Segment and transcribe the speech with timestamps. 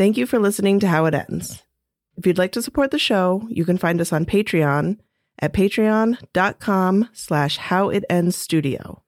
[0.00, 1.62] Thank you for listening to How It Ends.
[2.16, 4.96] If you'd like to support the show, you can find us on Patreon
[5.38, 9.02] at patreon.com slash howitendstudio.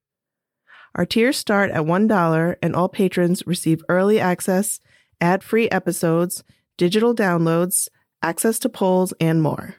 [0.95, 4.81] Our tiers start at $1 and all patrons receive early access,
[5.19, 6.45] ad-free episodes,
[6.77, 7.89] digital downloads,
[8.23, 9.77] access to polls, and more.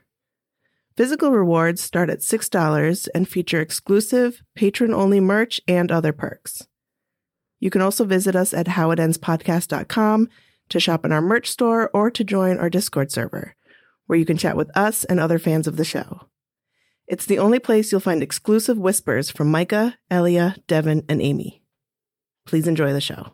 [0.98, 6.68] Physical rewards start at $6 and feature exclusive, patron only merch and other perks.
[7.60, 10.30] You can also visit us at howitendspodcast.com
[10.70, 13.56] to shop in our merch store or to join our Discord server,
[14.08, 16.28] where you can chat with us and other fans of the show.
[17.08, 21.62] It's the only place you'll find exclusive whispers from Micah, Elia, Devon, and Aimee.
[22.46, 23.34] Please enjoy the show.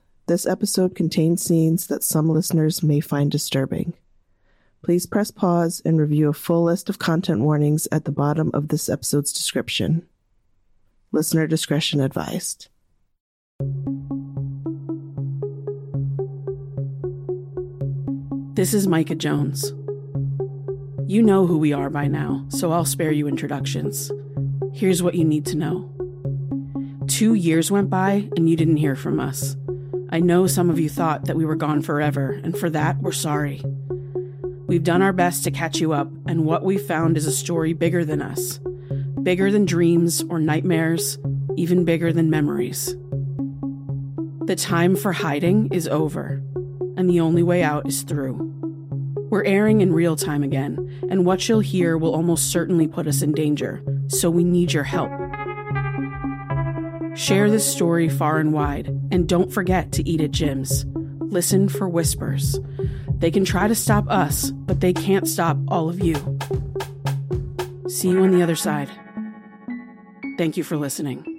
[0.31, 3.91] this episode contains scenes that some listeners may find disturbing.
[4.81, 8.69] Please press pause and review a full list of content warnings at the bottom of
[8.69, 10.07] this episode's description.
[11.11, 12.69] Listener discretion advised.
[18.53, 19.73] This is Micah Jones.
[21.07, 24.09] You know who we are by now, so I'll spare you introductions.
[24.73, 25.89] Here's what you need to know.
[27.07, 29.57] Two years went by and you didn't hear from us.
[30.13, 33.13] I know some of you thought that we were gone forever, and for that, we're
[33.13, 33.61] sorry.
[34.67, 37.71] We've done our best to catch you up, and what we've found is a story
[37.71, 38.59] bigger than us.
[39.23, 41.17] Bigger than dreams or nightmares,
[41.55, 42.93] even bigger than memories.
[44.47, 46.41] The time for hiding is over,
[46.97, 48.49] and the only way out is through.
[49.29, 53.21] We're airing in real time again, and what you'll hear will almost certainly put us
[53.21, 55.20] in danger, so we need your help.
[57.15, 60.85] Share this story far and wide, and don't forget to eat at Jim's.
[61.19, 62.59] Listen for whispers.
[63.19, 66.15] They can try to stop us, but they can't stop all of you.
[67.87, 68.89] See you on the other side.
[70.37, 71.30] Thank you for listening.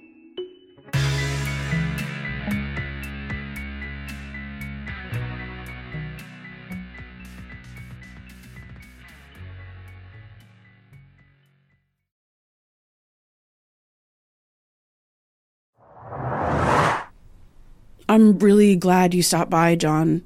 [18.12, 20.20] I'm really glad you stopped by, John.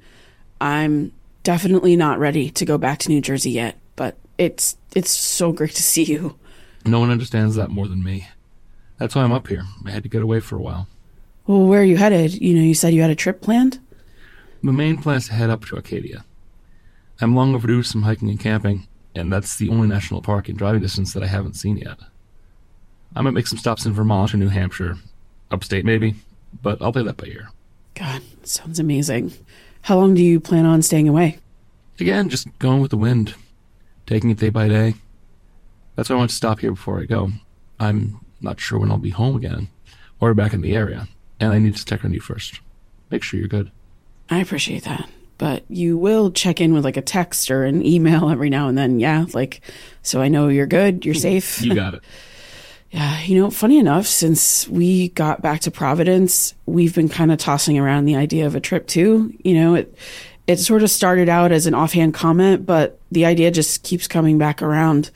[0.61, 1.13] I'm
[1.45, 5.71] definitely not ready to go back to New Jersey yet, but it's it's so great
[5.71, 6.37] to see you.
[6.85, 8.27] No one understands that more than me.
[8.99, 9.63] That's why I'm up here.
[9.85, 10.89] I had to get away for a while.
[11.47, 12.35] Well, where are you headed?
[12.35, 13.79] You know, you said you had a trip planned?
[14.63, 16.25] My main plan is to head up to Acadia.
[17.21, 20.81] I'm long overdue some hiking and camping, and that's the only national park in driving
[20.81, 22.01] distance that I haven't seen yet.
[23.15, 24.97] I might make some stops in Vermont or New Hampshire,
[25.53, 26.17] upstate maybe,
[26.61, 27.51] but I'll play that by ear.
[27.97, 29.33] God, sounds amazing.
[29.83, 31.39] How long do you plan on staying away?
[31.99, 33.35] Again, just going with the wind,
[34.07, 34.95] taking it day by day.
[35.95, 37.31] That's why I want to stop here before I go.
[37.81, 39.69] I'm not sure when I'll be home again
[40.21, 41.09] or back in the area,
[41.41, 42.61] and I need to check on you first.
[43.11, 43.71] Make sure you're good.
[44.29, 45.09] I appreciate that.
[45.39, 48.77] But you will check in with like a text or an email every now and
[48.77, 49.25] then, yeah?
[49.33, 49.63] Like,
[50.03, 51.63] so I know you're good, you're safe.
[51.63, 52.03] You got it.
[52.97, 57.37] Yeah, you know, funny enough, since we got back to Providence, we've been kind of
[57.37, 59.35] tossing around the idea of a trip too.
[59.45, 59.95] You know, it
[60.47, 64.39] it sort of started out as an offhand comment, but the idea just keeps coming
[64.39, 65.11] back around.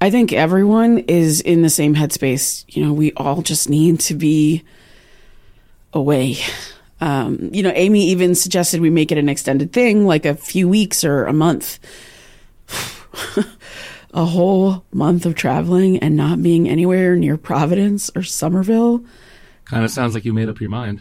[0.00, 2.64] I think everyone is in the same headspace.
[2.68, 4.62] You know, we all just need to be
[5.92, 6.36] away.
[7.00, 10.68] Um, you know, Aimee even suggested we make it an extended thing, like a few
[10.68, 11.80] weeks or a month.
[14.12, 19.04] a whole month of traveling and not being anywhere near Providence or Somerville.
[19.64, 21.00] Kind of sounds like you made up your mind.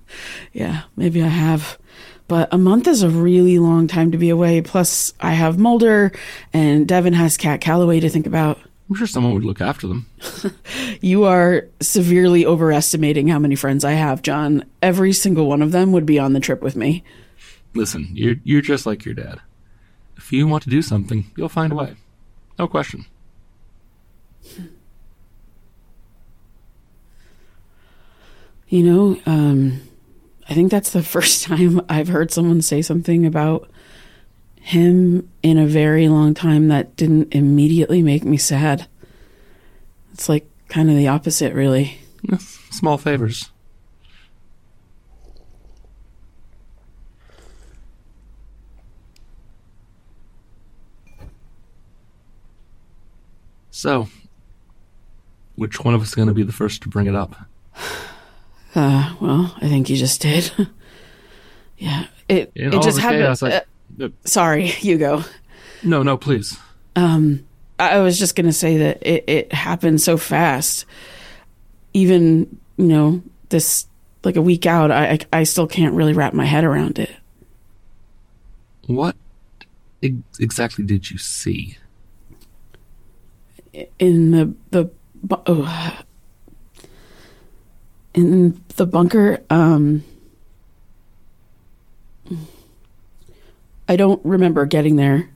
[0.52, 1.78] yeah, maybe I have.
[2.28, 4.62] But a month is a really long time to be away.
[4.62, 6.12] Plus, I have Mulder
[6.52, 8.58] and Devon has Cat Calloway to think about.
[8.88, 10.06] I'm sure someone would look after them.
[11.00, 14.64] you are severely overestimating how many friends I have, John.
[14.80, 17.02] Every single one of them would be on the trip with me.
[17.74, 19.40] Listen, you're you're just like your dad.
[20.16, 21.96] If you want to do something, you'll find a way.
[22.58, 23.04] No question.
[28.68, 29.80] You know, um,
[30.48, 33.70] I think that's the first time I've heard someone say something about
[34.60, 38.88] him in a very long time that didn't immediately make me sad.
[40.12, 41.98] It's like kind of the opposite, really.
[42.70, 43.50] Small favors.
[53.76, 54.08] So,
[55.56, 57.36] which one of us is going to be the first to bring it up?
[58.74, 60.52] Uh, well, I think you just did.
[61.78, 63.42] yeah, it In it just happened.
[63.42, 63.60] uh,
[63.98, 65.24] Uh, sorry, you go.
[65.82, 66.58] no, no, please.
[66.94, 67.46] Um,
[67.78, 70.84] I was just gonna say that it, it happened so fast.
[71.94, 73.86] Even you know this
[74.24, 77.16] like a week out, I I, I still can't really wrap my head around it.
[78.88, 79.16] What
[80.02, 81.78] exactly did you see?
[83.98, 84.90] In the the
[85.46, 85.98] oh,
[88.14, 90.02] in the bunker, um,
[93.88, 95.28] I don't remember getting there.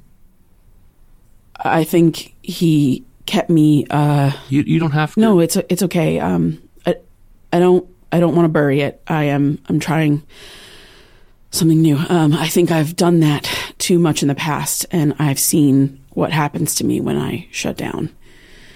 [1.56, 3.86] I think he kept me.
[3.90, 5.20] Uh, You you don't have to.
[5.20, 6.18] No, it's it's okay.
[6.18, 6.96] Um, I
[7.52, 9.02] I don't I don't want to bury it.
[9.06, 10.22] I am I'm trying
[11.50, 11.98] something new.
[12.08, 16.32] Um, I think I've done that too much in the past, and I've seen what
[16.32, 18.10] happens to me when I shut down.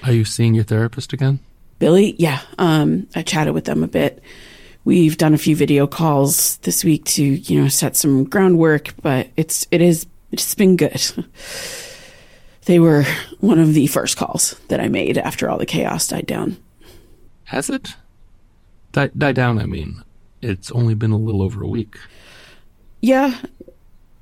[0.04, 1.40] Are you seeing your therapist again?
[1.78, 2.40] Billy, yeah.
[2.58, 4.22] Um, I chatted with them a bit.
[4.84, 9.28] We've done a few video calls this week to you know set some groundwork, but
[9.36, 11.00] it's it is it's been good.
[12.66, 13.04] They were
[13.40, 16.56] one of the first calls that I made after all the chaos died down.
[17.44, 17.94] Has it?
[18.92, 20.02] Die, die down, I mean.
[20.40, 21.96] It's only been a little over a week.
[23.00, 23.38] Yeah,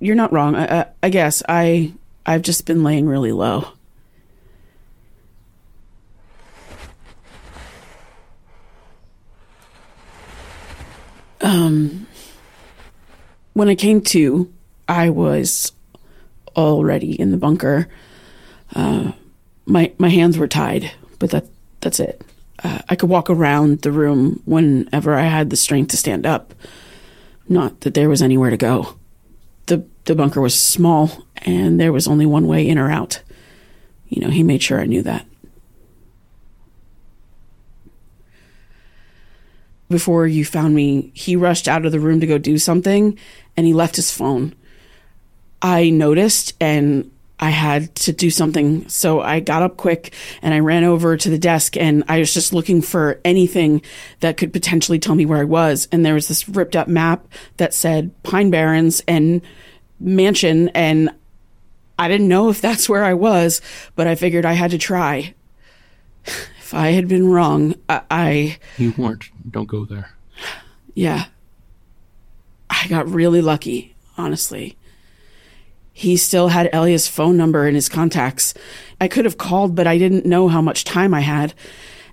[0.00, 0.56] you're not wrong.
[0.56, 1.93] I, I, I guess I
[2.26, 3.69] I've just been laying really low.
[11.43, 12.06] Um,
[13.53, 14.53] when I came to,
[14.89, 15.73] I was
[16.56, 17.89] already in the bunker.
[18.75, 19.12] Uh,
[19.67, 21.47] my my hands were tied, but that
[21.81, 22.23] that's it.
[22.62, 26.55] Uh, I could walk around the room whenever I had the strength to stand up.
[27.49, 28.97] Not that there was anywhere to go.
[29.67, 33.23] The the bunker was small and there was only one way in or out.
[34.09, 35.27] You know, he made sure I knew that.
[39.93, 43.19] Before you found me, he rushed out of the room to go do something
[43.56, 44.55] and he left his phone.
[45.61, 48.89] I noticed and I had to do something.
[48.89, 52.33] So I got up quick and I ran over to the desk and I was
[52.33, 53.83] just looking for anything
[54.21, 55.89] that could potentially tell me where I was.
[55.93, 57.27] And there was this ripped up map
[57.59, 59.43] that said Pine Barrens and
[60.00, 60.71] Mansion.
[60.71, 61.11] And
[61.99, 63.61] I didn't know if that's where I was,
[63.94, 65.35] but I figured I had to try.
[66.73, 69.29] If I had been wrong, I, I You weren't.
[69.51, 70.09] Don't go there.
[70.95, 71.27] yeah.
[72.71, 74.79] I got really lucky, honestly.
[75.93, 78.55] He still had Elia's phone number in his contacts.
[78.99, 81.53] I could have called, but I didn't know how much time I had.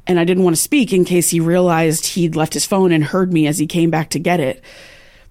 [0.06, 3.02] And I didn't want to speak in case he realized he'd left his phone and
[3.02, 4.62] heard me as he came back to get it.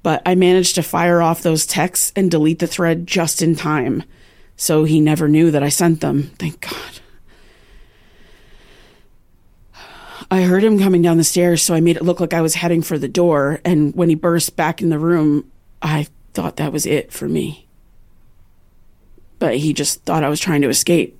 [0.03, 4.05] But I managed to fire off those texts and delete the thread just in time.
[4.57, 6.31] So he never knew that I sent them.
[6.39, 7.01] Thank God.
[10.31, 12.55] I heard him coming down the stairs, so I made it look like I was
[12.55, 13.61] heading for the door.
[13.65, 17.67] And when he burst back in the room, I thought that was it for me.
[19.39, 21.15] But he just thought I was trying to escape.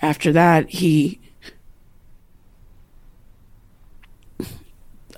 [0.00, 1.18] After that, he.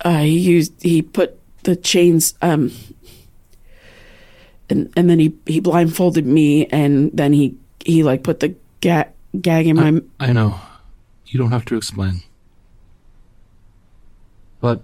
[0.03, 2.69] Uh, he used he put the chains um
[4.69, 9.07] and and then he he blindfolded me and then he he like put the ga-
[9.39, 10.59] gag in my I know.
[11.33, 12.21] You don't have to explain.
[14.61, 14.83] But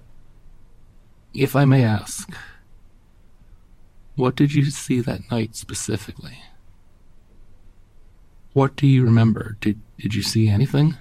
[1.31, 2.27] if I may ask,
[4.15, 6.41] what did you see that night specifically?
[8.53, 9.57] What do you remember?
[9.61, 10.97] Did did you see anything?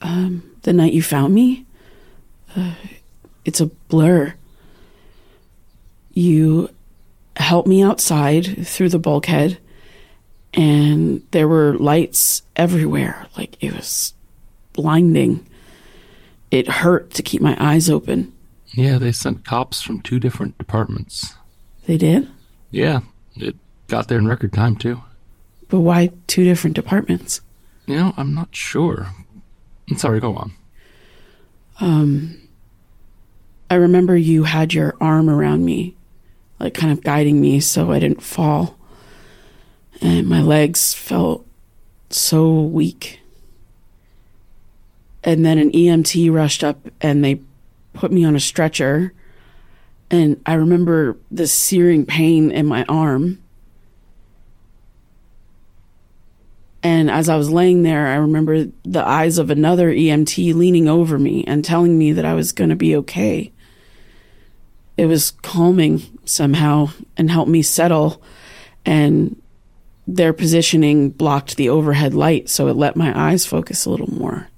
[0.00, 1.64] the night you found me,
[2.54, 2.74] uh,
[3.46, 4.34] it's a blur.
[6.12, 6.68] You
[7.36, 9.56] helped me outside through the bulkhead,
[10.54, 13.26] and there were lights everywhere.
[13.36, 14.14] Like it was
[14.72, 15.46] blinding.
[16.50, 18.32] It hurt to keep my eyes open.
[18.72, 21.34] Yeah, they sent cops from two different departments.
[21.86, 22.28] They did?
[22.70, 23.00] Yeah,
[23.36, 23.56] it
[23.88, 25.02] got there in record time too.
[25.68, 27.40] But why two different departments?
[27.86, 29.08] You know, I'm not sure.
[29.90, 30.52] I'm sorry, go on.
[31.80, 32.40] Um,
[33.70, 35.96] I remember you had your arm around me
[36.60, 38.78] like kind of guiding me so I didn't fall.
[40.00, 41.46] And my legs felt
[42.10, 43.20] so weak.
[45.22, 47.40] And then an EMT rushed up and they
[47.94, 49.12] put me on a stretcher.
[50.10, 53.40] And I remember the searing pain in my arm.
[56.82, 61.18] And as I was laying there, I remember the eyes of another EMT leaning over
[61.18, 63.50] me and telling me that I was going to be okay.
[64.98, 68.22] It was calming somehow and helped me settle.
[68.84, 69.40] And
[70.06, 74.48] their positioning blocked the overhead light, so it let my eyes focus a little more.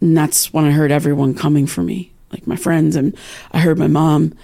[0.00, 3.16] And that's when I heard everyone coming for me, like my friends, and
[3.52, 4.34] I heard my mom.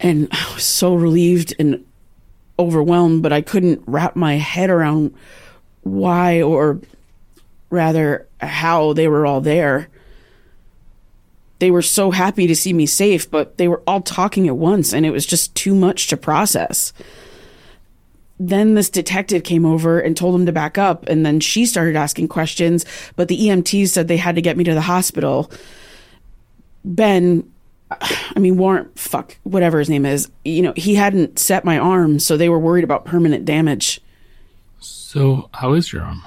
[0.00, 1.84] And I was so relieved and
[2.58, 5.14] overwhelmed, but I couldn't wrap my head around
[5.82, 6.80] why or
[7.70, 9.88] rather how they were all there.
[11.58, 14.92] They were so happy to see me safe, but they were all talking at once,
[14.92, 16.92] and it was just too much to process.
[18.38, 21.94] Then this detective came over and told him to back up, and then she started
[21.94, 25.50] asking questions, but the EMTs said they had to get me to the hospital.
[26.84, 27.48] Ben,
[27.90, 32.18] I mean, Warren, fuck, whatever his name is, you know, he hadn't set my arm,
[32.18, 34.00] so they were worried about permanent damage.
[34.80, 36.22] So, how is your arm?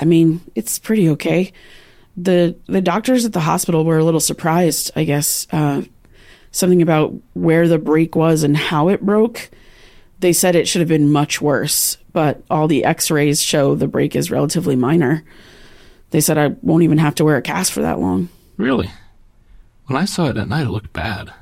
[0.00, 1.52] I mean, it's pretty okay.
[2.16, 5.46] The the doctors at the hospital were a little surprised, I guess.
[5.50, 5.82] Uh,
[6.50, 9.50] something about where the break was and how it broke.
[10.22, 14.14] They said it should have been much worse, but all the x-rays show the break
[14.14, 15.24] is relatively minor.
[16.10, 18.28] They said I won't even have to wear a cast for that long.
[18.56, 18.88] Really?
[19.86, 21.32] When I saw it at night, it looked bad.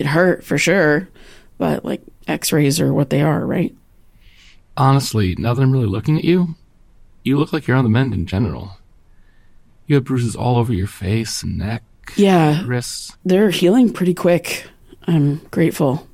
[0.00, 1.08] It hurt for sure,
[1.56, 3.72] but like x-rays are what they are, right?
[4.76, 6.56] Honestly, now that I'm really looking at you,
[7.22, 8.76] you look like you're on the mend in general.
[9.86, 11.84] You have bruises all over your face and neck,
[12.16, 13.16] Yeah, wrists.
[13.24, 14.66] they're healing pretty quick.
[15.06, 16.08] I'm grateful.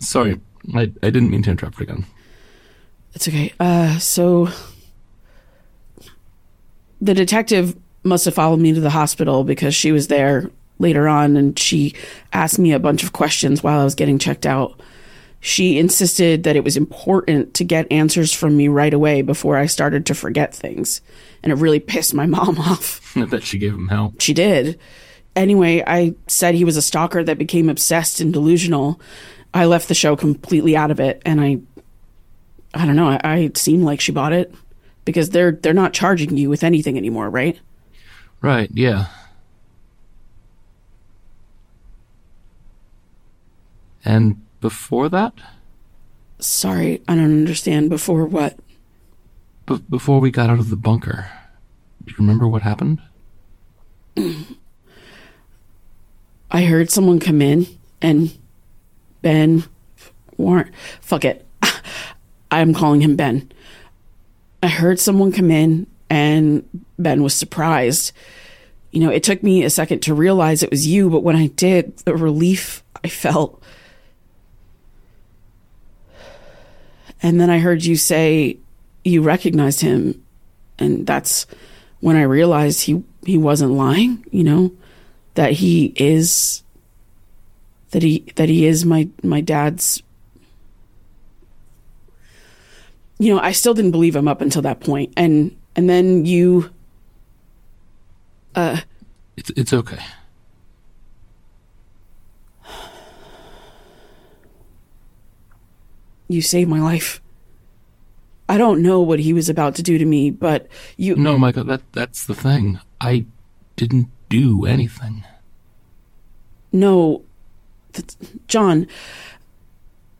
[0.00, 0.40] Sorry,
[0.74, 2.06] I, I didn't mean to interrupt again.
[3.14, 3.52] It's okay.
[3.60, 4.48] Uh, so
[7.00, 11.36] the detective must have followed me to the hospital because she was there later on
[11.36, 11.94] and she
[12.32, 14.80] asked me a bunch of questions while I was getting checked out.
[15.40, 19.66] She insisted that it was important to get answers from me right away before I
[19.66, 21.00] started to forget things.
[21.42, 23.16] And it really pissed my mom off.
[23.16, 24.14] I bet she gave him hell.
[24.18, 24.78] She did.
[25.34, 29.00] Anyway, I said he was a stalker that became obsessed and delusional.
[29.54, 31.58] I left the show completely out of it, and I,
[32.74, 33.08] I don't know.
[33.08, 34.54] I, I seemed like she bought it
[35.04, 37.58] because they're they're not charging you with anything anymore, right?
[38.40, 39.06] Right, yeah.
[44.04, 45.34] And before that?
[46.38, 47.88] Sorry, I don't understand.
[47.90, 48.58] Before what?
[49.66, 51.30] B- before we got out of the bunker.
[52.04, 53.00] Do you remember what happened?
[56.50, 57.66] I heard someone come in
[58.00, 58.36] and
[59.22, 59.64] Ben
[60.36, 60.72] Warren.
[61.00, 61.46] Fuck it.
[62.50, 63.50] I'm calling him Ben.
[64.62, 68.12] I heard someone come in and Ben was surprised.
[68.90, 71.46] You know, it took me a second to realize it was you, but when I
[71.46, 73.62] did, the relief I felt.
[77.22, 78.58] And then I heard you say
[79.04, 80.22] you recognized him.
[80.78, 81.46] And that's
[82.00, 84.72] when I realized he, he wasn't lying, you know,
[85.34, 86.62] that he is
[87.92, 90.02] that he that he is my my dad's
[93.18, 96.70] you know i still didn't believe him up until that point and and then you
[98.54, 98.80] uh
[99.36, 99.98] It's it's okay.
[106.28, 107.20] you saved my life
[108.48, 111.64] i don't know what he was about to do to me but you No, Micah,
[111.64, 112.80] that that's the thing.
[113.00, 113.26] I
[113.76, 115.24] didn't do anything.
[116.72, 117.22] No,
[118.48, 118.86] John.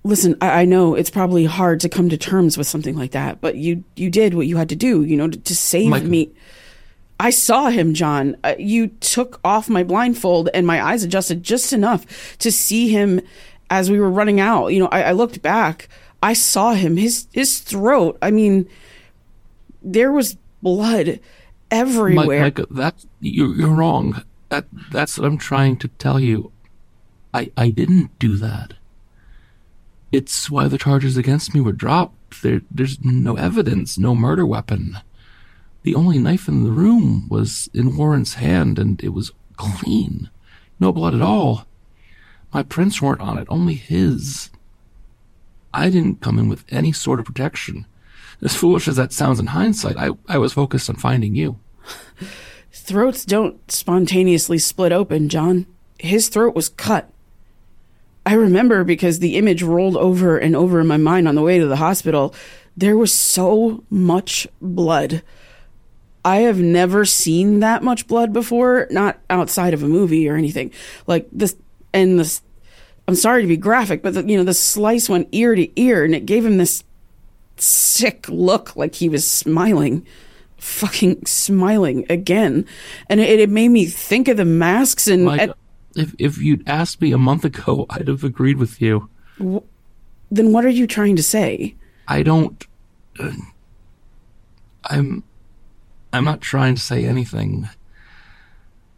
[0.04, 3.40] Listen, I, I know it's probably hard to come to terms with something like that,
[3.40, 6.08] but you you did what you had to do, you know, to, to save Michael.
[6.08, 6.32] me.
[7.20, 8.36] I saw him, John.
[8.42, 13.20] Uh, you took off my blindfold, and my eyes adjusted just enough to see him
[13.70, 14.68] as we were running out.
[14.68, 15.88] You know, I, I looked back.
[16.20, 16.96] I saw him.
[16.96, 18.18] His his throat.
[18.20, 18.68] I mean,
[19.82, 21.20] there was blood Mike,
[21.70, 22.42] everywhere.
[22.42, 24.24] Micah, that you're you're wrong.
[24.48, 26.50] That that's what I'm trying to tell you.
[27.32, 28.74] I I didn't do that.
[30.10, 32.42] It's why the charges against me were dropped.
[32.42, 34.98] There there's no evidence, no murder weapon.
[35.82, 40.30] The only knife in the room was in Warren's hand, and it was clean.
[40.78, 41.66] No blood at all.
[42.52, 44.50] My prints weren't on it, only his.
[45.74, 47.86] I didn't come in with any sort of protection.
[48.42, 51.58] As foolish as that sounds in hindsight, I, I was focused on finding you.
[52.72, 55.66] Throats don't spontaneously split open, John.
[55.98, 57.10] His throat was cut.
[58.24, 61.58] I remember because the image rolled over and over in my mind on the way
[61.58, 62.34] to the hospital.
[62.76, 65.22] There was so much blood.
[66.24, 70.70] I have never seen that much blood before, not outside of a movie or anything.
[71.06, 71.56] Like this,
[71.92, 72.42] and this,
[73.08, 76.04] I'm sorry to be graphic, but the, you know, the slice went ear to ear
[76.04, 76.84] and it gave him this
[77.56, 80.06] sick look like he was smiling,
[80.58, 82.66] fucking smiling again.
[83.08, 85.24] And it, it made me think of the masks and.
[85.24, 85.54] Like, and
[85.96, 89.08] if if you'd asked me a month ago, I'd have agreed with you.
[89.38, 91.74] then what are you trying to say?
[92.08, 92.66] I don't.
[93.18, 93.32] uh,
[94.84, 95.24] I'm.
[96.12, 97.68] I'm not trying to say anything.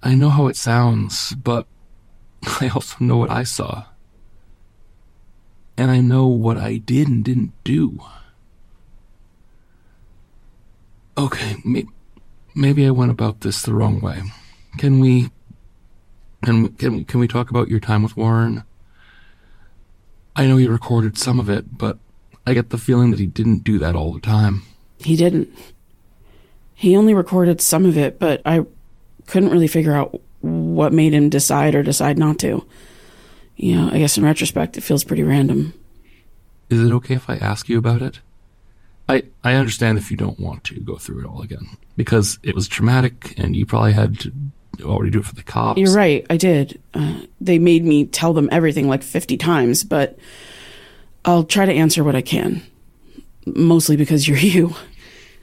[0.02, 1.66] I know how it sounds, but
[2.60, 3.84] I also know what I saw.
[5.76, 7.98] And I know what I did and didn't do.
[11.16, 11.86] Okay, may,
[12.54, 14.22] maybe I went about this the wrong way.
[14.78, 15.30] Can we
[16.44, 18.64] can we, can we, can we talk about your time with Warren?
[20.36, 21.98] I know he recorded some of it, but
[22.46, 24.62] I get the feeling that he didn't do that all the time.
[24.98, 25.48] He didn't.
[26.74, 28.66] He only recorded some of it, but I
[29.26, 32.66] couldn't really figure out what made him decide or decide not to.
[33.56, 35.72] You know, I guess in retrospect, it feels pretty random.
[36.68, 38.20] Is it okay if I ask you about it?
[39.08, 42.54] I I understand if you don't want to go through it all again because it
[42.54, 44.32] was traumatic and you probably had to
[44.82, 45.78] already do it for the cops.
[45.78, 46.80] You're right, I did.
[46.92, 50.18] Uh, they made me tell them everything like 50 times, but
[51.24, 52.62] I'll try to answer what I can.
[53.46, 54.74] Mostly because you're you.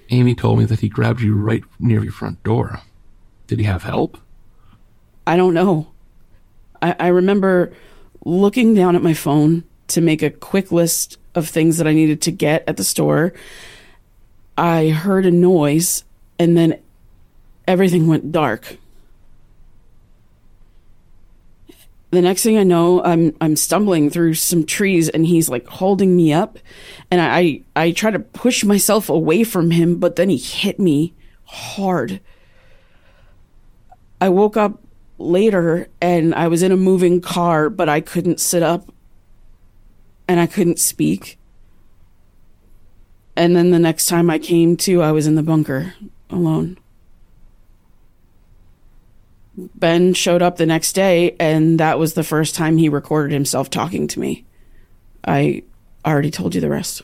[0.09, 2.81] Aimee told me that he grabbed you right near your front door.
[3.47, 4.17] Did he have help?
[5.25, 5.91] I don't know.
[6.81, 7.73] I, I remember
[8.25, 12.21] looking down at my phone to make a quick list of things that I needed
[12.23, 13.33] to get at the store.
[14.57, 16.03] I heard a noise
[16.37, 16.79] and then
[17.67, 18.77] everything went dark.
[22.11, 26.15] The next thing I know, I'm I'm stumbling through some trees and he's like holding
[26.15, 26.59] me up
[27.09, 31.13] and I I try to push myself away from him, but then he hit me
[31.45, 32.19] hard.
[34.19, 34.81] I woke up
[35.17, 38.91] later and I was in a moving car, but I couldn't sit up
[40.27, 41.37] and I couldn't speak.
[43.37, 45.93] And then the next time I came to, I was in the bunker
[46.29, 46.77] alone.
[49.57, 53.69] Ben showed up the next day, and that was the first time he recorded himself
[53.69, 54.45] talking to me.
[55.25, 55.63] I
[56.05, 57.03] already told you the rest.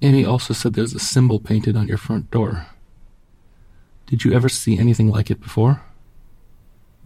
[0.00, 2.66] Aimee also said there's a symbol painted on your front door.
[4.06, 5.82] Did you ever see anything like it before?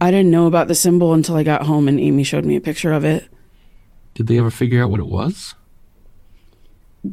[0.01, 2.61] I didn't know about the symbol until I got home and Aimee showed me a
[2.61, 3.27] picture of it.
[4.13, 5.55] Did they ever figure out what it was?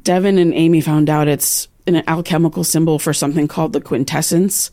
[0.02, 4.70] Devon and Aimee found out it's an alchemical symbol for something called the quintessence.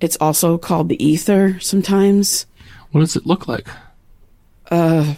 [0.00, 2.46] It's also called the ether sometimes.
[2.92, 3.68] What does it look like?
[4.70, 5.14] Uh,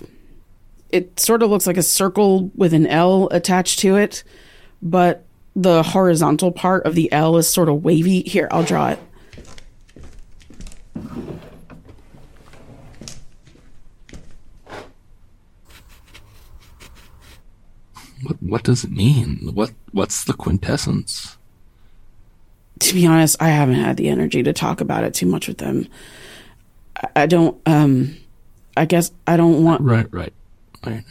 [0.91, 4.25] It sort of looks like a circle with an L attached to it,
[4.83, 5.25] but
[5.57, 8.21] the horizontal part of the L is sort of wavy.
[8.23, 8.99] Here, I'll draw it.
[18.23, 19.51] What what does it mean?
[19.55, 21.37] What what's the quintessence?
[22.83, 25.59] To be honest, I haven't had the energy to talk about it too much with
[25.59, 25.89] them.
[27.17, 28.17] I, don't, um,
[28.77, 30.33] I guess I don't want, Right, right.
[30.85, 31.05] Right.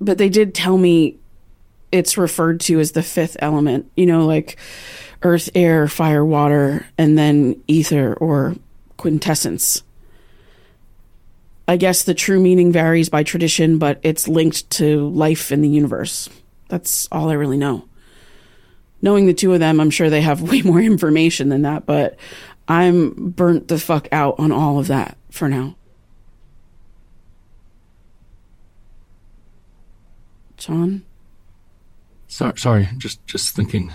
[0.00, 1.16] but they did tell me
[1.90, 4.56] it's referred to as the fifth element, you know, like
[5.22, 8.54] earth, air, fire, water, and then ether or
[8.96, 9.82] quintessence.
[11.66, 15.68] I guess the true meaning varies by tradition, but it's linked to life in the
[15.68, 16.28] universe.
[16.68, 17.84] That's all I really know.
[19.00, 22.16] Knowing the two of them, I'm sure they have way more information than that, but
[22.66, 25.76] I'm burnt the fuck out on all of that for now.
[30.56, 31.04] John?
[32.26, 32.88] Sorry, sorry.
[32.98, 33.92] Just just thinking.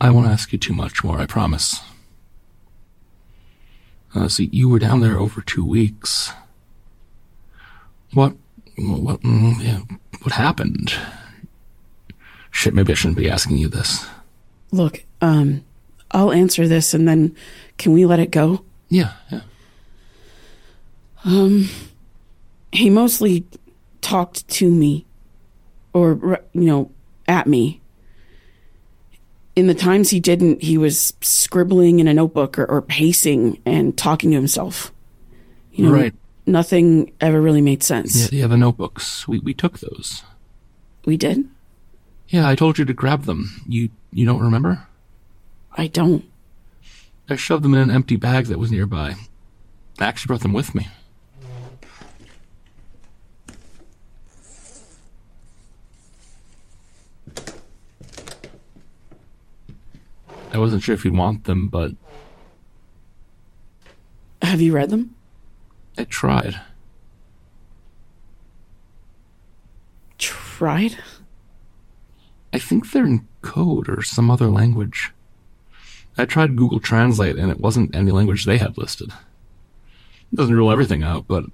[0.00, 1.18] I won't ask you too much more.
[1.18, 1.80] I promise.
[4.14, 6.32] Uh, see, you were down there over two weeks.
[8.12, 8.34] What?
[8.76, 9.20] What?
[9.22, 9.80] mm, Yeah,
[10.22, 10.92] what happened?
[12.50, 14.06] Shit, maybe I shouldn't be asking you this.
[14.72, 15.64] Look, um,
[16.10, 17.34] I'll answer this and then
[17.76, 18.64] can we let it go?
[18.88, 19.40] Yeah, yeah.
[22.72, 23.44] He mostly
[24.00, 25.04] talked to me
[25.92, 26.90] or, you know,
[27.26, 27.80] at me.
[29.56, 33.96] In the times he didn't, he was scribbling in a notebook or, or pacing and
[33.98, 34.92] talking to himself.
[35.72, 36.14] You know, Right.
[36.46, 38.30] nothing ever really made sense.
[38.32, 38.46] Yeah, yeah.
[38.46, 39.26] The notebooks.
[39.26, 40.22] We we took those.
[41.04, 41.48] We did?
[42.28, 43.62] Yeah, I told you to grab them.
[43.66, 44.86] You you don't remember?
[45.76, 46.24] I don't.
[47.28, 49.14] I shoved them in an empty bag that was nearby.
[49.98, 50.88] I actually brought them with me.
[60.52, 61.92] I wasn't sure if you'd want them, but
[64.42, 65.14] Have you read them?
[65.96, 66.60] I tried.
[70.16, 70.96] Tried?
[72.58, 75.12] I think they're in code or some other language.
[76.16, 79.10] I tried Google Translate and it wasn't any language they had listed.
[80.32, 81.44] It doesn't rule everything out, but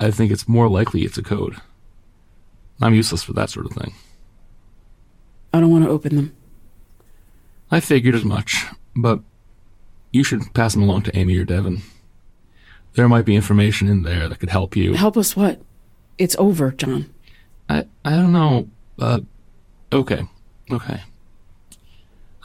[0.00, 1.54] I think it's more likely it's a code.
[2.80, 3.94] I'm useless for that sort of thing.
[5.52, 6.36] I don't want to open them.
[7.70, 9.20] I figured as much, but
[10.10, 11.82] you should pass them along to Aimee or Devon.
[12.94, 14.94] There might be information in there that could help you.
[14.94, 15.60] Help us what?
[16.18, 17.14] It's over, John.
[17.68, 18.68] I I don't know.
[18.98, 19.20] Uh,
[19.92, 20.28] okay,
[20.70, 21.02] okay.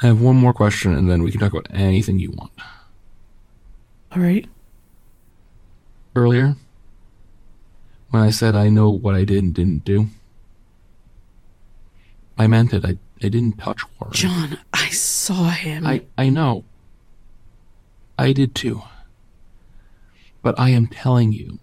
[0.02, 2.52] I have one more question, and then we can talk about anything you want.
[4.12, 4.46] All right.
[6.16, 6.56] Earlier,
[8.10, 10.08] when I said I know what I did and didn't do,
[12.38, 12.86] I meant it.
[12.86, 14.14] I I didn't touch Warren.
[14.14, 15.88] John, I saw him.
[15.88, 16.66] I I know.
[18.18, 18.84] I did too.
[20.42, 21.60] But I am telling you,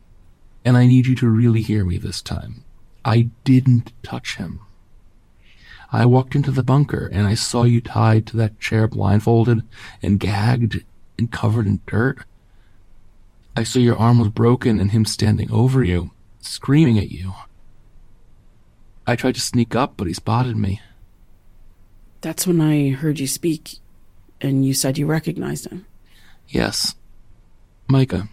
[0.64, 2.64] and I need you to really hear me this time.
[3.04, 4.60] I didn't touch him.
[5.92, 9.62] I walked into the bunker and I saw you tied to that chair blindfolded
[10.02, 10.84] and gagged
[11.18, 12.24] and covered in dirt.
[13.56, 17.34] I saw your arm was broken and him standing over you, screaming at you.
[19.06, 20.80] I tried to sneak up, but he spotted me.
[22.20, 23.78] That's when I heard you speak,
[24.40, 25.86] and you said you recognized him.
[26.48, 26.94] Yes.
[27.88, 28.28] Micah,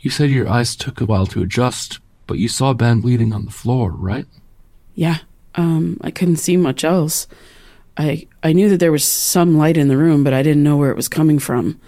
[0.00, 3.44] you said your eyes took a while to adjust, but you saw Ben bleeding on
[3.44, 4.26] the floor, right?
[4.94, 5.18] Yeah.
[5.56, 7.26] Um, I couldn't see much else.
[7.96, 10.76] I I knew that there was some light in the room, but I didn't know
[10.76, 11.80] where it was coming from.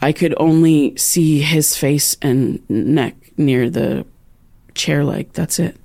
[0.00, 4.06] I could only see his face and neck near the
[4.74, 5.32] chair leg.
[5.32, 5.76] That's it.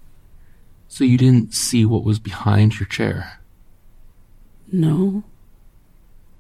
[0.89, 3.39] So you didn't see what was behind your chair.
[4.71, 5.23] No.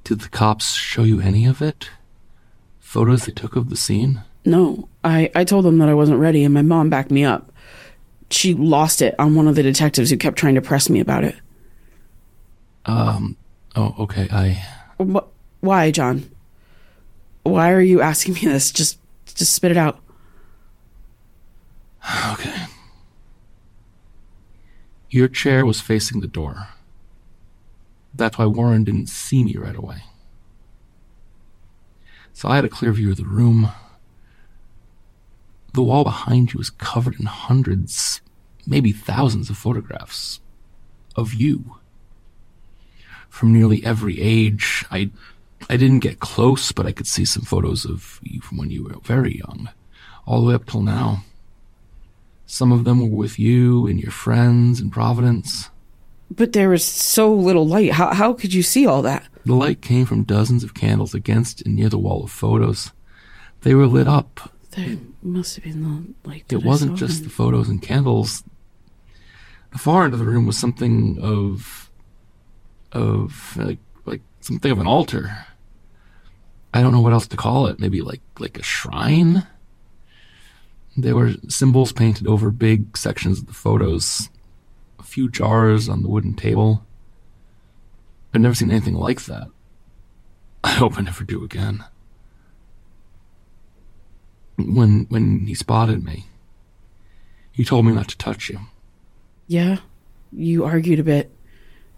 [0.03, 1.89] Did the cops show you any of it?
[2.79, 4.21] Photos they took of the scene?
[4.43, 4.89] No.
[5.03, 7.50] I, I told them that I wasn't ready, and my mom backed me up.
[8.31, 11.23] She lost it on one of the detectives who kept trying to press me about
[11.23, 11.35] it.
[12.85, 13.37] Um,
[13.75, 14.63] oh, okay, I.
[15.03, 15.27] Wh-
[15.59, 16.29] Why, John?
[17.43, 18.71] Why are you asking me this?
[18.71, 19.99] Just just spit it out.
[22.33, 22.65] Okay.
[25.09, 26.69] Your chair was facing the door.
[28.13, 30.03] That's why Warren didn't see me right away.
[32.33, 33.69] So I had a clear view of the room.
[35.73, 38.21] The wall behind you was covered in hundreds,
[38.65, 40.41] maybe thousands of photographs
[41.15, 41.77] of you.
[43.29, 44.85] From nearly every age.
[44.91, 45.11] I
[45.69, 48.83] I didn't get close, but I could see some photos of you from when you
[48.83, 49.69] were very young,
[50.25, 51.23] all the way up till now.
[52.45, 55.69] Some of them were with you and your friends in Providence.
[56.29, 57.93] But there was so little light.
[57.93, 59.25] How how could you see all that?
[59.45, 62.91] The light came from dozens of candles against and near the wall of photos.
[63.61, 64.51] They were lit up.
[64.71, 65.83] There must have been
[66.23, 68.43] the that It wasn't just in- the photos and candles.
[69.71, 71.89] The far end of the room was something of,
[72.91, 75.45] of like like something of an altar.
[76.73, 77.79] I don't know what else to call it.
[77.79, 79.47] Maybe like like a shrine.
[80.97, 84.29] There were symbols painted over big sections of the photos.
[84.99, 86.85] A few jars on the wooden table.
[88.33, 89.47] I've never seen anything like that.
[90.63, 91.83] I hope I never do again.
[94.67, 96.27] When when he spotted me,
[97.51, 98.59] he told me not to touch you.
[99.47, 99.77] Yeah,
[100.31, 101.31] you argued a bit.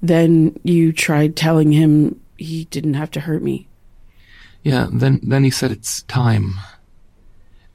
[0.01, 3.67] Then you tried telling him he didn't have to hurt me.
[4.63, 6.55] Yeah, then then he said it's time.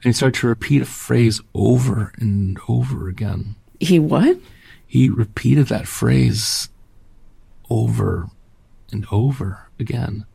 [0.01, 3.55] And he started to repeat a phrase over and over again.
[3.79, 4.37] He what?
[4.87, 6.69] He repeated that phrase
[7.69, 8.29] over
[8.91, 10.25] and over again.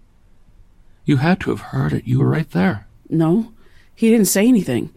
[1.05, 2.07] You had to have heard it.
[2.07, 2.87] You were right there.
[3.09, 3.54] No,
[3.95, 4.93] he didn't say anything.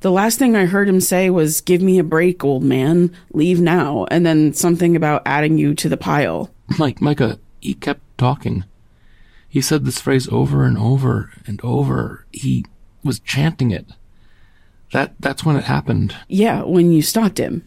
[0.00, 3.14] The last thing I heard him say was, Give me a break, old man.
[3.32, 4.06] Leave now.
[4.10, 6.50] And then something about adding you to the pile.
[6.78, 8.64] Mike, Micah, he kept talking.
[9.48, 12.26] He said this phrase over and over and over.
[12.32, 12.64] He
[13.04, 13.86] was chanting it.
[14.92, 16.16] That that's when it happened.
[16.28, 17.64] Yeah, when you stopped him.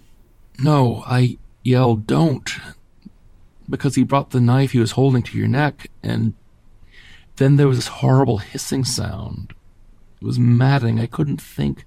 [0.60, 2.50] No, I yelled, don't.
[3.70, 6.34] Because he brought the knife he was holding to your neck, and
[7.38, 9.54] then there was this horrible hissing sound.
[10.22, 11.00] It was maddening.
[11.00, 11.86] I couldn't think.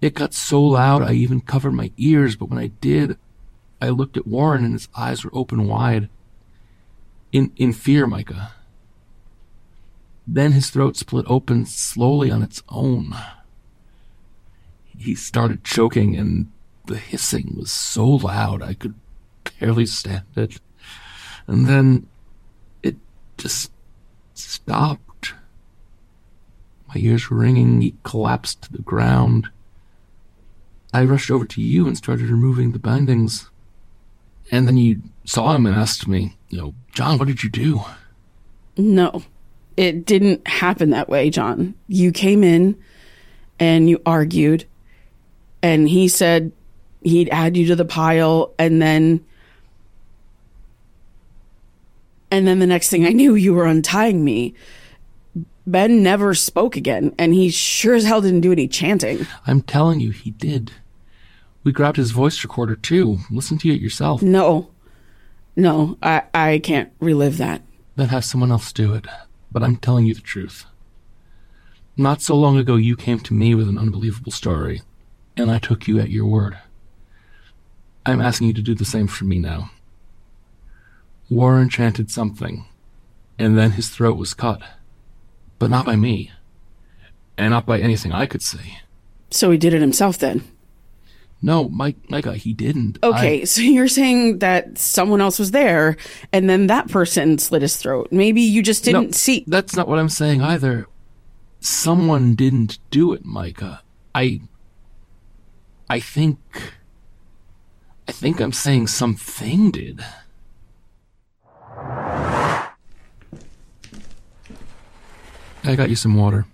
[0.00, 3.18] It got so loud I even covered my ears, but when I did,
[3.80, 6.08] I looked at Warren and his eyes were open wide.
[7.32, 8.52] In in fear, Micah.
[10.26, 13.14] Then his throat split open slowly on its own.
[14.96, 16.50] He started choking, and
[16.86, 18.94] the hissing was so loud I could
[19.58, 20.60] barely stand it.
[21.46, 22.06] And then
[22.82, 22.96] it
[23.38, 23.72] just
[24.34, 25.09] stopped.
[26.94, 27.80] My ears were ringing.
[27.80, 29.48] He collapsed to the ground.
[30.92, 33.48] I rushed over to you and started removing the bindings.
[34.50, 37.82] And then you saw him and asked me, you know, John, what did you do?
[38.76, 39.22] No,
[39.76, 41.74] it didn't happen that way, John.
[41.86, 42.76] You came in
[43.60, 44.64] and you argued,
[45.62, 46.50] and he said
[47.02, 49.24] he'd add you to the pile, and then.
[52.32, 54.54] And then the next thing I knew, you were untying me.
[55.70, 59.26] Ben never spoke again, and he sure as hell didn't do any chanting.
[59.46, 60.72] I'm telling you, he did.
[61.62, 63.18] We grabbed his voice recorder too.
[63.30, 64.22] Listen to it yourself.
[64.22, 64.70] No,
[65.54, 67.62] no, I, I can't relive that.
[67.96, 69.06] Then have someone else do it.
[69.52, 70.64] But I'm telling you the truth.
[71.96, 74.82] Not so long ago, you came to me with an unbelievable story,
[75.36, 76.56] and I took you at your word.
[78.06, 79.70] I'm asking you to do the same for me now.
[81.28, 82.64] Warren chanted something,
[83.38, 84.62] and then his throat was cut.
[85.60, 86.32] But not by me,
[87.38, 88.78] and not by anything I could see.
[89.30, 90.42] So he did it himself then?
[91.42, 92.98] No, Mike, Micah, uh, he didn't.
[93.02, 95.96] Okay, I- so you're saying that someone else was there,
[96.32, 98.08] and then that person slit his throat.
[98.10, 99.44] Maybe you just didn't No, see.
[99.46, 100.86] That's not what I'm saying either.
[101.60, 103.82] Someone didn't do it, Micah.
[104.14, 104.40] I.
[105.88, 106.38] I think.
[108.08, 110.02] I think I'm saying something did.
[115.64, 116.46] I got you some water.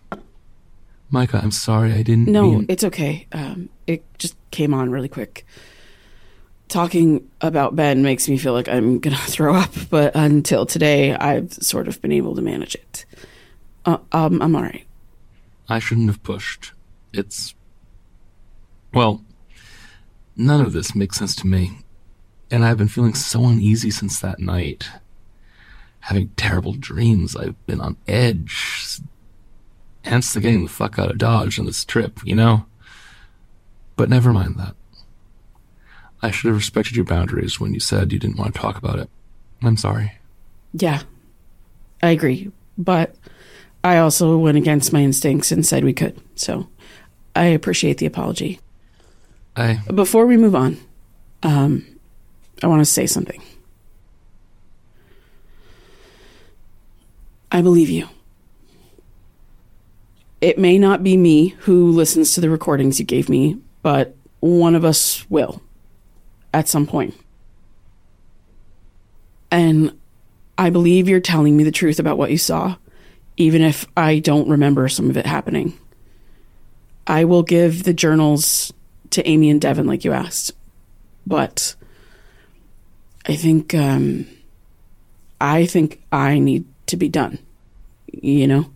[1.11, 2.67] Micah, I'm sorry I didn't No, mean.
[2.69, 3.27] it's okay.
[3.33, 5.47] Um, it just came on really quick.
[6.69, 11.53] Talking about Ben makes me feel like I'm gonna throw up, but until today, I've
[11.53, 13.05] sort of been able to manage it.
[13.85, 14.85] Uh, um, I'm all right.
[15.69, 16.73] I shouldn't have pushed.
[17.13, 17.55] It's.
[18.93, 19.23] Well,
[20.37, 21.79] none of this makes sense to me.
[22.51, 24.89] And I've been feeling so uneasy since that night.
[26.07, 27.35] Having terrible dreams.
[27.35, 29.01] I've been on edge.
[30.05, 32.67] Hence the getting the fuck out of Dodge on this trip, you know?
[33.97, 34.75] But never mind that.
[36.23, 38.99] I should have respected your boundaries when you said you didn't want to talk about
[38.99, 39.11] it.
[39.63, 40.13] I'm sorry.
[40.73, 41.03] Yeah,
[42.03, 43.15] I agree, but
[43.83, 46.21] I also went against my instincts and said we could.
[46.35, 46.69] So
[47.35, 48.61] I appreciate the apology.
[49.57, 49.81] I.
[49.93, 50.79] Before we move on,
[51.43, 51.87] um,
[52.63, 53.43] I want to say something.
[57.51, 58.09] I believe you.
[60.41, 64.75] It may not be me who listens to the recordings you gave me, but one
[64.75, 65.63] of us will
[66.53, 67.15] at some point.
[69.51, 69.99] And
[70.59, 72.77] I believe you're telling me the truth about what you saw,
[73.37, 75.79] even if I don't remember some of it happening.
[77.07, 78.73] I will give the journals
[79.11, 80.53] to Aimee and Devon like you asked.
[81.27, 81.75] But
[83.27, 84.27] I think um
[85.41, 87.39] I think I need to be done.
[88.13, 88.71] You know?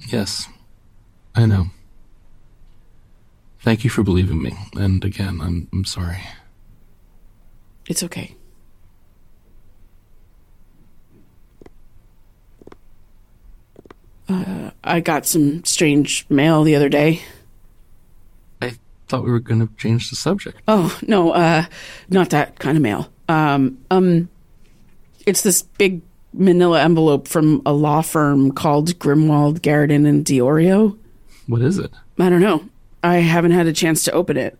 [0.00, 0.48] Yes.
[1.34, 1.66] I know.
[3.60, 4.52] Thank you for believing me.
[4.74, 6.20] And again, I'm, I'm sorry.
[7.88, 8.34] It's okay.
[14.28, 17.22] Uh, I got some strange mail the other day.
[18.60, 18.76] I
[19.08, 20.58] thought we were going to change the subject.
[20.66, 21.66] Oh no, uh,
[22.08, 23.10] not that kind of mail.
[23.28, 24.28] Um, um,
[25.26, 26.02] it's this big
[26.36, 30.98] Manila envelope from a law firm called Grimwald, Garrison, and Diorio.
[31.46, 31.92] What is it?
[32.18, 32.64] I don't know.
[33.02, 34.58] I haven't had a chance to open it.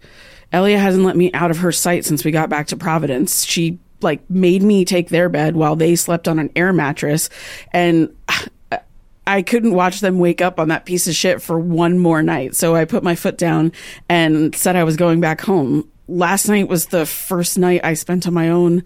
[0.53, 3.45] Elia hasn't let me out of her sight since we got back to Providence.
[3.45, 7.29] She like made me take their bed while they slept on an air mattress,
[7.73, 8.15] and
[9.29, 12.55] I couldn't watch them wake up on that piece of shit for one more night.
[12.55, 13.73] So I put my foot down
[14.09, 15.89] and said I was going back home.
[16.07, 18.85] Last night was the first night I spent on my own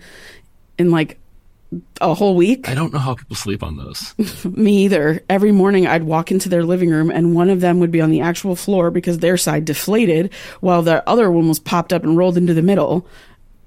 [0.78, 1.19] in like
[2.00, 2.68] a whole week.
[2.68, 4.14] I don't know how people sleep on those.
[4.44, 5.22] Me either.
[5.28, 8.10] Every morning I'd walk into their living room and one of them would be on
[8.10, 12.16] the actual floor because their side deflated while the other one was popped up and
[12.16, 13.06] rolled into the middle.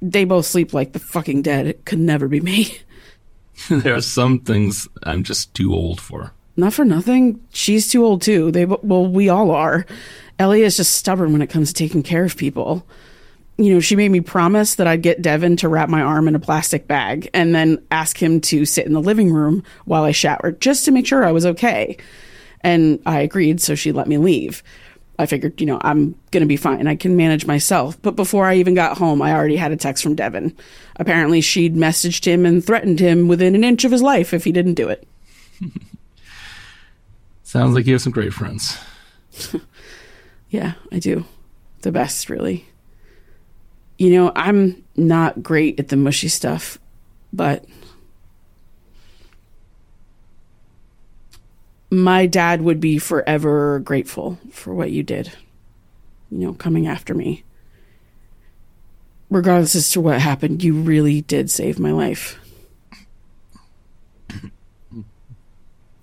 [0.02, 1.66] They both sleep like the fucking dead.
[1.66, 2.80] It could never be me.
[3.70, 6.34] there are some things I'm just too old for.
[6.56, 7.40] Not for nothing.
[7.52, 8.52] She's too old too.
[8.52, 9.86] They well, we all are.
[10.38, 12.86] Ellie is just stubborn when it comes to taking care of people.
[13.58, 16.36] You know, she made me promise that I'd get Devon to wrap my arm in
[16.36, 20.12] a plastic bag and then ask him to sit in the living room while I
[20.12, 21.98] showered just to make sure I was okay.
[22.62, 24.64] And I agreed, so she let me leave.
[25.20, 26.88] I figured, you know, I'm going to be fine.
[26.88, 28.02] I can manage myself.
[28.02, 30.56] But before I even got home, I already had a text from Devon.
[30.96, 34.52] Apparently, she'd messaged him and threatened him within an inch of his life if he
[34.52, 35.08] didn't do it.
[37.44, 38.80] Sounds like you have some great friends.
[40.54, 41.26] Yeah, I do.
[41.82, 42.68] The best, really.
[44.04, 46.78] You know, I'm not great at the mushy stuff,
[47.32, 47.64] but
[51.90, 55.32] my dad would be forever grateful for what you did.
[56.30, 57.46] You know, coming after me.
[59.30, 62.38] Regardless as to what happened, you really did save my life.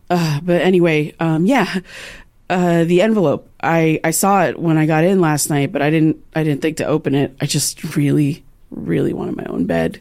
[0.08, 1.78] Uh, but anyway, um, yeah,
[2.48, 3.49] uh, the envelope.
[3.62, 6.62] I, I saw it when I got in last night, but I didn't I didn't
[6.62, 7.36] think to open it.
[7.40, 10.00] I just really really wanted my own bed,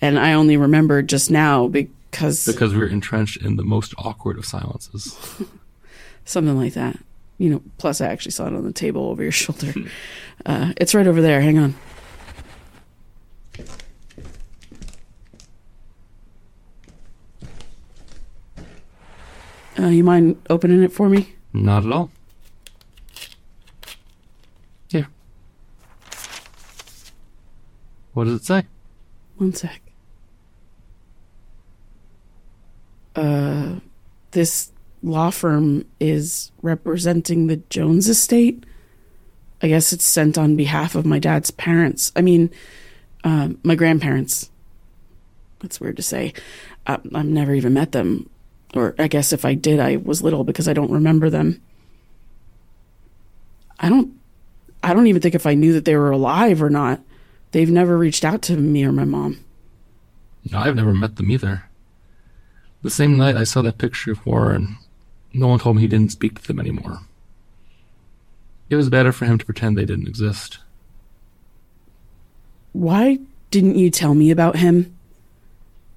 [0.00, 4.44] and I only remembered just now because Because we're entrenched in the most awkward of
[4.44, 5.16] silences.
[6.24, 6.98] something like that.
[7.38, 7.62] You know.
[7.78, 9.72] Plus, I actually saw it on the table over your shoulder.
[10.46, 11.42] Uh, it's right over there.
[11.42, 11.74] Hang on.
[19.78, 21.34] Uh, you mind opening it for me?
[21.52, 22.10] Not at all.
[28.12, 28.66] What does it say?
[29.36, 29.80] One sec.
[33.14, 33.76] Uh,
[34.32, 38.64] this law firm is representing the Jones estate.
[39.62, 42.12] I guess it's sent on behalf of my dad's parents.
[42.16, 42.50] I mean,
[43.24, 44.50] uh, my grandparents.
[45.60, 46.32] That's weird to say.
[46.86, 48.30] I, I've never even met them.
[48.74, 51.60] Or I guess if I did, I was little because I don't remember them.
[53.78, 54.14] I don't.
[54.82, 57.00] I don't even think if I knew that they were alive or not.
[57.52, 59.44] They've never reached out to me or my mom.
[60.50, 61.64] No, I've never met them either.
[62.82, 64.78] The same night I saw that picture of Warren,
[65.32, 67.00] no one told me he didn't speak to them anymore.
[68.70, 70.58] It was better for him to pretend they didn't exist.
[72.72, 73.18] Why
[73.50, 74.96] didn't you tell me about him?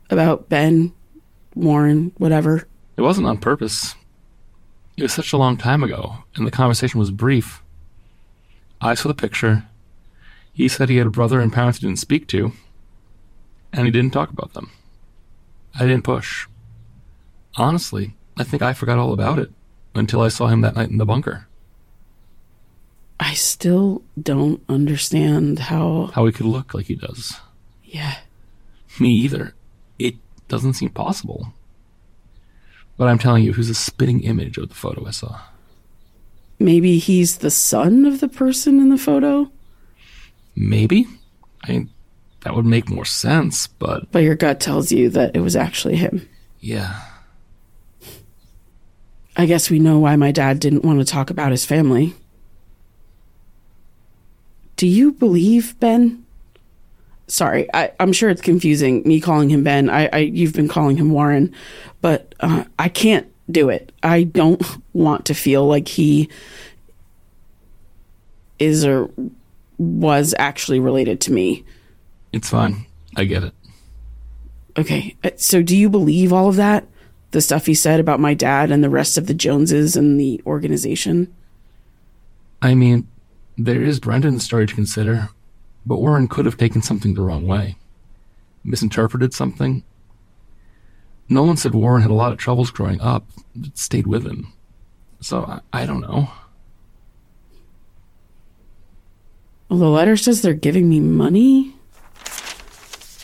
[0.10, 0.92] About Ben,
[1.56, 2.68] Warren, whatever?
[2.98, 3.96] It wasn't on purpose.
[4.98, 7.63] It was such a long time ago, and the conversation was brief.
[8.82, 9.63] I saw the picture.
[10.54, 12.54] He said he had a brother and parents he didn't speak to,
[13.72, 14.70] and he didn't talk about them.
[15.76, 16.48] I didn't push.
[17.56, 19.52] Honestly, I think I forgot all about it
[19.96, 21.48] until I saw him that night in the bunker.
[23.20, 26.12] I still don't understand how.
[26.13, 27.39] How he could look like he does.
[27.84, 28.18] Yeah.
[29.00, 29.56] Me either.
[29.98, 30.16] It
[30.48, 31.54] doesn't seem possible.
[32.98, 35.42] But I'm telling you, was a spitting image of the photo I saw.
[36.60, 39.50] Maybe he's the son of the person in the photo?
[40.56, 41.08] Maybe?
[41.63, 41.89] I mean,
[42.42, 45.96] that would make more sense, but But your gut tells you that it was actually
[45.96, 46.28] him.
[46.60, 47.00] yeah.
[49.36, 52.13] I guess we know why my dad didn't want to talk about his family.
[54.76, 56.24] Do you believe Ben?
[57.26, 59.89] Sorry, I, I'm sure it's confusing me calling him Ben.
[59.89, 61.52] I, I you've been calling him Warren,
[62.00, 63.92] but uh, I can't do it.
[64.04, 64.62] I don't
[64.94, 66.30] want to feel like he
[68.60, 69.10] is or
[69.84, 71.63] was actually related to me.
[72.32, 72.86] It's fine.
[73.15, 73.54] I get it.
[74.78, 76.88] Okay, uh, so do you believe all of that?
[77.32, 80.41] The stuff he said about my dad and the rest of the Joneses and the
[80.46, 81.34] organization?
[82.62, 83.08] I mean,
[83.58, 85.30] there is Brendan's story to consider,
[85.86, 87.76] but Warren could have taken something the wrong way.
[88.63, 89.84] Misinterpreted something.
[91.30, 93.28] Nolan said Warren had a lot of troubles growing up.
[93.56, 94.54] It stayed with him.
[95.19, 96.30] So, I, I don't know.
[99.69, 101.76] Well, the letter says they're giving me money.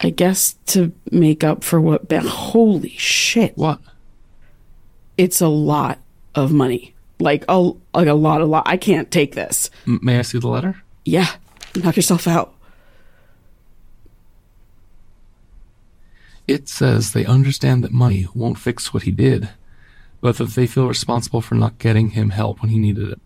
[0.02, 2.12] I guess to make up for what.
[2.12, 3.58] Holy shit!
[3.58, 3.80] What?
[5.18, 6.00] It's a lot
[6.36, 6.96] of money.
[7.20, 8.64] Like a like a lot, a lot.
[8.66, 9.70] I can't take this.
[9.86, 10.82] M- may I see the letter?
[11.04, 11.28] Yeah,
[11.76, 12.54] knock yourself out.
[16.48, 19.50] It says they understand that money won't fix what he did,
[20.22, 23.22] but that they feel responsible for not getting him help when he needed it.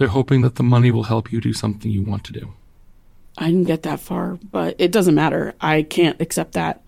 [0.00, 2.54] They're hoping that the money will help you do something you want to do.
[3.36, 5.54] I didn't get that far, but it doesn't matter.
[5.60, 6.82] I can't accept that.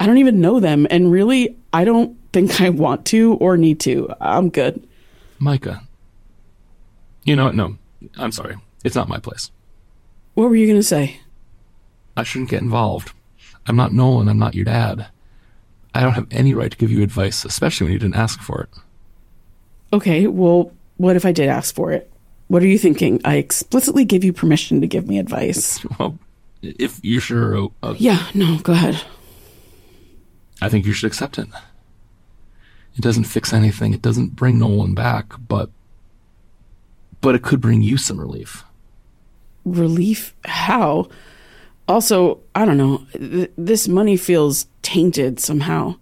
[0.00, 3.78] I don't even know them, and really, I don't think I want to or need
[3.80, 4.12] to.
[4.20, 4.84] I'm good.
[5.38, 5.82] Micah.
[7.22, 7.54] You know what?
[7.54, 7.76] No.
[8.18, 8.56] I'm sorry.
[8.82, 9.52] It's not my place.
[10.34, 11.20] What were you gonna say?
[12.16, 13.12] I shouldn't get involved.
[13.68, 14.28] I'm not Nolan.
[14.28, 15.06] I'm not your dad.
[15.94, 18.62] I don't have any right to give you advice, especially when you didn't ask for
[18.62, 18.70] it.
[19.92, 22.09] Okay, well, what if I did ask for it?
[22.50, 23.20] What are you thinking?
[23.24, 25.84] I explicitly give you permission to give me advice.
[26.00, 26.18] Well,
[26.62, 29.00] if you're sure, uh, Yeah, no, go ahead.
[30.60, 31.46] I think you should accept it.
[32.96, 33.94] It doesn't fix anything.
[33.94, 35.70] It doesn't bring Nolan back, but
[37.20, 38.64] but it could bring you some relief.
[39.64, 40.34] Relief?
[40.44, 41.08] How?
[41.86, 43.06] Also, I don't know.
[43.12, 45.94] Th- this money feels tainted somehow.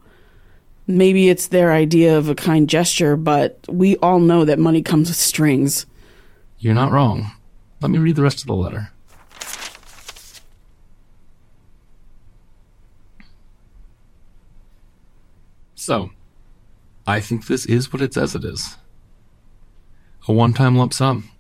[0.87, 5.09] Maybe it's their idea of a kind gesture, but we all know that money comes
[5.09, 5.85] with strings.
[6.59, 7.33] You're not wrong.
[7.81, 8.91] Let me read the rest of the letter.
[15.75, 16.11] So,
[17.07, 18.77] I think this is what it says it is
[20.29, 21.31] a one time lump sum.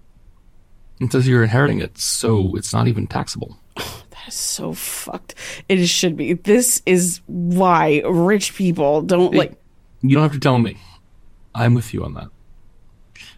[1.00, 3.58] It says you're inheriting it, so it's not even taxable.
[4.10, 5.36] That is so fucked.
[5.68, 6.32] It should be.
[6.32, 9.56] This is why rich people don't like.
[10.02, 10.76] You don't have to tell me.
[11.54, 12.28] I'm with you on that.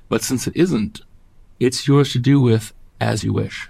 [0.08, 1.02] But since it isn't,
[1.60, 3.68] it's yours to do with as you wish.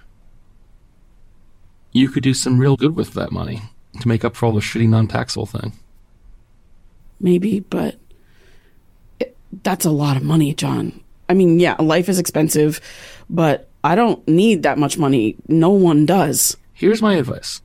[1.92, 3.62] You could do some real good with that money
[4.00, 5.72] to make up for all the shitty non taxable thing.
[7.18, 7.96] Maybe, but
[9.18, 11.00] it, that's a lot of money, John.
[11.28, 12.80] I mean, yeah, life is expensive,
[13.28, 15.36] but I don't need that much money.
[15.48, 16.56] No one does.
[16.72, 17.60] Here's my advice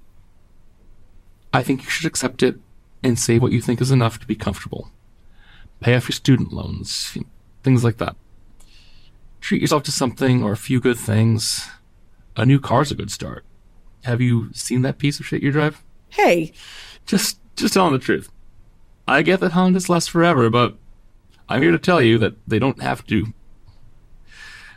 [1.53, 2.55] I think you should accept it
[3.03, 4.89] and save what you think is enough to be comfortable.
[5.79, 7.17] Pay off your student loans,
[7.63, 8.15] things like that.
[9.45, 11.69] Treat yourself to something or a few good things.
[12.35, 13.45] A new car's a good start.
[14.03, 15.83] Have you seen that piece of shit you drive?
[16.09, 16.51] Hey,
[17.05, 18.31] Just, just telling the truth.
[19.07, 20.75] I get that Hondas last forever, but
[21.47, 23.27] I'm here to tell you that they don't have to.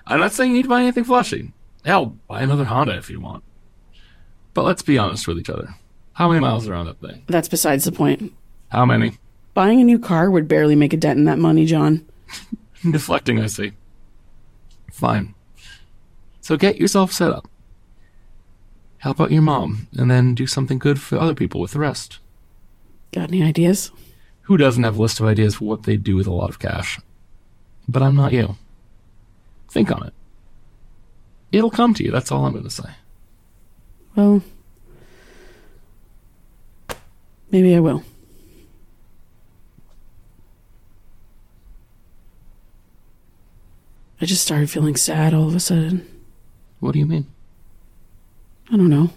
[0.07, 1.51] I'm not saying you need to buy anything flashy.
[1.87, 3.45] Hell, buy another Honda if you want.
[4.53, 5.77] But let's be honest with each other.
[6.12, 7.25] How many miles are on that thing?
[7.27, 8.35] that's besides the point.
[8.69, 9.16] How many?
[9.55, 12.07] Buying a new car would barely make a dent in that money, John.
[12.91, 13.73] Deflecting, I see.
[14.99, 15.36] Fine.
[16.40, 17.46] So get yourself set up.
[18.99, 22.18] Help out your mom, and then do something good for other people with the rest.
[23.12, 23.92] Got any ideas?
[24.42, 26.59] Who doesn't have a list of ideas for what they'd do with a lot of
[26.59, 26.99] cash?
[27.86, 28.57] But I'm not you.
[29.70, 30.14] Think on it.
[31.53, 32.90] It'll come to you, that's all I'm going to say.
[34.16, 34.42] Well,
[37.53, 38.03] maybe I will.
[44.21, 46.07] I just started feeling sad all of a sudden.
[46.81, 47.27] What do you mean?
[48.71, 49.11] I don't know.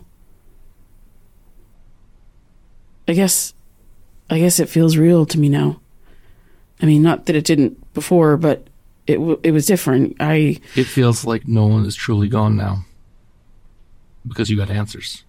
[3.07, 3.53] I guess
[4.29, 5.81] I guess it feels real to me now.
[6.81, 8.67] I mean, not that it didn't before, but
[9.07, 10.15] it w- it was different.
[10.19, 12.85] I It feels like no one is truly gone now.
[14.27, 15.23] Because you got answers.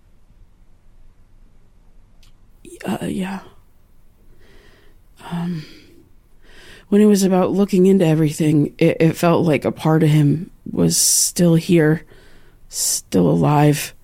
[2.84, 3.40] uh, yeah.
[5.30, 5.64] Um,
[6.92, 10.50] when it was about looking into everything, it, it felt like a part of him
[10.70, 12.04] was still here,
[12.68, 13.94] still alive.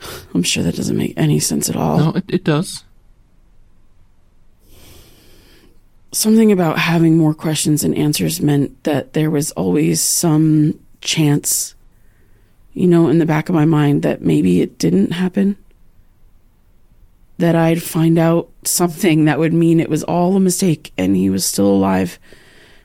[0.32, 1.98] I'm sure that doesn't make any sense at all.
[1.98, 2.84] No, it, it does.
[6.12, 11.74] Something about having more questions and answers meant that there was always some chance,
[12.72, 15.56] you know, in the back of my mind that maybe it didn't happen.
[17.38, 21.28] That I'd find out something that would mean it was all a mistake and he
[21.28, 22.18] was still alive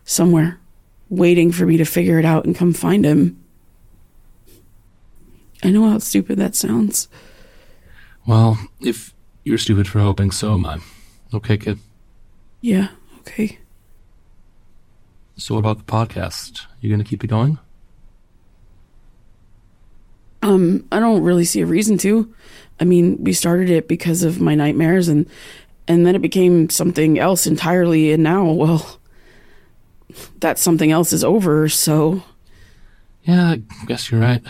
[0.04, 0.60] somewhere,
[1.10, 3.41] waiting for me to figure it out and come find him.
[5.64, 7.08] I know how stupid that sounds.
[8.28, 10.80] Well, if you're stupid for hoping, so am I.
[11.34, 11.80] Okay, kid.
[12.60, 12.89] Yeah,
[13.20, 13.60] okay.
[15.38, 16.66] So what about the podcast?
[16.82, 17.58] You gonna keep it going?
[20.41, 22.33] Um, I don't really see a reason to.
[22.79, 25.27] I mean, we started it because of my nightmares and
[25.87, 28.99] and then it became something else entirely and now, well,
[30.39, 32.23] that something else is over, so
[33.23, 34.41] Yeah, I guess you're right.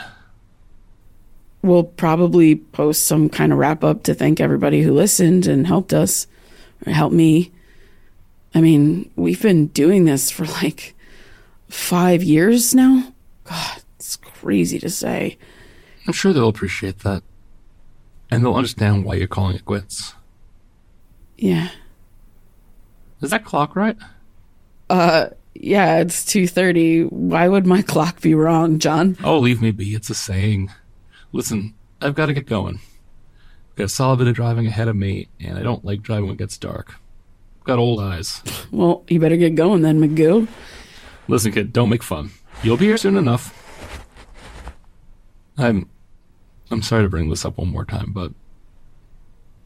[1.62, 5.94] we'll probably post some kind of wrap up to thank everybody who listened and helped
[5.94, 6.28] us
[6.86, 7.52] or helped me.
[8.54, 10.94] I mean, we've been doing this for like
[11.70, 13.14] 5 years now.
[13.46, 15.38] God, it's crazy to say.
[16.12, 17.24] I'm sure they'll appreciate that.
[18.30, 20.14] And they'll understand why you're calling it quits.
[21.38, 21.70] Yeah.
[23.22, 23.96] Is that clock right?
[24.90, 27.10] Uh yeah, it's 2:30.
[27.14, 29.16] Why would my clock be wrong, John?
[29.24, 29.96] Oh, leave me be.
[29.96, 30.70] It's a saying.
[31.32, 32.82] Listen, I've got to get going.
[33.78, 36.34] Got a solid bit of driving ahead of me, and I don't like driving when
[36.34, 36.96] it gets dark.
[37.64, 38.42] Got old eyes.
[38.70, 40.50] Well, you better get going then, McGoo.
[41.30, 42.32] Listen, kid, don't make fun.
[42.64, 43.58] You'll be here soon enough.
[45.58, 45.90] I'm,
[46.72, 48.32] I'm sorry to bring this up one more time, but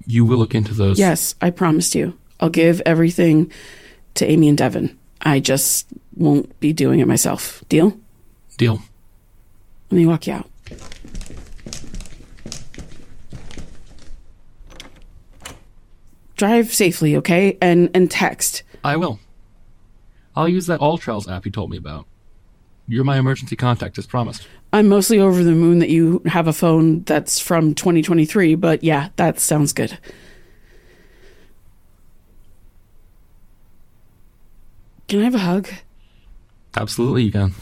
[0.06, 0.99] you will look into those.
[0.99, 2.18] Yes, I promised you.
[2.39, 3.51] I'll give everything
[4.16, 4.97] to Aimee and Devon.
[5.22, 7.64] I just won't be doing it myself.
[7.70, 7.97] Deal?
[8.58, 8.82] Deal.
[9.91, 10.49] Let me walk you out.
[16.38, 17.58] Drive safely, okay?
[17.62, 18.64] And and text.
[18.84, 19.20] I will.
[20.36, 22.06] I'll use that AllTrails app you told me about.
[22.88, 24.47] You're my emergency contact, as promised.
[24.76, 29.07] I'm mostly over the moon that you have a phone that's from 2023, but yeah,
[29.15, 29.97] that sounds good.
[35.07, 35.69] Can I have a hug?
[36.76, 37.53] Absolutely, you can.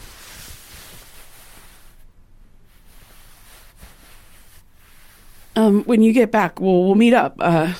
[5.54, 7.36] Um, when you get back, we'll we'll meet up.
[7.38, 7.74] Uh,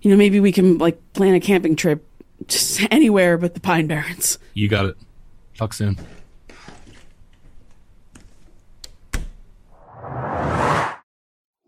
[0.00, 2.06] you know, maybe we can like plan a camping trip,
[2.46, 4.38] just anywhere but the Pine Barrens.
[4.54, 4.96] You got it.
[5.56, 5.98] Talk soon.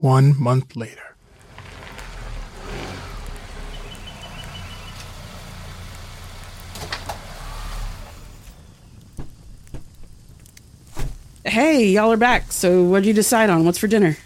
[0.03, 1.15] One month later.
[11.45, 12.51] Hey, y'all are back.
[12.51, 13.65] So, what'd you decide on?
[13.65, 14.17] What's for dinner?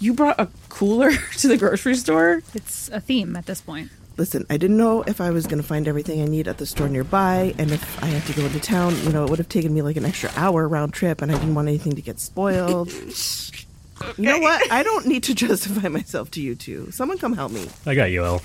[0.00, 2.42] You brought a cooler to the grocery store?
[2.54, 3.88] It's a theme at this point.
[4.16, 6.66] Listen, I didn't know if I was going to find everything I need at the
[6.66, 9.48] store nearby, and if I had to go into town, you know, it would have
[9.48, 12.18] taken me like an extra hour round trip, and I didn't want anything to get
[12.18, 12.90] spoiled.
[14.16, 14.70] You know what?
[14.70, 16.90] I don't need to justify myself to you two.
[16.90, 17.66] Someone come help me.
[17.86, 18.42] I got you, El.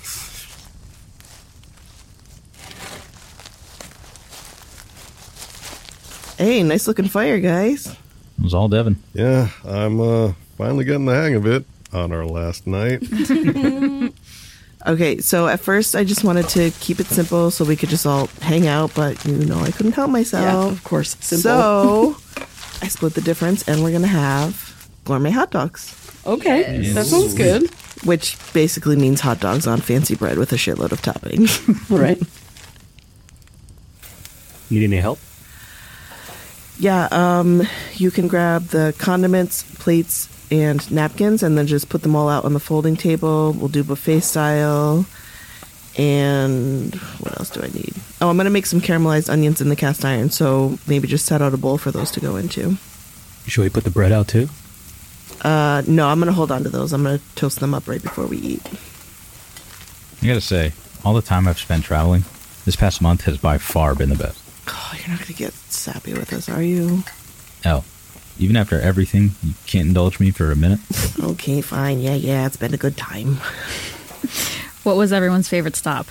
[6.38, 7.86] Hey, nice looking fire, guys.
[7.86, 8.96] It was all Devon.
[9.12, 13.02] Yeah, I'm uh, finally getting the hang of it on our last night.
[14.86, 18.04] Okay, so at first I just wanted to keep it simple so we could just
[18.04, 20.72] all hang out, but you know, I couldn't help myself.
[20.72, 21.16] of course.
[21.20, 21.42] Simple.
[21.42, 22.16] So
[22.82, 24.73] I split the difference, and we're gonna have
[25.04, 25.94] gourmet hot dogs,
[26.26, 27.70] okay, that sounds good.
[28.04, 31.50] which basically means hot dogs on fancy bread with a shitload of toppings.
[31.90, 32.20] right.
[34.70, 35.18] Need any help?
[36.78, 37.62] yeah, um,
[37.94, 42.44] you can grab the condiments, plates, and napkins, and then just put them all out
[42.44, 43.52] on the folding table.
[43.52, 45.06] We'll do buffet style.
[45.96, 47.94] And what else do I need?
[48.20, 51.40] Oh, I'm gonna make some caramelized onions in the cast iron, so maybe just set
[51.40, 52.76] out a bowl for those to go into.
[53.46, 54.48] Should we put the bread out too?
[55.44, 56.92] Uh, no, I'm gonna hold on to those.
[56.92, 58.62] I'm gonna toast them up right before we eat.
[60.22, 60.72] I gotta say,
[61.04, 62.24] all the time I've spent traveling,
[62.64, 64.42] this past month has by far been the best.
[64.68, 67.04] Oh, you're not gonna get sappy with us, are you?
[67.66, 67.84] Oh,
[68.38, 70.80] even after everything, you can't indulge me for a minute.
[71.22, 72.00] Okay, fine.
[72.00, 73.38] Yeah, yeah, it's been a good time.
[74.84, 76.06] What was everyone's favorite stop?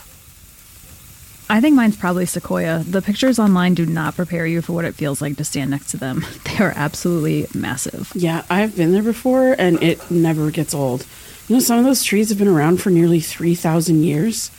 [1.54, 2.80] I think mine's probably Sequoia.
[2.80, 5.92] The pictures online do not prepare you for what it feels like to stand next
[5.92, 6.26] to them.
[6.46, 8.12] They are absolutely massive.
[8.16, 11.06] Yeah, I've been there before, and it never gets old.
[11.48, 14.50] You know, some of those trees have been around for nearly 3,000 years.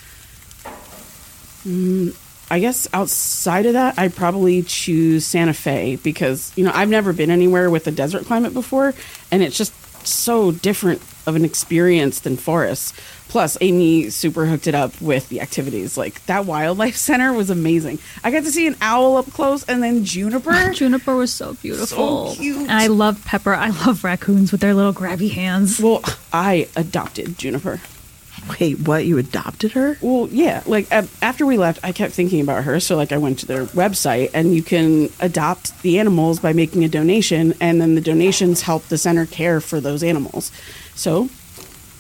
[1.67, 2.17] Mm,
[2.49, 7.13] I guess outside of that, I'd probably choose Santa Fe because, you know, I've never
[7.13, 8.95] been anywhere with a desert climate before,
[9.33, 9.75] and it's just
[10.07, 12.93] so different of an experience than forests.
[13.29, 15.97] Plus, Aimee super hooked it up with the activities.
[15.97, 17.99] Like, that wildlife center was amazing.
[18.23, 20.71] I got to see an owl up close and then juniper.
[20.75, 22.29] Juniper was so beautiful.
[22.31, 22.59] So cute.
[22.59, 23.55] And I love Pepper.
[23.55, 25.81] I love raccoons with their little grabby hands.
[25.81, 26.03] Well,
[26.33, 27.81] I adopted Juniper.
[28.61, 29.07] Wait, what?
[29.07, 29.97] You adopted her?
[30.03, 30.63] Well, yeah.
[30.67, 32.79] Like a- after we left, I kept thinking about her.
[32.79, 36.85] So like I went to their website, and you can adopt the animals by making
[36.85, 40.53] a donation, and then the donations help the center care for those animals.
[40.95, 41.29] So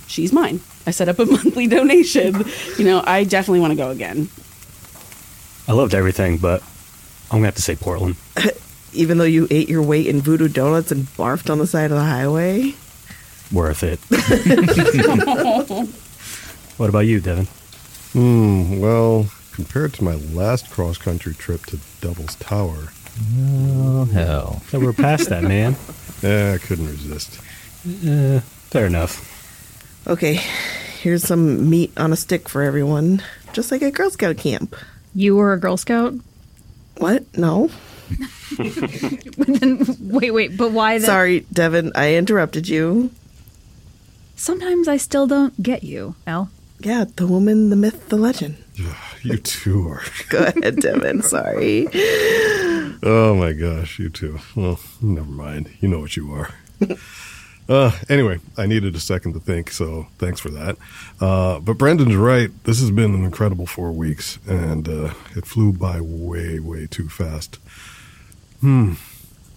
[0.06, 0.60] she's mine.
[0.86, 2.44] I set up a monthly donation.
[2.78, 4.28] You know, I definitely want to go again.
[5.66, 6.62] I loved everything, but
[7.30, 8.16] I'm gonna have to say Portland.
[8.92, 11.96] Even though you ate your weight in voodoo donuts and barfed on the side of
[11.96, 12.74] the highway?
[13.52, 13.98] Worth it.
[16.76, 17.46] what about you, Devon?
[18.12, 22.88] Hmm, well, compared to my last cross country trip to Devil's Tower,
[23.36, 24.62] Oh, hell.
[24.70, 25.76] So we're past that, man.
[26.24, 27.38] eh, I couldn't resist.
[27.86, 28.40] Uh,
[28.74, 30.04] fair enough.
[30.08, 30.34] Okay,
[31.00, 33.22] here's some meat on a stick for everyone,
[33.52, 34.74] just like at Girl Scout camp.
[35.14, 36.14] You were a Girl Scout?
[36.96, 37.22] What?
[37.38, 37.70] No.
[40.00, 41.06] wait, wait, but why then?
[41.06, 43.12] Sorry, Devon, I interrupted you.
[44.34, 46.50] Sometimes I still don't get you, Elle.
[46.80, 48.56] Yeah, the woman, the myth, the legend.
[49.22, 50.02] You two are.
[50.28, 51.22] Go ahead, Devon.
[51.22, 51.86] Sorry.
[53.02, 54.40] Oh my gosh, you two.
[54.54, 55.70] Well, never mind.
[55.80, 56.50] You know what you are.
[57.68, 60.76] uh, anyway, I needed a second to think, so thanks for that.
[61.20, 62.50] Uh, but Brendan's right.
[62.64, 67.08] This has been an incredible four weeks, and uh, it flew by way, way too
[67.08, 67.56] fast.
[68.60, 68.94] Hmm.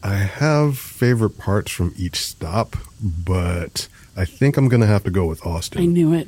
[0.04, 5.12] I have favorite parts from each stop, but I think I'm going to have to
[5.12, 5.82] go with Austin.
[5.82, 6.28] I knew it.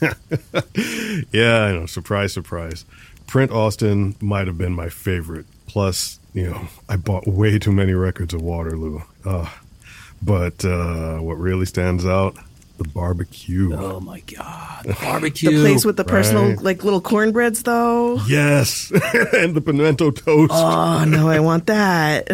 [1.32, 1.86] Yeah, I know.
[1.86, 2.84] Surprise, surprise.
[3.26, 5.46] Print Austin might have been my favorite.
[5.66, 9.00] Plus, you know, I bought way too many records of Waterloo.
[9.24, 9.48] Uh,
[10.22, 12.36] but uh, what really stands out,
[12.78, 13.74] the barbecue.
[13.74, 15.50] Oh my god, the barbecue!
[15.50, 16.62] The place with the personal, right.
[16.62, 18.16] like little cornbreads, though.
[18.26, 18.90] Yes,
[19.32, 20.52] and the pimento toast.
[20.52, 22.28] Oh no, I want that.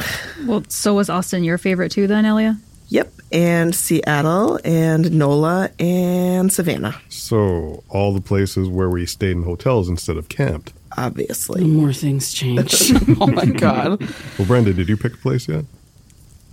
[0.46, 2.58] Well, so was Austin your favorite too, then, Elia?
[2.90, 6.98] Yep, and Seattle, and NOLA, and Savannah.
[7.10, 10.72] So all the places where we stayed in hotels instead of camped.
[10.96, 11.60] obviously.
[11.60, 12.92] The more things change.
[13.20, 14.00] oh my god.
[14.38, 15.66] Well, Brendan, did you pick a place yet?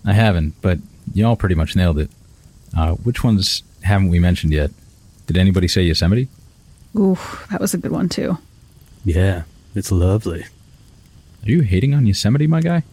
[0.04, 0.80] I haven't, but
[1.14, 2.10] y'all pretty much nailed it.
[2.76, 4.72] Uh, which ones haven't we mentioned yet?
[5.28, 6.28] Did anybody say Yosemite?
[6.95, 7.18] Ooh,
[7.51, 8.38] that was a good one too.
[9.03, 9.43] Yeah,
[9.74, 10.41] it's lovely.
[10.41, 12.84] Are you hating on Yosemite, my guy?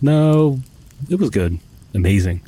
[0.00, 0.60] No,
[1.08, 1.58] it was good.
[1.94, 2.40] Amazing.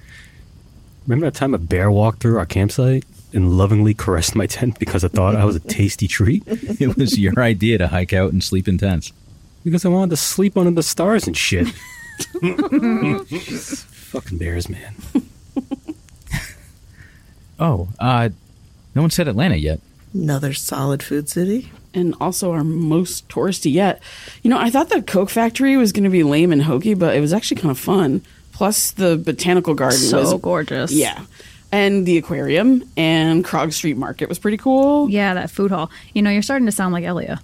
[1.06, 5.04] Remember that time a bear walked through our campsite and lovingly caressed my tent because
[5.04, 6.42] I thought I was a tasty treat?
[6.80, 9.12] It was your idea to hike out and sleep in tents.
[9.64, 11.68] Because I wanted to sleep under the stars and shit.
[14.14, 14.94] Fucking bears, man.
[17.58, 18.30] Oh, uh,
[18.94, 19.80] no one said Atlanta yet.
[20.12, 21.70] Another solid food city.
[21.94, 24.02] And also our most touristy yet.
[24.42, 27.14] You know, I thought the Coke factory was going to be lame and hokey, but
[27.16, 28.22] it was actually kind of fun.
[28.52, 30.90] Plus, the botanical garden So was gorgeous.
[30.90, 31.24] Yeah.
[31.70, 35.08] And the aquarium and Krog Street Market was pretty cool.
[35.08, 35.90] Yeah, that food hall.
[36.12, 37.40] You know, you're starting to sound like Elia.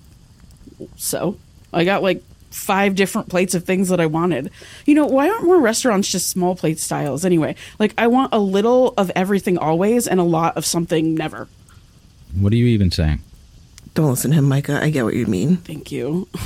[0.96, 1.36] So
[1.72, 4.50] I got like five different plates of things that I wanted.
[4.86, 7.54] You know, why aren't more restaurants just small plate styles anyway?
[7.78, 11.48] Like, I want a little of everything always and a lot of something never.
[12.38, 13.20] What are you even saying?
[13.94, 14.80] Don't listen to him, Micah.
[14.82, 15.56] I get what you mean.
[15.56, 16.28] Thank you.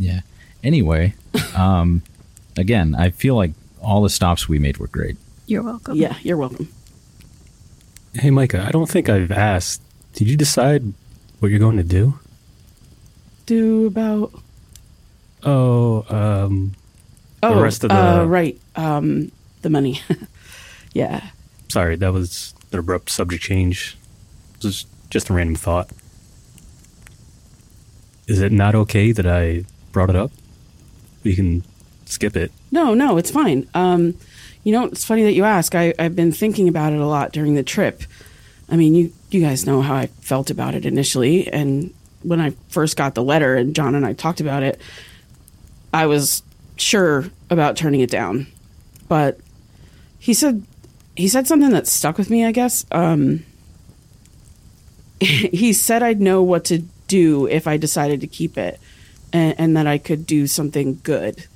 [0.00, 0.20] Yeah.
[0.64, 1.14] Anyway,
[1.54, 2.00] um,
[2.56, 3.50] again, I feel like
[3.82, 5.18] all the stops we made were great.
[5.46, 5.94] You're welcome.
[5.94, 6.70] Yeah, you're welcome.
[8.14, 9.82] Hey, Micah, I don't think I've asked.
[10.14, 10.94] Did you decide
[11.38, 12.18] what you're going to do?
[13.44, 14.32] Do about.
[15.44, 16.72] Oh, um,
[17.42, 17.96] Oh, the rest of the.
[17.96, 18.60] uh, right.
[18.76, 19.32] Um,
[19.62, 20.00] the money.
[20.92, 21.30] yeah.
[21.68, 23.96] Sorry, that was an abrupt subject change.
[24.58, 25.90] It was just a random thought.
[28.26, 30.30] Is it not okay that I brought it up?
[31.24, 31.64] We can
[32.04, 32.52] skip it.
[32.70, 33.68] No, no, it's fine.
[33.74, 34.14] Um,
[34.62, 35.74] you know, it's funny that you ask.
[35.74, 38.02] I, I've been thinking about it a lot during the trip.
[38.68, 42.50] I mean, you you guys know how I felt about it initially, and when I
[42.68, 44.80] first got the letter and John and I talked about it,
[45.92, 46.42] I was
[46.76, 48.46] sure about turning it down.
[49.08, 49.38] But
[50.18, 50.64] he said
[51.16, 52.86] he said something that stuck with me, I guess.
[52.92, 53.44] Um,
[55.20, 58.80] he said I'd know what to do if I decided to keep it
[59.32, 61.46] and, and that I could do something good.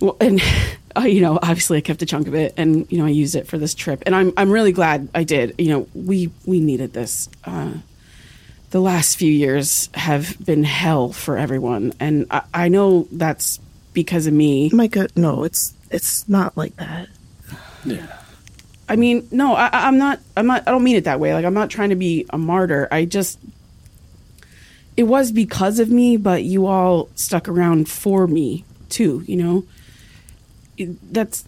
[0.00, 0.40] Well, and
[0.96, 3.34] uh, you know, obviously, I kept a chunk of it, and you know, I used
[3.36, 5.54] it for this trip, and I'm I'm really glad I did.
[5.58, 7.28] You know, we we needed this.
[7.44, 7.74] Uh,
[8.70, 13.58] the last few years have been hell for everyone, and I, I know that's
[13.92, 14.70] because of me.
[14.72, 17.08] Micah, no, it's it's not like that.
[17.84, 18.06] Yeah.
[18.88, 20.20] I mean, no, I, I- I'm not.
[20.36, 20.64] I'm not.
[20.66, 21.32] I don't mean it that way.
[21.34, 22.88] Like, I'm not trying to be a martyr.
[22.90, 23.38] I just,
[24.96, 29.22] it was because of me, but you all stuck around for me too.
[29.26, 29.64] You know, it,
[30.86, 31.44] that's.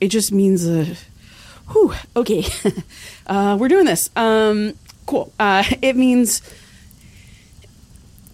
[0.00, 0.96] It just means a.
[1.72, 1.94] Whew.
[2.14, 2.44] Okay,
[3.26, 4.10] uh, we're doing this.
[4.16, 4.74] Um,
[5.06, 5.32] cool.
[5.38, 6.42] Uh, it means.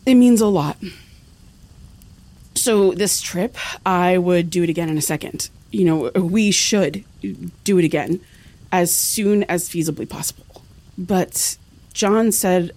[0.04, 0.76] It means a lot.
[2.54, 3.56] So this trip,
[3.86, 5.48] I would do it again in a second.
[5.70, 7.04] You know, we should
[7.64, 8.20] do it again
[8.70, 10.62] as soon as feasibly possible.
[10.98, 11.56] But
[11.92, 12.72] John said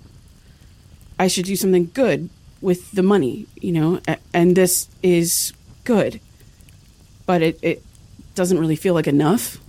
[1.17, 2.29] I should do something good
[2.61, 4.01] with the money, you know,
[4.33, 6.19] and this is good.
[7.25, 7.83] But it, it
[8.35, 9.59] doesn't really feel like enough.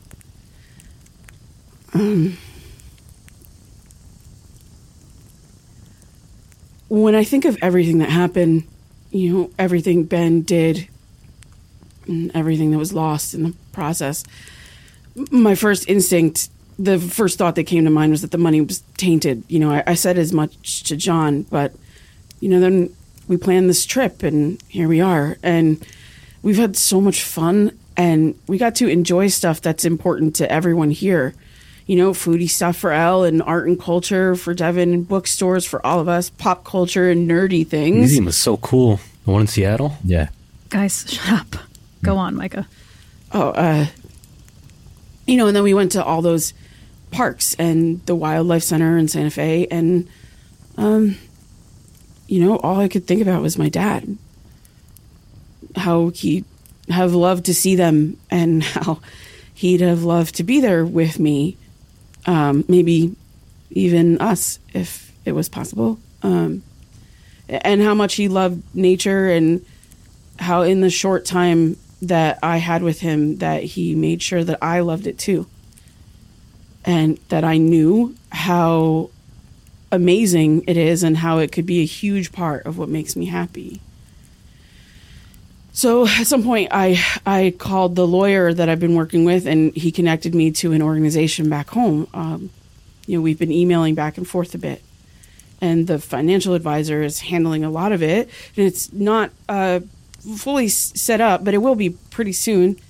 [1.94, 2.36] Um,
[6.88, 8.64] when I think of everything that happened,
[9.10, 10.88] you know, everything Ben did,
[12.06, 14.24] and everything that was lost in the process,
[15.30, 18.82] my first instinct, the first thought that came to mind was that the money was
[18.98, 19.42] tainted.
[19.48, 21.72] You know, I, I said as much to John, but,
[22.40, 22.94] you know, then
[23.26, 25.38] we planned this trip and here we are.
[25.42, 25.84] And
[26.46, 30.90] we've had so much fun and we got to enjoy stuff that's important to everyone
[30.90, 31.34] here.
[31.86, 35.84] You know, foodie stuff for Elle and art and culture for Devon and bookstores for
[35.84, 37.96] all of us, pop culture and nerdy things.
[37.96, 39.00] Museum was so cool.
[39.24, 39.96] The one in Seattle?
[40.04, 40.28] Yeah.
[40.68, 41.56] Guys, shut up.
[42.04, 42.68] Go on, Micah.
[43.32, 43.86] oh, uh,
[45.26, 46.54] you know, and then we went to all those
[47.10, 50.08] parks and the wildlife center in Santa Fe, and
[50.76, 51.16] um,
[52.28, 54.16] you know, all I could think about was my dad.
[55.76, 56.44] How he'd
[56.88, 59.00] have loved to see them, and how
[59.54, 61.56] he'd have loved to be there with me.
[62.26, 63.14] Um, maybe
[63.70, 65.98] even us, if it was possible.
[66.22, 66.62] Um,
[67.48, 69.64] and how much he loved nature and
[70.38, 74.58] how in the short time that I had with him that he made sure that
[74.62, 75.46] I loved it too.
[76.84, 79.10] And that I knew how
[79.90, 83.26] amazing it is and how it could be a huge part of what makes me
[83.26, 83.80] happy.
[85.76, 89.76] So at some point, I I called the lawyer that I've been working with, and
[89.76, 92.08] he connected me to an organization back home.
[92.14, 92.48] Um,
[93.06, 94.82] you know, we've been emailing back and forth a bit,
[95.60, 99.80] and the financial advisor is handling a lot of it, and it's not uh,
[100.38, 102.80] fully set up, but it will be pretty soon.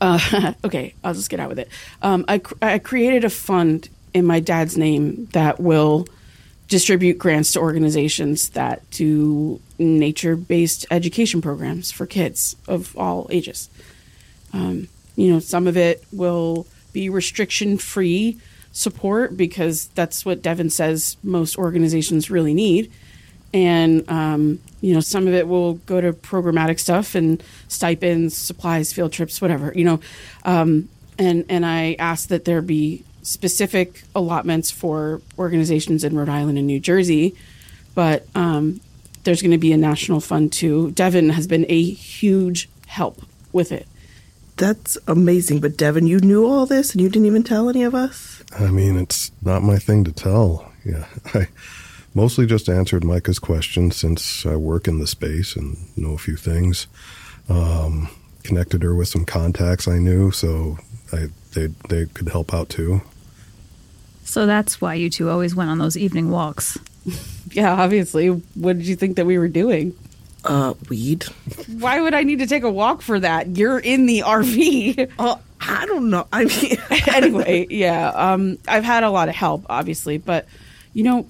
[0.00, 1.68] Uh, okay, I'll just get out with it.
[2.02, 6.08] Um, I, I created a fund in my dad's name that will
[6.70, 13.68] distribute grants to organizations that do nature based education programs for kids of all ages.
[14.52, 18.38] Um, you know, some of it will be restriction free
[18.72, 22.90] support because that's what Devon says most organizations really need.
[23.52, 28.92] And, um, you know, some of it will go to programmatic stuff and stipends, supplies,
[28.92, 30.00] field trips, whatever, you know.
[30.44, 36.58] Um, and, and I ask that there be specific allotments for organizations in Rhode Island
[36.58, 37.34] and New Jersey.
[37.94, 38.80] But um,
[39.24, 40.90] there's going to be a national fund too.
[40.92, 43.86] Devon has been a huge help with it.
[44.56, 45.60] That's amazing.
[45.60, 48.42] But Devon, you knew all this and you didn't even tell any of us?
[48.58, 50.70] I mean, it's not my thing to tell.
[50.84, 51.48] Yeah, I
[52.14, 56.36] mostly just answered Micah's question since I work in the space and know a few
[56.36, 56.86] things.
[57.48, 58.08] Um,
[58.42, 60.78] connected her with some contacts I knew, so
[61.12, 63.02] I they they could help out too.
[64.24, 66.78] So that's why you two always went on those evening walks.
[67.52, 68.28] Yeah, obviously.
[68.28, 69.92] What did you think that we were doing?
[70.44, 71.24] Uh, weed.
[71.66, 73.56] Why would I need to take a walk for that?
[73.56, 75.10] You're in the RV.
[75.18, 76.28] Oh, I don't know.
[76.32, 76.76] I mean,
[77.12, 78.10] anyway, yeah.
[78.10, 80.46] Um, I've had a lot of help, obviously, but
[80.94, 81.26] you know,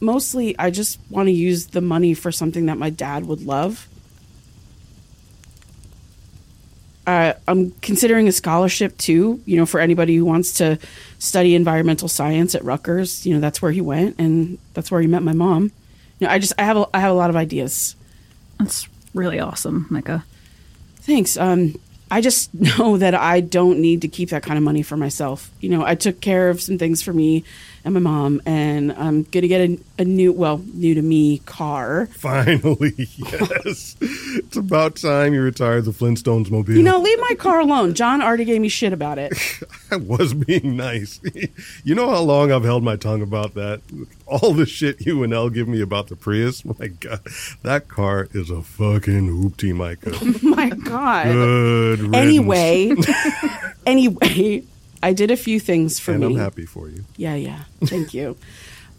[0.00, 3.86] mostly I just want to use the money for something that my dad would love.
[7.06, 10.78] Uh, I'm considering a scholarship too, you know, for anybody who wants to
[11.18, 13.26] study environmental science at Rutgers.
[13.26, 15.64] You know, that's where he went, and that's where he met my mom.
[16.18, 17.94] You know, I just I have a, I have a lot of ideas.
[18.58, 20.24] That's really awesome, Micah.
[20.96, 21.36] Thanks.
[21.36, 21.78] Um,
[22.10, 25.50] I just know that I don't need to keep that kind of money for myself.
[25.60, 27.44] You know, I took care of some things for me
[27.84, 32.06] and my mom, and I'm gonna get a, a new, well, new to me car.
[32.12, 33.96] Finally, yes.
[34.00, 36.74] it's about time you retired the Flintstones mobile.
[36.74, 37.92] You know, leave my car alone.
[37.92, 39.34] John already gave me shit about it.
[39.90, 41.20] I was being nice.
[41.84, 43.82] you know how long I've held my tongue about that?
[44.26, 46.64] All the shit you and Elle give me about the Prius.
[46.64, 47.20] My God,
[47.62, 50.12] that car is a fucking hoopty, Micah.
[50.14, 51.26] oh my God.
[51.26, 52.16] Good riddance.
[52.16, 52.94] Anyway,
[53.86, 54.64] anyway,
[55.04, 56.26] I did a few things for and me.
[56.28, 57.04] I'm happy for you.
[57.18, 57.64] Yeah, yeah.
[57.84, 58.38] Thank you.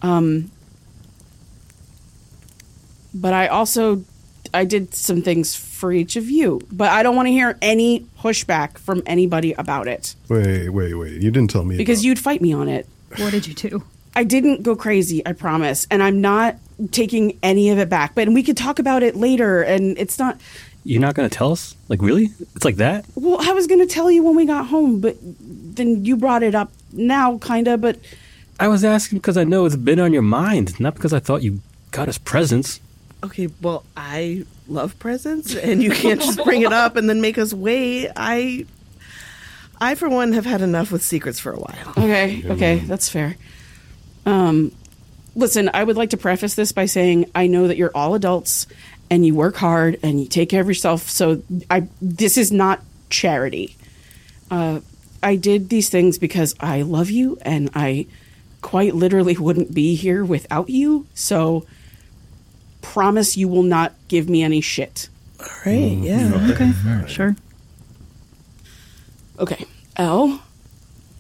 [0.04, 0.52] Um,
[3.14, 4.04] but I also
[4.54, 8.06] I did some things for each of you, but I don't want to hear any
[8.20, 11.22] pushback from anybody about it Wait, wait, wait.
[11.22, 12.88] You didn't tell me because about- you'd fight me on it.
[13.18, 13.84] What did you do?
[14.16, 16.58] I didn't go crazy, I promise, and I'm not
[16.92, 18.14] taking any of it back.
[18.14, 20.40] But we could talk about it later, and it's not.
[20.86, 21.76] You're not going to tell us?
[21.90, 22.30] Like, really?
[22.56, 23.06] It's like that?
[23.16, 26.44] Well, I was going to tell you when we got home, but then you brought
[26.44, 27.82] it up now, kind of.
[27.82, 27.98] But
[28.60, 31.42] I was asking because I know it's been on your mind, not because I thought
[31.42, 31.60] you
[31.92, 32.80] got us presents.
[33.24, 37.38] okay, well, I love presents and you can't just bring it up and then make
[37.40, 38.10] us wait.
[38.16, 38.66] I,
[39.82, 41.90] I for one, have had enough with secrets for a while.
[41.98, 43.36] Okay, okay, that's fair.
[44.28, 44.72] Um,
[45.36, 48.68] listen, I would like to preface this by saying I know that you're all adults
[49.10, 51.10] and you work hard and you take care of yourself.
[51.10, 53.76] So I this is not charity.
[54.50, 54.82] Uh,
[55.22, 58.08] I did these things because I love you and I
[58.62, 61.08] quite literally wouldn't be here without you.
[61.14, 61.66] So
[62.82, 65.10] promise you will not give me any shit.
[65.40, 66.50] All right, yeah.
[66.52, 66.72] Okay,
[67.08, 67.36] sure.
[69.38, 69.66] Okay,
[69.98, 70.42] L,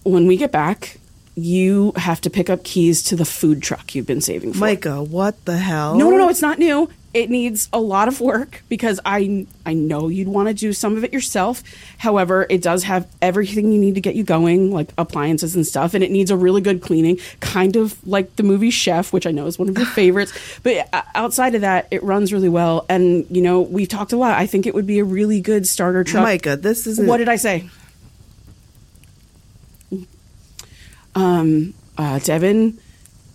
[0.04, 0.98] when we get back,
[1.36, 4.60] you have to pick up keys to the food truck you've been saving for.
[4.60, 5.96] Micah, what the hell?
[5.98, 6.90] No, no, no, it's not new.
[7.16, 10.98] It needs a lot of work because I I know you'd want to do some
[10.98, 11.64] of it yourself.
[11.98, 15.94] However, it does have everything you need to get you going, like appliances and stuff,
[15.94, 19.32] and it needs a really good cleaning, kind of like the movie Chef, which I
[19.32, 20.34] know is one of your favorites.
[20.62, 24.18] But uh, outside of that, it runs really well, and you know we've talked a
[24.18, 24.38] lot.
[24.38, 26.24] I think it would be a really good starter truck.
[26.24, 27.08] Micah, this isn't.
[27.08, 27.70] What did I say?
[31.16, 32.78] Um, uh, Devon,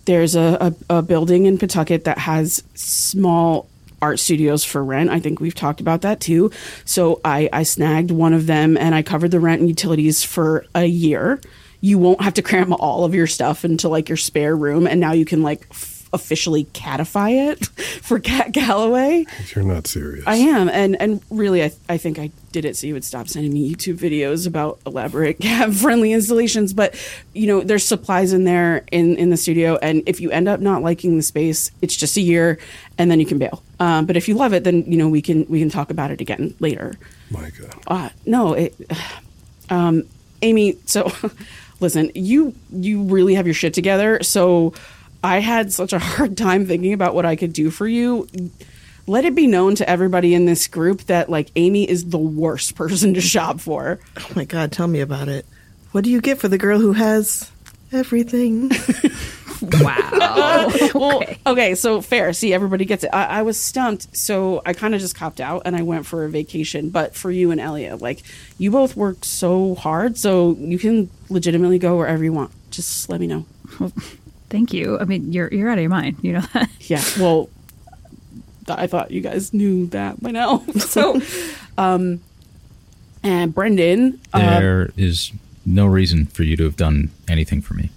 [0.05, 3.67] there's a, a, a building in Pawtucket that has small
[4.01, 5.09] art studios for rent.
[5.09, 6.51] I think we've talked about that too.
[6.85, 10.65] So I, I snagged one of them and I covered the rent and utilities for
[10.73, 11.39] a year.
[11.81, 14.99] You won't have to cram all of your stuff into like your spare room, and
[14.99, 15.73] now you can like
[16.13, 17.65] officially catify it
[18.01, 19.25] for Cat Galloway.
[19.55, 20.25] You're not serious.
[20.27, 23.29] I am, and and really, I I think I did it so you would stop
[23.29, 26.73] sending me YouTube videos about elaborate cat friendly installations.
[26.73, 26.95] But
[27.33, 30.59] you know, there's supplies in there in in the studio, and if you end up
[30.59, 32.59] not liking the space, it's just a year,
[32.97, 33.63] and then you can bail.
[33.79, 36.11] Um, but if you love it, then you know we can we can talk about
[36.11, 36.93] it again later.
[37.31, 37.69] Micah.
[37.87, 38.75] Uh, no, it,
[39.69, 40.03] um,
[40.41, 40.77] Aimee.
[40.85, 41.11] So,
[41.79, 44.21] listen, you you really have your shit together.
[44.21, 44.73] So,
[45.23, 48.27] I had such a hard time thinking about what I could do for you.
[49.07, 52.75] Let it be known to everybody in this group that like Aimee is the worst
[52.75, 53.99] person to shop for.
[54.17, 55.45] Oh my God, tell me about it.
[55.91, 57.51] What do you get for the girl who has
[57.91, 58.71] everything?
[59.61, 60.71] Wow.
[60.95, 62.33] Well, okay, so fair.
[62.33, 63.09] See, everybody gets it.
[63.13, 66.25] I, I was stumped, so I kind of just copped out and I went for
[66.25, 66.89] a vacation.
[66.89, 68.23] But for you and Elliot, like
[68.57, 72.51] you both work so hard, so you can legitimately go wherever you want.
[72.71, 73.45] Just let me know.
[74.51, 74.99] Thank you.
[74.99, 76.17] I mean, you're you're out of your mind.
[76.21, 76.69] You know that.
[76.81, 77.01] Yeah.
[77.17, 77.49] Well,
[78.67, 80.63] I thought you guys knew that by now.
[80.79, 81.21] So,
[81.77, 82.21] um,
[83.23, 85.31] and Brendan, uh, There is
[85.65, 87.91] no reason for you to have done anything for me.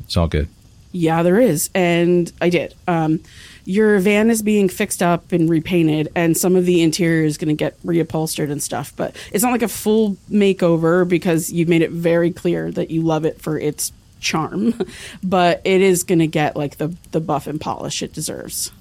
[0.00, 0.48] It's all good.
[0.92, 2.74] Yeah, there is, and I did.
[2.86, 3.20] Um,
[3.64, 7.48] your van is being fixed up and repainted, and some of the interior is going
[7.48, 8.92] to get reupholstered and stuff.
[8.94, 13.02] But it's not like a full makeover because you've made it very clear that you
[13.02, 13.90] love it for its
[14.24, 14.74] charm.
[15.22, 18.72] But it is going to get like the the buff and polish it deserves.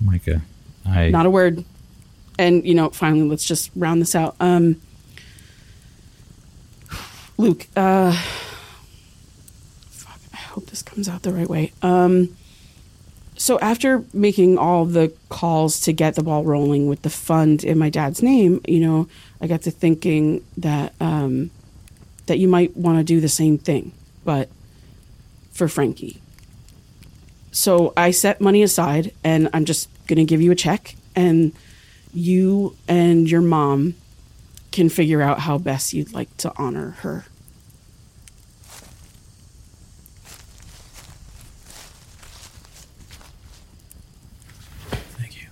[0.00, 0.42] Micah,
[0.86, 1.64] I Not a word.
[2.38, 4.36] And you know, finally, let's just round this out.
[4.40, 4.80] Um,
[7.36, 8.12] Luke, uh,
[9.90, 11.72] fuck, I hope this comes out the right way.
[11.82, 12.36] Um,
[13.36, 17.78] so after making all the calls to get the ball rolling with the fund in
[17.78, 19.08] my dad's name, you know,
[19.40, 21.50] I got to thinking that um,
[22.26, 23.92] that you might want to do the same thing,
[24.24, 24.48] but
[25.54, 26.20] for Frankie.
[27.52, 31.52] So I set money aside, and I'm just gonna give you a check, and
[32.12, 33.94] you and your mom
[34.72, 37.24] can figure out how best you'd like to honor her.
[45.16, 45.48] Thank you.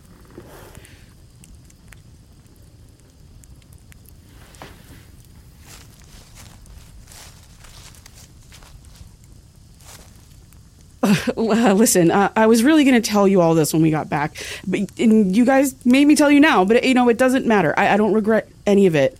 [11.03, 11.15] Uh,
[11.77, 14.37] listen, uh, I was really going to tell you all this when we got back,
[14.67, 16.65] but and you guys made me tell you now.
[16.65, 17.75] But you know, it doesn't matter.
[17.77, 19.17] I, I don't regret any of it.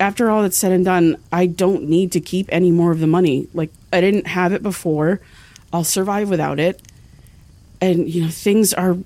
[0.00, 3.06] After all that's said and done, I don't need to keep any more of the
[3.06, 3.48] money.
[3.54, 5.20] Like I didn't have it before.
[5.72, 6.80] I'll survive without it.
[7.80, 8.96] And you know, things are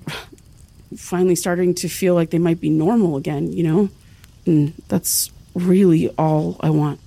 [0.95, 3.51] finally starting to feel like they might be normal again.
[3.51, 3.89] You know,
[4.45, 6.99] and that's really all I want.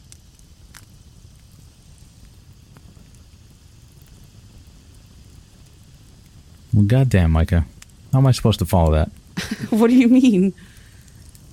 [6.72, 7.64] Well, goddamn, Micah,
[8.12, 9.10] how am I supposed to follow that?
[9.70, 10.54] what do you mean?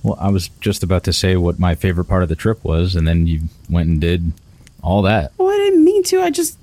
[0.02, 2.96] Well, I was just about to say what my favorite part of the trip was,
[2.96, 4.32] and then you went and did
[4.82, 5.32] all that.
[5.36, 6.22] Well, I didn't mean to.
[6.22, 6.56] I just,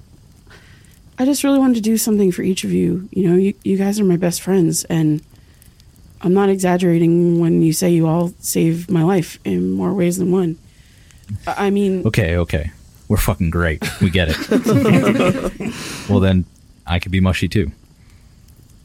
[1.19, 3.07] I just really wanted to do something for each of you.
[3.11, 5.21] You know, you, you guys are my best friends, and
[6.21, 10.31] I'm not exaggerating when you say you all saved my life in more ways than
[10.31, 10.57] one.
[11.45, 12.71] I I mean, Okay, okay.
[13.07, 13.83] We're fucking great.
[14.01, 14.37] We get it.
[16.09, 16.45] well, then
[16.85, 17.71] I could be mushy too.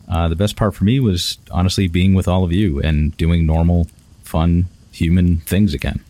[0.09, 3.47] Uh, the best part for me was honestly being with all of you and doing
[3.47, 3.87] normal,
[4.23, 6.05] fun, human things again.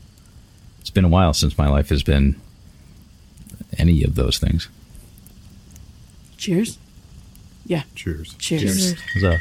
[0.80, 2.40] It's been a while since my life has been
[3.78, 4.68] any of those things.
[6.36, 6.78] cheers.
[7.64, 8.34] Yeah, Cheers.
[8.38, 8.94] cheers.
[9.14, 9.40] What's up?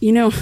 [0.00, 0.32] You know,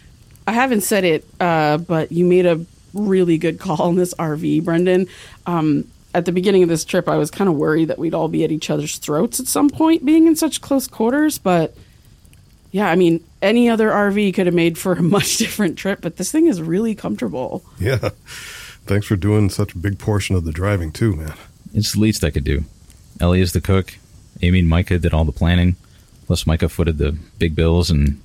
[0.46, 4.62] I haven't said it, uh, but you made a really good call in this RV,
[4.64, 5.06] Brendan.
[5.46, 8.28] Um, at the beginning of this trip, I was kind of worried that we'd all
[8.28, 11.36] be at each other's throats at some point, being in such close quarters.
[11.36, 11.76] But
[12.72, 16.16] yeah, I mean, any other RV could have made for a much different trip, but
[16.16, 17.62] this thing is really comfortable.
[17.78, 18.08] Yeah.
[18.86, 21.34] Thanks for doing such a big portion of the driving too, man.
[21.74, 22.64] It's the least I could do.
[23.20, 23.98] Ellie is the cook.
[24.40, 25.76] Aimee and Micah did all the planning.
[26.26, 28.22] Plus, Micah footed the big bills, and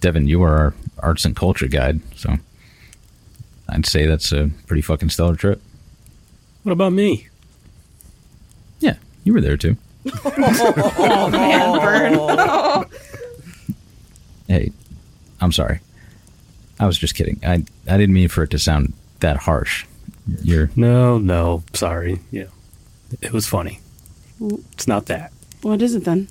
[0.00, 2.00] Devon, you are our arts and culture guide.
[2.14, 2.36] So,
[3.68, 5.62] I'd say that's a pretty fucking stellar trip.
[6.62, 7.28] What about me?
[8.80, 9.76] Yeah, you were there too.
[10.24, 12.88] Oh, man, Vern.
[14.48, 14.72] Hey,
[15.40, 15.80] I'm sorry.
[16.80, 17.38] I was just kidding.
[17.44, 19.86] I I didn't mean for it to sound that harsh.
[20.42, 22.20] You're No, no, sorry.
[22.30, 22.46] Yeah,
[23.20, 23.80] it was funny.
[24.72, 25.32] It's not that.
[25.62, 26.28] What is it then?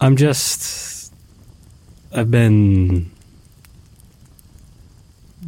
[0.00, 1.12] I'm just.
[2.14, 3.10] I've been.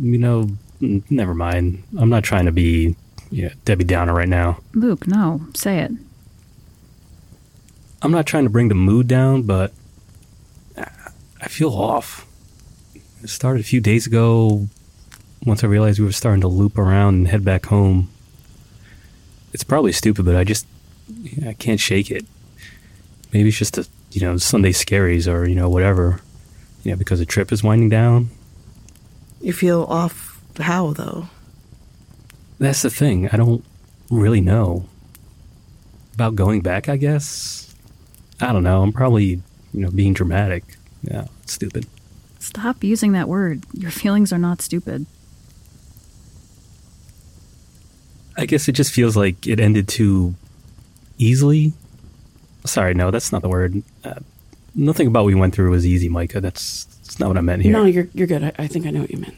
[0.00, 0.48] You know,
[0.80, 1.82] never mind.
[1.98, 2.96] I'm not trying to be
[3.30, 4.58] yeah, Debbie Downer right now.
[4.74, 5.92] Luke, no, say it.
[8.00, 9.72] I'm not trying to bring the mood down, but
[10.76, 12.26] I feel off.
[13.22, 14.68] It started a few days ago
[15.44, 18.10] once I realized we were starting to loop around and head back home.
[19.52, 20.66] It's probably stupid, but I just
[21.44, 22.24] I can't shake it.
[23.32, 26.20] Maybe it's just a you know Sunday scaries or you know whatever.
[26.84, 28.30] You know because the trip is winding down.
[29.40, 31.28] You feel off how, though?
[32.58, 33.28] That's the thing.
[33.28, 33.64] I don't
[34.10, 34.86] really know
[36.14, 36.88] about going back.
[36.88, 37.74] I guess
[38.40, 38.82] I don't know.
[38.82, 39.42] I'm probably you
[39.80, 40.64] know being dramatic.
[41.02, 41.86] Yeah, stupid.
[42.38, 43.64] Stop using that word.
[43.72, 45.06] Your feelings are not stupid.
[48.36, 50.34] I guess it just feels like it ended too
[51.18, 51.72] easily.
[52.64, 53.82] Sorry, no, that's not the word.
[54.04, 54.20] Uh,
[54.74, 56.40] nothing about what we went through was easy, Micah.
[56.40, 57.72] That's, that's not what I meant here.
[57.72, 58.44] No, you're you're good.
[58.44, 59.34] I, I think I know what you meant.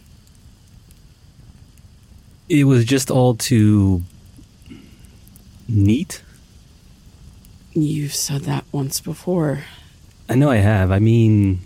[2.51, 4.03] It was just all too
[5.69, 6.21] neat.
[7.73, 9.63] You've said that once before.
[10.29, 10.91] I know I have.
[10.91, 11.61] I mean,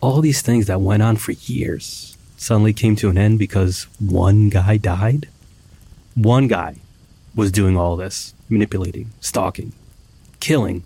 [0.00, 4.48] all these things that went on for years suddenly came to an end because one
[4.48, 5.28] guy died.
[6.14, 6.76] One guy
[7.34, 9.72] was doing all this, manipulating, stalking,
[10.38, 10.84] killing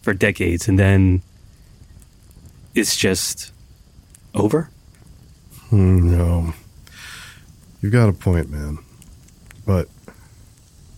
[0.00, 1.22] for decades, and then
[2.72, 3.50] it's just
[4.32, 4.70] over?
[5.70, 6.54] Hmm, no.
[7.84, 8.78] You've got a point, man.
[9.66, 9.90] But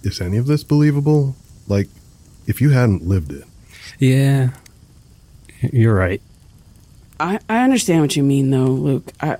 [0.05, 1.34] is any of this believable?
[1.66, 1.89] Like,
[2.47, 3.43] if you hadn't lived it.
[3.99, 4.51] Yeah,
[5.72, 6.22] you're right.
[7.18, 9.11] I, I understand what you mean though, Luke.
[9.20, 9.39] I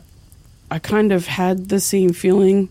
[0.73, 2.69] I kind of had the same feeling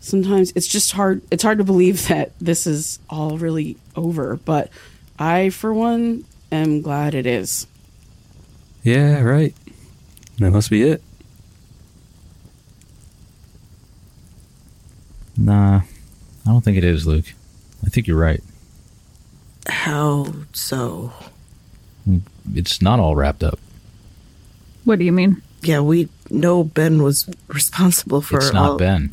[0.00, 0.52] sometimes.
[0.54, 4.68] It's just hard it's hard to believe that this is all really over, but
[5.18, 7.66] I for one am glad it is.
[8.82, 9.54] Yeah, right.
[10.36, 11.02] That must be it.
[15.38, 15.80] Nah,
[16.46, 17.26] I don't think it is, Luke.
[17.84, 18.42] I think you're right.
[19.68, 21.12] How so?
[22.54, 23.58] It's not all wrapped up.
[24.84, 25.42] What do you mean?
[25.62, 29.12] Yeah, we know Ben was responsible for it's not all- Ben.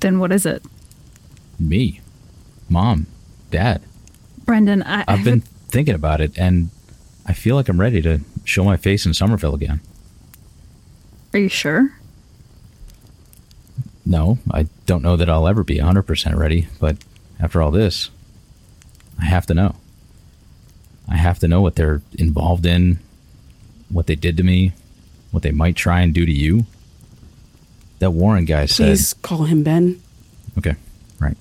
[0.00, 0.62] Then what is it?
[1.58, 2.00] Me.
[2.68, 3.06] Mom.
[3.50, 3.82] Dad.
[4.44, 6.70] Brendan, I, I've been thinking about it, and
[7.26, 9.80] I feel like I'm ready to show my face in Somerville again.
[11.32, 11.90] Are you sure?
[14.04, 16.96] No, I don't know that I'll ever be 100% ready, but
[17.38, 18.10] after all this,
[19.20, 19.76] I have to know.
[21.08, 22.98] I have to know what they're involved in,
[23.88, 24.72] what they did to me,
[25.30, 26.66] what they might try and do to you.
[27.98, 28.88] That Warren guy said.
[28.88, 30.02] Please call him Ben.
[30.58, 30.74] Okay,
[31.20, 31.36] right.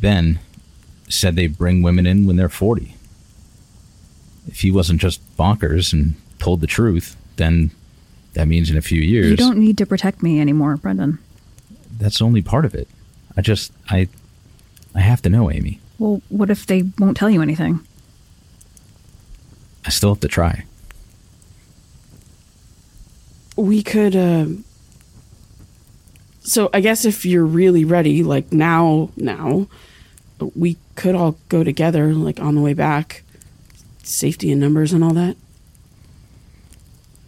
[0.00, 0.38] Ben
[1.08, 2.96] said they bring women in when they're 40.
[4.48, 7.70] If he wasn't just bonkers and told the truth, then
[8.34, 9.30] that means in a few years.
[9.30, 11.18] You don't need to protect me anymore, Brendan.
[11.98, 12.88] That's only part of it.
[13.36, 14.08] I just, I,
[14.94, 15.80] I have to know, Aimee.
[15.98, 17.80] Well, what if they won't tell you anything?
[19.84, 20.64] I still have to try.
[23.56, 24.46] We could uh
[26.40, 29.66] So I guess if you're really ready, like now now,
[30.56, 33.22] we could all go together like on the way back.
[34.02, 35.36] Safety in numbers and all that.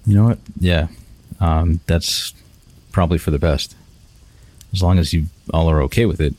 [0.06, 0.38] You know what?
[0.58, 0.88] Yeah,
[1.40, 2.34] um, that's
[2.92, 3.74] probably for the best.
[4.72, 6.34] As long as you all are okay with it,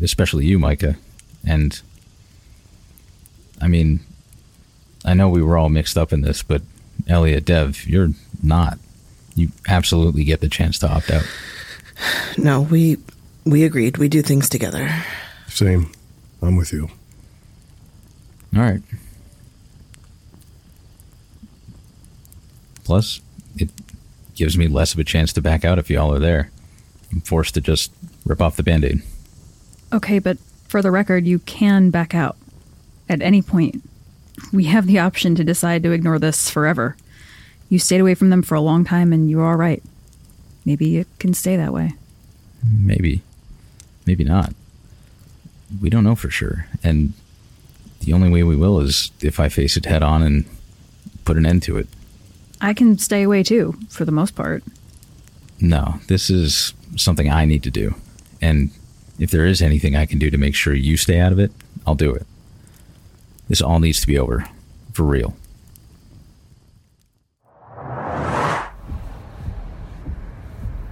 [0.00, 0.96] especially you, Micah.
[1.46, 1.80] And
[3.60, 4.00] I mean,
[5.04, 6.62] I know we were all mixed up in this, but
[7.08, 8.10] Elliot, Dev, you're
[8.42, 8.78] not.
[9.34, 11.24] You absolutely get the chance to opt out.
[12.36, 12.96] No, we
[13.44, 13.98] we agreed.
[13.98, 14.90] We do things together.
[15.46, 15.92] Same.
[16.40, 16.88] I'm with you.
[18.56, 18.82] All right.
[22.84, 23.20] Plus,
[23.56, 23.70] it
[24.34, 26.50] gives me less of a chance to back out if y'all are there.
[27.12, 27.92] I'm forced to just
[28.24, 29.02] rip off the band aid.
[29.92, 32.36] Okay, but for the record, you can back out
[33.08, 33.82] at any point.
[34.52, 36.96] We have the option to decide to ignore this forever.
[37.68, 39.82] You stayed away from them for a long time and you're all right.
[40.64, 41.92] Maybe it can stay that way.
[42.64, 43.22] Maybe.
[44.06, 44.54] Maybe not.
[45.80, 46.66] We don't know for sure.
[46.82, 47.12] And
[48.00, 50.44] the only way we will is if I face it head on and
[51.24, 51.88] put an end to it.
[52.62, 54.62] I can stay away too, for the most part.
[55.60, 57.94] No, this is something I need to do.
[58.40, 58.70] And
[59.18, 61.50] if there is anything I can do to make sure you stay out of it,
[61.86, 62.26] I'll do it.
[63.48, 64.46] This all needs to be over.
[64.92, 65.34] For real.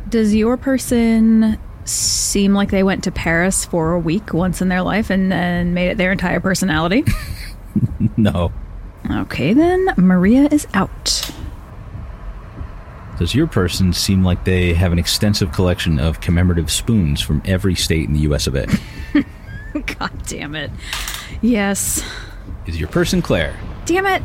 [0.08, 4.82] Does your person seem like they went to Paris for a week once in their
[4.82, 7.04] life and then made it their entire personality?
[8.16, 8.50] No.
[9.08, 11.30] okay, then Maria is out.
[13.20, 17.74] Does your person seem like they have an extensive collection of commemorative spoons from every
[17.74, 18.66] state in the US of A?
[19.98, 20.70] God damn it.
[21.42, 22.02] Yes.
[22.64, 23.54] Is your person Claire?
[23.84, 24.22] Damn it.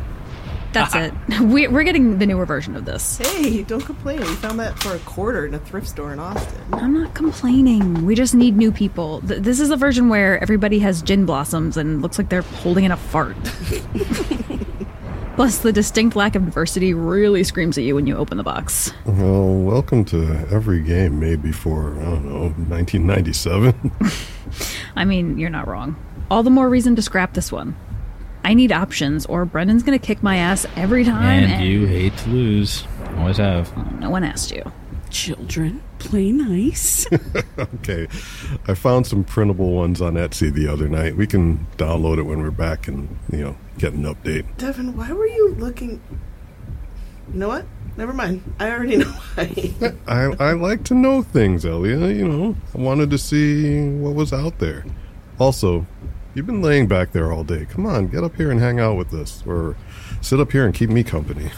[0.72, 1.12] That's it.
[1.42, 3.18] We, we're getting the newer version of this.
[3.18, 4.20] Hey, don't complain.
[4.20, 6.62] We found that for a quarter in a thrift store in Austin.
[6.72, 8.06] I'm not complaining.
[8.06, 9.20] We just need new people.
[9.20, 12.84] Th- this is a version where everybody has gin blossoms and looks like they're holding
[12.84, 13.36] in a fart.
[15.36, 18.90] Plus, the distinct lack of diversity really screams at you when you open the box.
[19.04, 23.92] Well, welcome to every game made before, I don't know, 1997.
[24.96, 25.94] I mean, you're not wrong.
[26.30, 27.76] All the more reason to scrap this one.
[28.44, 31.44] I need options, or Brendan's gonna kick my ass every time.
[31.44, 32.84] And you hate to lose.
[33.18, 33.70] Always have.
[33.76, 34.72] Oh, no one asked you.
[35.10, 37.06] Children, play nice.
[37.58, 38.08] okay.
[38.66, 41.16] I found some printable ones on Etsy the other night.
[41.16, 44.56] We can download it when we're back and, you know, get an update.
[44.56, 46.00] Devon, why were you looking?
[47.32, 47.66] You know what?
[47.96, 48.42] Never mind.
[48.58, 49.74] I already know why.
[50.06, 52.08] I, I like to know things, Elia.
[52.08, 54.84] You know, I wanted to see what was out there.
[55.38, 55.86] Also,
[56.34, 57.66] you've been laying back there all day.
[57.66, 59.42] Come on, get up here and hang out with us.
[59.46, 59.76] Or
[60.20, 61.50] sit up here and keep me company.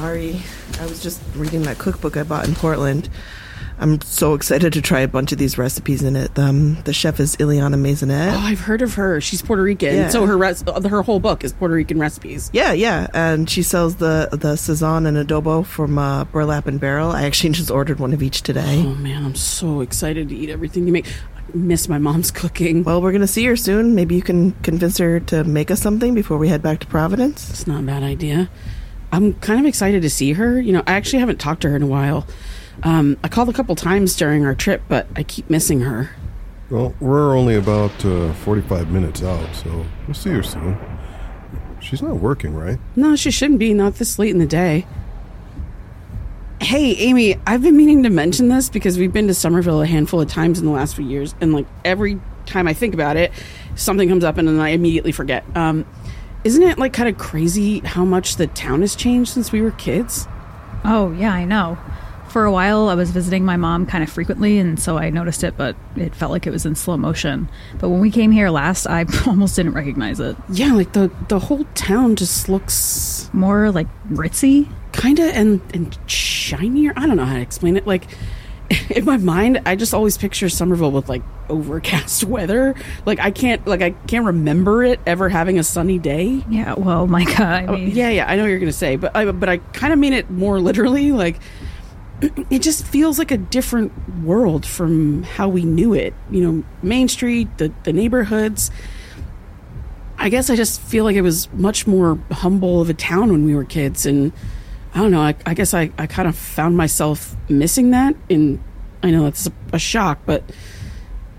[0.00, 0.42] Sorry.
[0.78, 3.08] I was just reading that cookbook I bought in Portland.
[3.78, 6.38] I'm so excited to try a bunch of these recipes in it.
[6.38, 8.34] Um, the chef is Illyanna Maisonet.
[8.34, 9.22] oh, I've heard of her.
[9.22, 9.94] She's Puerto Rican.
[9.94, 10.08] Yeah.
[10.10, 12.50] So her res- her whole book is Puerto Rican recipes.
[12.52, 17.10] Yeah, yeah, and she sells the the sazon and adobo from uh, Burlap and Barrel.
[17.12, 18.82] I actually just ordered one of each today.
[18.84, 21.06] Oh man, I'm so excited to eat everything you make.
[21.06, 22.84] I miss my mom's cooking.
[22.84, 23.94] Well, we're gonna see her soon.
[23.94, 27.48] Maybe you can convince her to make us something before we head back to Providence.
[27.48, 28.50] It's not a bad idea.
[29.12, 30.60] I'm kind of excited to see her.
[30.60, 32.26] You know, I actually haven't talked to her in a while.
[32.82, 36.10] Um, I called a couple times during our trip, but I keep missing her.
[36.70, 40.76] Well, we're only about uh, 45 minutes out, so we'll see her soon.
[41.80, 42.78] She's not working, right?
[42.96, 44.86] No, she shouldn't be, not this late in the day.
[46.60, 50.20] Hey, Aimee, I've been meaning to mention this because we've been to Somerville a handful
[50.20, 53.30] of times in the last few years, and like every time I think about it,
[53.76, 55.44] something comes up and then I immediately forget.
[55.54, 55.86] Um,
[56.46, 59.72] isn't it like kind of crazy how much the town has changed since we were
[59.72, 60.26] kids?
[60.84, 61.76] Oh, yeah, I know.
[62.28, 65.42] For a while, I was visiting my mom kind of frequently, and so I noticed
[65.42, 67.48] it, but it felt like it was in slow motion.
[67.78, 70.36] But when we came here last, I almost didn't recognize it.
[70.50, 74.68] Yeah, like the the whole town just looks More like ritzy.
[74.92, 76.92] kind of and and shinier.
[76.96, 77.86] I don't know how to explain it.
[77.86, 78.06] Like
[78.90, 82.74] in my mind, I just always picture Somerville with like overcast weather.
[83.04, 86.42] Like I can't like I can't remember it ever having a sunny day.
[86.48, 89.30] Yeah, well, Micah, I Oh, yeah, yeah, I know what you're gonna say, but I
[89.30, 91.12] but I kind of mean it more literally.
[91.12, 91.38] Like
[92.50, 93.92] it just feels like a different
[94.22, 96.14] world from how we knew it.
[96.30, 98.70] You know, Main Street, the the neighborhoods.
[100.18, 103.44] I guess I just feel like it was much more humble of a town when
[103.44, 104.32] we were kids, and
[104.96, 105.20] I don't know.
[105.20, 108.16] I, I guess I, I kind of found myself missing that.
[108.30, 108.64] In
[109.02, 110.42] I know it's a, a shock, but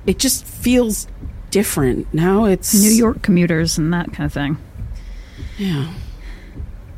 [0.05, 1.07] it just feels
[1.49, 2.45] different now.
[2.45, 4.57] It's New York commuters and that kind of thing.
[5.57, 5.91] Yeah.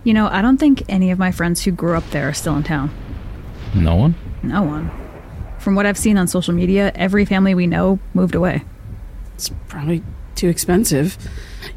[0.03, 2.57] You know, I don't think any of my friends who grew up there are still
[2.57, 2.91] in town.
[3.73, 4.15] No one?
[4.43, 4.91] No one.
[5.59, 8.65] From what I've seen on social media, every family we know moved away.
[9.33, 10.03] it's probably
[10.35, 11.17] too expensive.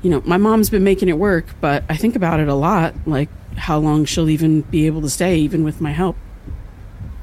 [0.03, 2.95] You know, my mom's been making it work, but I think about it a lot,
[3.07, 6.17] like how long she'll even be able to stay, even with my help.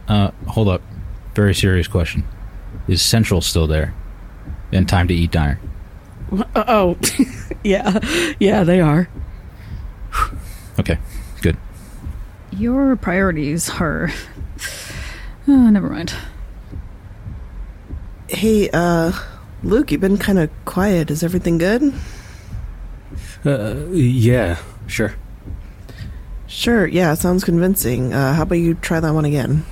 [0.07, 0.81] Uh, hold up.
[1.35, 2.23] Very serious question.
[2.87, 3.93] Is Central still there?
[4.71, 5.59] And time to eat diner?
[6.31, 6.97] Uh, oh,
[7.63, 7.99] yeah,
[8.39, 9.09] yeah, they are.
[10.79, 10.97] Okay,
[11.41, 11.57] good.
[12.53, 14.09] Your priorities are.
[15.45, 16.13] Oh, never mind.
[18.29, 19.11] Hey, uh,
[19.61, 21.11] Luke, you've been kind of quiet.
[21.11, 21.93] Is everything good?
[23.45, 24.57] Uh, yeah,
[24.87, 25.15] sure.
[26.49, 26.87] Sure.
[26.87, 28.11] Yeah, sounds convincing.
[28.11, 29.65] Uh, how about you try that one again?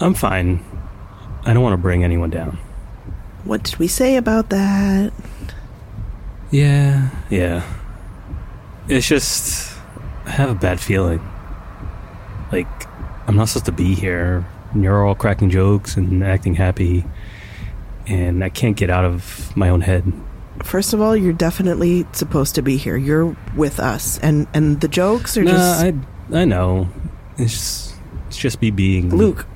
[0.00, 0.64] I'm fine.
[1.44, 2.58] I don't want to bring anyone down.
[3.44, 5.12] What did we say about that?
[6.50, 7.62] Yeah, yeah.
[8.88, 9.72] It's just
[10.24, 11.20] I have a bad feeling.
[12.52, 12.66] Like
[13.28, 14.44] I'm not supposed to be here.
[14.72, 17.04] And you're all cracking jokes and acting happy,
[18.06, 20.12] and I can't get out of my own head.
[20.64, 22.96] First of all, you're definitely supposed to be here.
[22.96, 25.94] You're with us, and and the jokes are Nah, just I
[26.32, 26.88] I know.
[27.38, 27.94] It's just,
[28.28, 29.46] it's just me being Luke.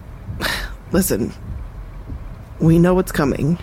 [0.93, 1.33] Listen,
[2.61, 3.59] we know what's coming.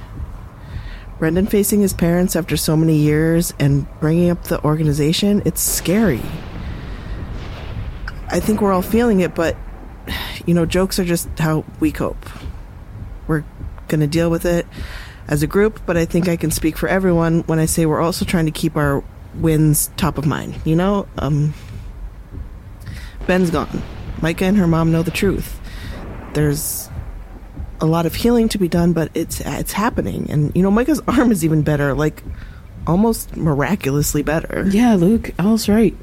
[1.20, 6.22] Brendan facing his parents after so many years and bringing up the organization, it's scary.
[8.30, 9.58] I think we're all feeling it, but,
[10.46, 12.24] you know, jokes are just how we cope.
[13.26, 13.44] We're
[13.88, 14.68] going to deal with it
[15.28, 18.02] as a group, but I think I can speak for everyone when I say we're
[18.02, 19.04] also trying to keep our
[19.36, 20.56] wins top of mind.
[20.66, 21.54] You know, um,
[23.26, 23.82] Ben's gone.
[24.22, 25.60] Micah and her mom know the truth.
[26.34, 26.90] there's
[27.80, 30.28] a lot of healing to be done, but it's it's happening.
[30.32, 32.24] And you know, Micah's arm is even better, like
[32.88, 34.66] almost miraculously better.
[34.72, 35.96] Yeah, Luke, Al's right.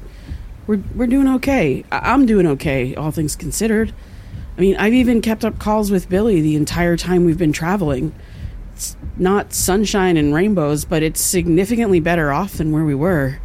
[0.67, 1.83] We're we're doing okay.
[1.91, 3.93] I- I'm doing okay, all things considered.
[4.57, 8.13] I mean, I've even kept up calls with Billy the entire time we've been traveling.
[8.75, 13.39] It's not sunshine and rainbows, but it's significantly better off than where we were.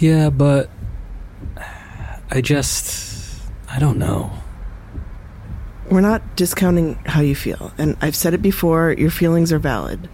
[0.00, 0.70] Yeah, but
[2.30, 4.32] I just I don't know.
[5.90, 10.08] We're not discounting how you feel, and I've said it before, your feelings are valid.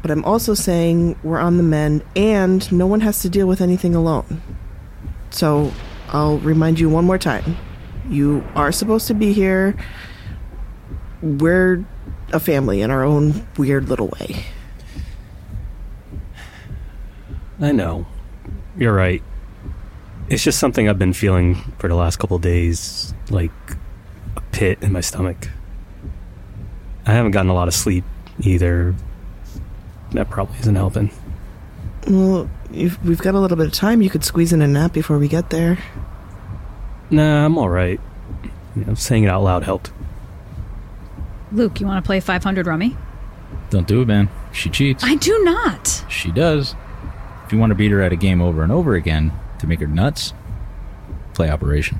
[0.00, 3.60] But I'm also saying we're on the mend and no one has to deal with
[3.60, 4.40] anything alone.
[5.28, 5.70] So,
[6.08, 7.58] I'll remind you one more time.
[8.10, 9.76] You are supposed to be here.
[11.22, 11.84] We're
[12.32, 14.44] a family in our own weird little way.
[17.60, 18.06] I know.
[18.76, 19.22] You're right.
[20.28, 23.52] It's just something I've been feeling for the last couple days, like
[24.36, 25.48] a pit in my stomach.
[27.06, 28.04] I haven't gotten a lot of sleep
[28.40, 28.94] either.
[30.12, 31.12] That probably isn't helping.
[32.08, 34.02] Well, if we've got a little bit of time.
[34.02, 35.78] You could squeeze in a nap before we get there.
[37.10, 38.00] Nah, I'm alright.
[38.76, 39.92] You know, saying it out loud helped.
[41.52, 42.96] Luke, you want to play 500 Rummy?
[43.70, 44.28] Don't do it, man.
[44.52, 45.02] She cheats.
[45.04, 46.04] I do not.
[46.08, 46.74] She does.
[47.44, 49.80] If you want to beat her at a game over and over again to make
[49.80, 50.32] her nuts,
[51.34, 51.98] play Operation.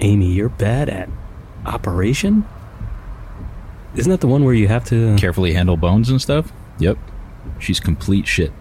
[0.00, 1.08] Aimee, you're bad at
[1.64, 2.44] operation?
[3.94, 5.16] Isn't that the one where you have to.
[5.16, 6.52] Carefully handle bones and stuff?
[6.78, 6.98] Yep.
[7.58, 8.52] She's complete shit.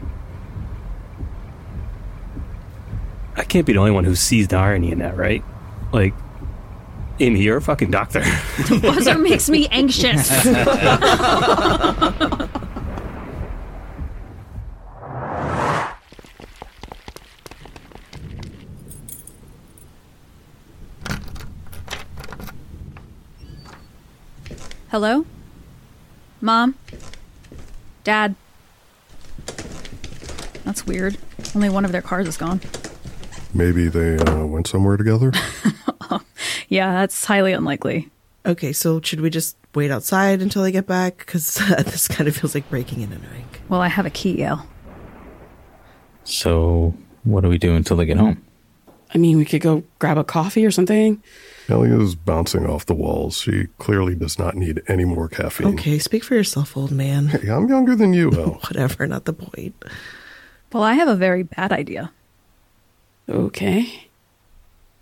[3.38, 5.44] I can't be the only one who sees the irony in that, right?
[5.92, 6.14] Like,
[7.20, 8.22] Aimee, you're a fucking doctor.
[8.70, 10.30] The buzzer makes me anxious.
[24.90, 25.26] Hello?
[26.40, 26.76] Mom?
[28.06, 28.36] Dad?
[30.64, 31.18] That's weird.
[31.54, 32.62] Only one of their cars is gone.
[33.56, 35.32] Maybe they uh, went somewhere together.
[36.70, 38.10] Yeah, that's highly unlikely.
[38.46, 41.18] Okay, so should we just wait outside until they get back?
[41.18, 41.56] Because
[41.86, 43.46] this kind of feels like breaking in and entering.
[43.70, 44.66] Well, I have a key, Yale.
[46.24, 48.44] So, what do we do until they get home?
[49.14, 51.22] I mean, we could go grab a coffee or something.
[51.70, 53.38] Elia's bouncing off the walls.
[53.38, 55.68] She clearly does not need any more caffeine.
[55.68, 57.28] Okay, speak for yourself, old man.
[57.28, 58.56] Hey, I'm younger than you, El.
[58.56, 59.76] Whatever, not the point.
[60.74, 62.12] Well, I have a very bad idea.
[63.30, 64.08] Okay.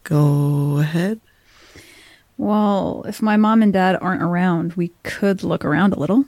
[0.03, 1.19] Go ahead.
[2.37, 6.25] Well, if my mom and dad aren't around, we could look around a little.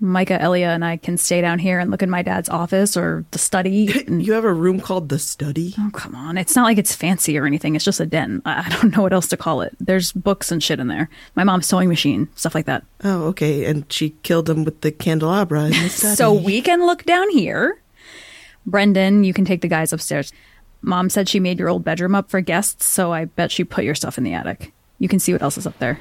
[0.00, 3.24] Micah, Elia, and I can stay down here and look in my dad's office or
[3.30, 4.04] the study.
[4.06, 5.74] and- You have a room called the study?
[5.78, 6.36] oh, come on.
[6.36, 7.74] It's not like it's fancy or anything.
[7.74, 8.42] It's just a den.
[8.44, 9.74] I I don't know what else to call it.
[9.80, 11.08] There's books and shit in there.
[11.36, 12.84] My mom's sewing machine, stuff like that.
[13.02, 13.64] Oh, okay.
[13.64, 16.16] And she killed him with the candelabra in the study.
[16.16, 17.78] So we can look down here.
[18.66, 20.32] Brendan, you can take the guys upstairs.
[20.84, 23.84] Mom said she made your old bedroom up for guests, so I bet she put
[23.84, 24.72] your stuff in the attic.
[24.98, 25.98] You can see what else is up there.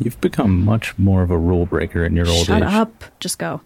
[0.00, 2.68] You've become much more of a rule breaker in your old Shut age.
[2.68, 3.04] up.
[3.20, 3.60] Just go.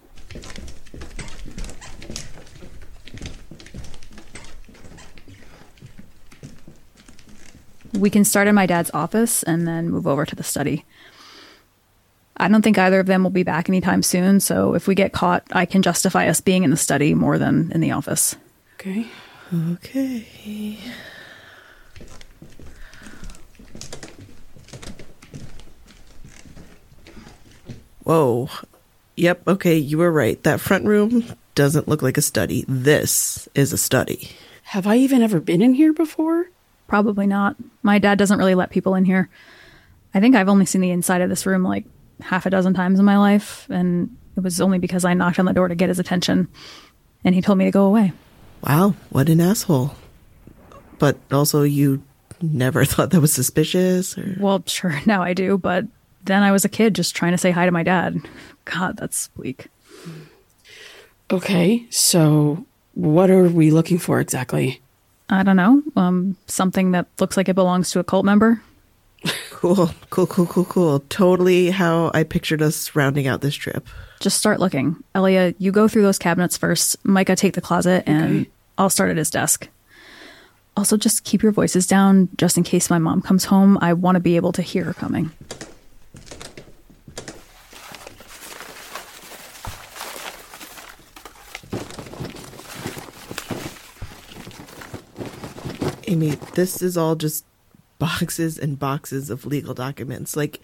[7.99, 10.85] We can start in my dad's office and then move over to the study.
[12.37, 15.13] I don't think either of them will be back anytime soon, so if we get
[15.13, 18.37] caught, I can justify us being in the study more than in the office.
[18.75, 19.09] Okay.
[19.53, 20.79] Okay.
[28.05, 28.49] Whoa.
[29.17, 30.41] Yep, okay, you were right.
[30.45, 31.25] That front room
[31.57, 32.65] doesn't look like a study.
[32.69, 34.31] This is a study.
[34.63, 36.49] Have I even ever been in here before?
[36.87, 37.57] Probably not.
[37.83, 39.29] My dad doesn't really let people in here.
[40.15, 41.85] I think I've only seen the inside of this room like
[42.21, 45.45] half a dozen times in my life, and it was only because I knocked on
[45.45, 46.49] the door to get his attention,
[47.25, 48.13] and he told me to go away.
[48.63, 49.95] Wow, what an asshole.
[50.99, 52.03] But also, you
[52.43, 54.17] never thought that was suspicious?
[54.17, 54.37] Or...
[54.39, 55.87] Well, sure, now I do, but
[56.25, 58.21] then I was a kid just trying to say hi to my dad.
[58.65, 59.69] God, that's bleak.
[61.33, 62.65] Okay, so
[62.95, 64.81] what are we looking for exactly?
[65.29, 65.83] I don't know.
[65.95, 68.61] Um, something that looks like it belongs to a cult member.
[69.51, 71.01] Cool, cool, cool, cool, cool.
[71.11, 73.87] Totally how I pictured us rounding out this trip.
[74.19, 74.97] Just start looking.
[75.15, 76.97] Elia, you go through those cabinets first.
[77.05, 78.51] Micah, take the closet, and Okay.
[78.79, 79.69] I'll start at his desk.
[80.77, 83.77] Also, just keep your voices down just in case my mom comes home.
[83.83, 85.31] I want to be able to hear her coming.
[96.07, 97.45] Aimee, this is all just
[98.01, 100.37] boxes and boxes of legal documents.
[100.37, 100.61] Like,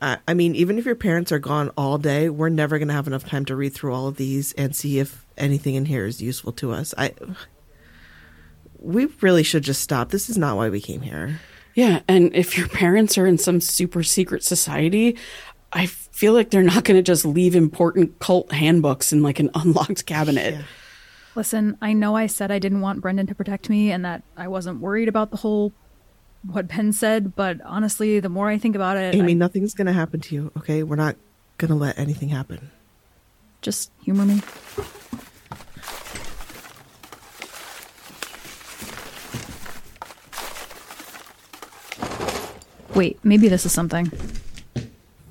[0.00, 2.94] I I mean, even if your parents are gone all day, we're never going to
[2.94, 6.06] have enough time to read through all of these and see if anything in here
[6.06, 6.94] is useful to us.
[6.96, 7.14] I,
[8.78, 10.10] we really should just stop.
[10.10, 11.40] This is not why we came here.
[11.74, 15.16] Yeah, and if your parents are in some super secret society,
[15.72, 19.50] I feel like they're not going to just leave important cult handbooks in like an
[19.54, 20.54] unlocked cabinet.
[20.54, 20.62] Yeah.
[21.34, 24.48] Listen, I know I said I didn't want Brendan to protect me and that I
[24.48, 25.72] wasn't worried about the whole
[26.46, 29.86] what Ben said, but honestly, the more I think about it, Aimee, I- nothing's going
[29.86, 30.52] to happen to you.
[30.58, 31.16] Okay, we're not
[31.58, 32.70] going to let anything happen.
[33.60, 34.42] just humor me.
[42.94, 44.10] Wait, maybe this is something.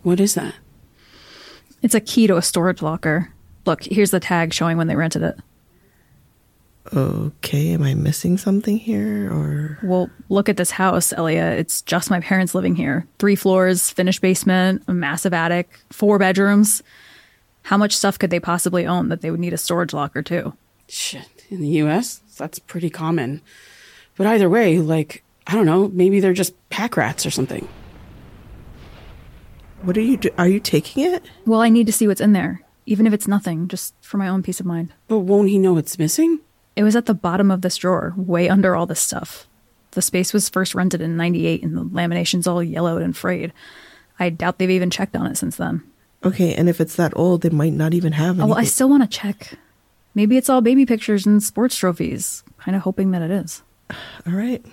[0.03, 0.55] What is that?
[1.81, 3.31] It's a key to a storage locker.
[3.65, 5.38] Look, here's the tag showing when they rented it.
[6.94, 11.52] Okay, am I missing something here, or Well, look at this house, Elia.
[11.52, 13.06] It's just my parents living here.
[13.20, 16.82] Three floors, finished basement, a massive attic, four bedrooms.
[17.64, 20.53] How much stuff could they possibly own that they would need a storage locker too?
[20.88, 21.45] Shit.
[21.49, 23.41] In the US, that's pretty common.
[24.18, 27.68] But either way, like, I don't know, maybe they're just pack rats or something.
[29.84, 30.18] what are you?
[30.18, 31.24] Do- are you taking it?
[31.45, 34.28] Well, I need to see what's in there, even if it's nothing, just for my
[34.28, 34.94] own peace of mind.
[35.08, 36.40] But won't he know it's missing?
[36.82, 39.48] It was at the bottom of this drawer, way under all this stuff.
[39.91, 43.53] The space was first rented in 98 and the lamination's all yellowed and frayed.
[44.20, 45.84] I doubt they've even checked on it since then.
[46.26, 48.90] Okay, and if it's that old, they might not even have Oh, well, I still
[48.90, 49.60] want to check.
[50.16, 52.44] Maybe it's all baby pictures and sports trophies.
[52.58, 53.62] Kind of hoping that it is.
[54.26, 54.66] All right.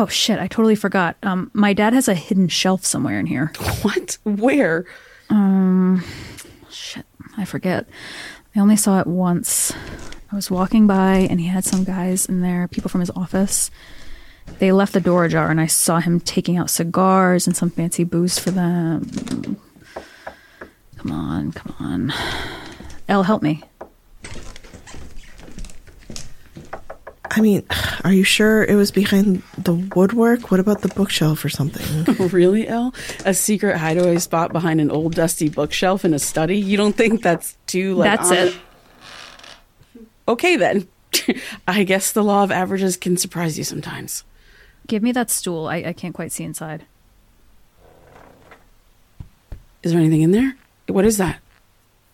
[0.00, 1.16] Oh shit, I totally forgot.
[1.24, 3.52] Um, my dad has a hidden shelf somewhere in here.
[3.82, 4.18] What?
[4.22, 4.86] Where?
[6.70, 7.04] Shit,
[7.36, 7.88] I forget.
[8.54, 9.72] I only saw it once.
[10.30, 13.72] I was walking by and he had some guys in there, people from his office.
[14.60, 18.04] They left the door ajar and I saw him taking out cigars and some fancy
[18.04, 19.04] booze for them.
[20.98, 22.12] Come on, come on.
[23.08, 23.64] Elle, help me.
[27.30, 27.62] I mean,
[28.04, 30.50] are you sure it was behind the woodwork?
[30.50, 32.28] What about the bookshelf or something?
[32.28, 32.94] really, El?
[33.24, 36.56] A secret hideaway spot behind an old dusty bookshelf in a study?
[36.58, 38.56] You don't think that's too like That's on- it.
[40.28, 40.86] Okay then.
[41.68, 44.24] I guess the law of averages can surprise you sometimes.
[44.86, 45.66] Give me that stool.
[45.68, 46.84] I, I can't quite see inside.
[49.82, 50.54] Is there anything in there?
[50.88, 51.38] What is that?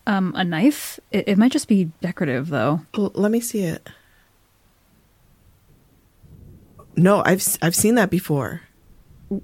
[0.07, 0.97] Um, a knife?
[1.11, 2.81] It, it might just be decorative, though.
[2.97, 3.85] L- let me see it.
[6.97, 8.61] No, I've s- I've seen that before.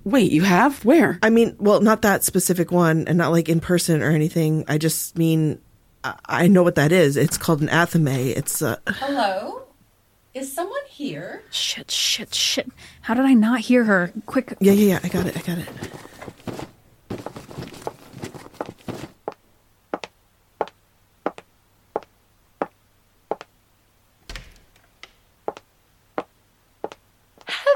[0.04, 0.86] Wait, you have?
[0.86, 1.20] Where?
[1.24, 4.64] I mean, well, not that specific one, and not like in person or anything.
[4.68, 5.60] I just mean,
[6.04, 7.18] I, I know what that is.
[7.18, 8.08] It's called an athame.
[8.38, 9.64] It's uh, Hello?
[10.34, 11.44] Is someone here?
[11.50, 12.72] Shit, shit, shit.
[13.02, 14.14] How did I not hear her?
[14.28, 14.56] Quick.
[14.62, 15.00] yeah, yeah, yeah.
[15.04, 15.36] I got it.
[15.38, 15.68] I got it.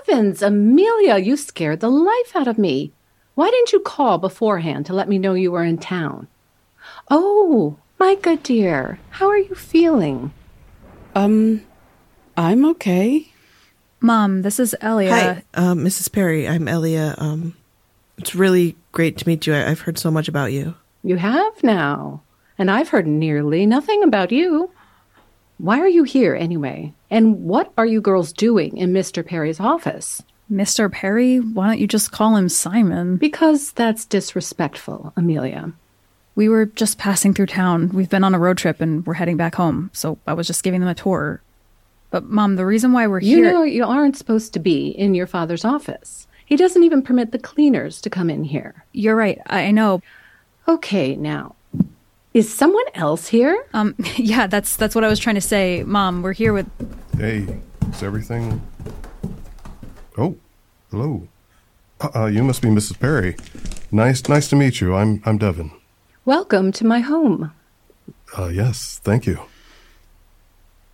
[0.07, 2.91] Heavens, Amelia, you scared the life out of me.
[3.33, 6.27] Why didn't you call beforehand to let me know you were in town?
[7.09, 10.31] Oh, my good dear, how are you feeling?
[11.15, 11.63] Um,
[12.37, 13.31] I'm okay.
[13.99, 15.11] Mom, this is Elia.
[15.11, 16.11] Hi, um, Mrs.
[16.11, 16.47] Perry.
[16.47, 17.15] I'm Elia.
[17.17, 17.55] Um,
[18.17, 19.55] it's really great to meet you.
[19.55, 20.75] I, I've heard so much about you.
[21.03, 22.21] You have now,
[22.59, 24.69] and I've heard nearly nothing about you.
[25.57, 26.93] Why are you here anyway?
[27.09, 29.25] And what are you girls doing in Mr.
[29.25, 30.21] Perry's office?
[30.51, 30.91] Mr.
[30.91, 31.37] Perry?
[31.37, 33.17] Why don't you just call him Simon?
[33.17, 35.71] Because that's disrespectful, Amelia.
[36.35, 37.89] We were just passing through town.
[37.93, 40.63] We've been on a road trip and we're heading back home, so I was just
[40.63, 41.41] giving them a tour.
[42.11, 43.45] But, Mom, the reason why we're You here.
[43.47, 46.27] You know you aren't supposed to be in your father's office.
[46.45, 48.85] He doesn't even permit the cleaners to come in here.
[48.91, 49.39] You're right.
[49.47, 50.01] I I know.
[50.67, 51.54] Okay, now.
[52.35, 53.65] Is someone else here?
[53.73, 55.83] Um, yeah, that's that's what I was trying to say.
[55.83, 56.69] Mom, we're here with.
[57.17, 58.61] Hey, is everything?
[60.17, 60.35] Oh,
[60.91, 61.29] hello.
[62.01, 62.99] Uh, uh, you must be Mrs.
[62.99, 63.37] Perry.
[63.89, 64.95] Nice, nice to meet you.
[64.95, 65.71] I'm, I'm Devon.
[66.25, 67.53] Welcome to my home.
[68.37, 69.39] Uh, yes, thank you.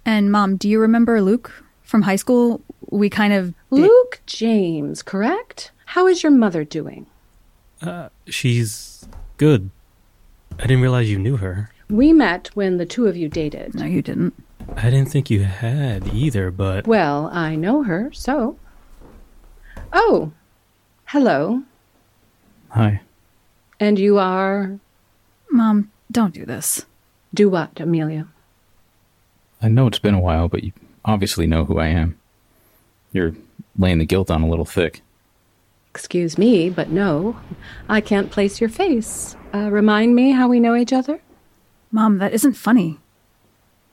[0.06, 2.62] And, Mom, do you remember Luke from high school?
[2.92, 3.56] We kind of.
[3.72, 5.72] Luke James, correct?
[5.86, 7.08] How is your mother doing?
[7.82, 9.08] Uh, she's
[9.38, 9.72] good.
[10.62, 11.72] I didn't realize you knew her.
[11.90, 13.74] We met when the two of you dated.
[13.74, 14.34] No, you didn't.
[14.78, 18.58] I didn't think you had either, but Well, I know her, so.
[19.92, 20.32] Oh,
[21.06, 21.64] hello.
[22.70, 23.02] Hi.
[23.80, 24.80] And you are.
[25.50, 26.86] Mom, don't do this.
[27.34, 28.28] Do what, Amelia?
[29.62, 30.72] I know it's been a while, but you
[31.04, 32.18] obviously know who I am.
[33.12, 33.34] You're
[33.78, 35.02] laying the guilt on a little thick.
[35.94, 37.36] Excuse me, but no.
[37.90, 39.36] I can't place your face.
[39.54, 41.22] Uh, remind me how we know each other?
[41.92, 42.98] Mom, that isn't funny.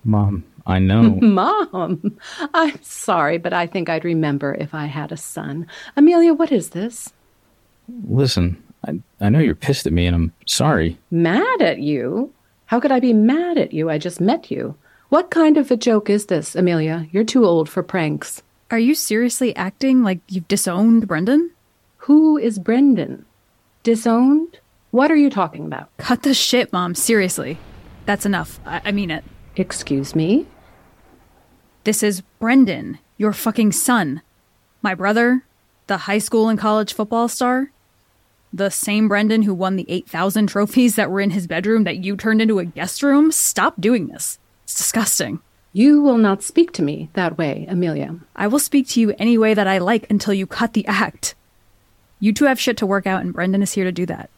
[0.04, 1.02] Mom, I know.
[1.20, 2.18] Mom,
[2.54, 5.66] I'm sorry, but I think I'd remember if I had a son.
[5.96, 7.12] Amelia, what is this?
[8.08, 10.96] Listen, I, I know you're pissed at me and I'm sorry.
[11.10, 12.32] Mad at you?
[12.66, 13.90] How could I be mad at you?
[13.90, 14.76] I just met you.
[15.08, 17.08] What kind of a joke is this, Amelia?
[17.10, 18.42] You're too old for pranks.
[18.70, 21.50] Are you seriously acting like you've disowned Brendan?
[22.08, 23.26] Who is Brendan?
[23.82, 24.60] Disowned?
[24.92, 25.94] What are you talking about?
[25.98, 26.94] Cut the shit, Mom.
[26.94, 27.58] Seriously.
[28.06, 28.58] That's enough.
[28.64, 29.24] I, I mean it.
[29.56, 30.46] Excuse me?
[31.84, 34.22] This is Brendan, your fucking son.
[34.80, 35.44] My brother,
[35.86, 37.72] the high school and college football star.
[38.54, 42.16] The same Brendan who won the 8,000 trophies that were in his bedroom that you
[42.16, 43.30] turned into a guest room.
[43.30, 44.38] Stop doing this.
[44.64, 45.40] It's disgusting.
[45.74, 48.16] You will not speak to me that way, Amelia.
[48.34, 51.34] I will speak to you any way that I like until you cut the act.
[52.20, 54.30] You two have shit to work out, and Brendan is here to do that.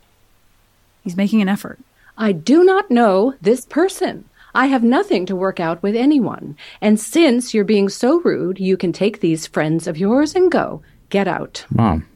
[1.02, 1.78] He's making an effort.
[2.16, 4.26] I do not know this person.
[4.54, 6.56] I have nothing to work out with anyone.
[6.80, 10.82] And since you're being so rude, you can take these friends of yours and go.
[11.08, 11.64] Get out.
[11.70, 12.06] Mom,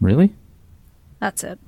[0.00, 0.34] really?
[1.20, 1.58] That's it.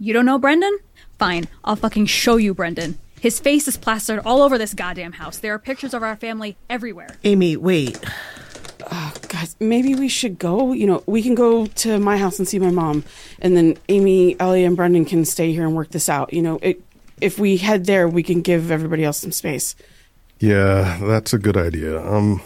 [0.00, 0.76] You don't know Brendan?
[1.18, 2.98] Fine, I'll fucking show you Brendan.
[3.20, 5.38] His face is plastered all over this goddamn house.
[5.38, 7.16] There are pictures of our family everywhere.
[7.24, 7.98] Aimee, wait.
[8.88, 10.72] Uh, guys, maybe we should go.
[10.72, 13.04] You know, we can go to my house and see my mom,
[13.40, 16.32] and then Aimee, Ellie, and Brendan can stay here and work this out.
[16.32, 16.80] You know, it,
[17.20, 19.74] if we head there, we can give everybody else some space.
[20.38, 22.00] Yeah, that's a good idea.
[22.06, 22.42] Um,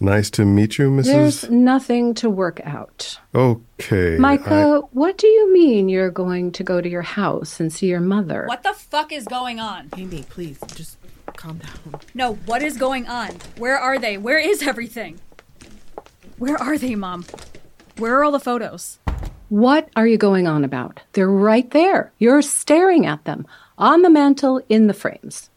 [0.00, 1.04] nice to meet you, Mrs.
[1.04, 3.18] There's nothing to work out.
[3.34, 4.16] Okay.
[4.18, 8.00] Micah, what do you mean you're going to go to your house and see your
[8.00, 8.46] mother?
[8.46, 9.90] What the fuck is going on?
[9.96, 10.98] Aimee, please, just
[11.36, 12.00] calm down.
[12.14, 13.30] No, what is going on?
[13.58, 14.18] Where are they?
[14.18, 15.20] Where is everything?
[16.40, 17.26] Where are they, Mom?
[17.98, 18.98] Where are all the photos?
[19.50, 21.00] What are you going on about?
[21.12, 22.12] They're right there.
[22.18, 23.46] You're staring at them
[23.76, 25.50] on the mantel in the frames.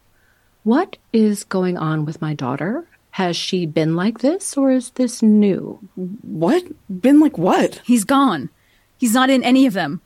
[0.64, 2.86] What is going on with my daughter?
[3.12, 5.80] Has she been like this or is this new?
[5.96, 6.66] What?
[7.00, 7.80] Been like what?
[7.86, 8.50] He's gone.
[8.98, 10.02] He's not in any of them.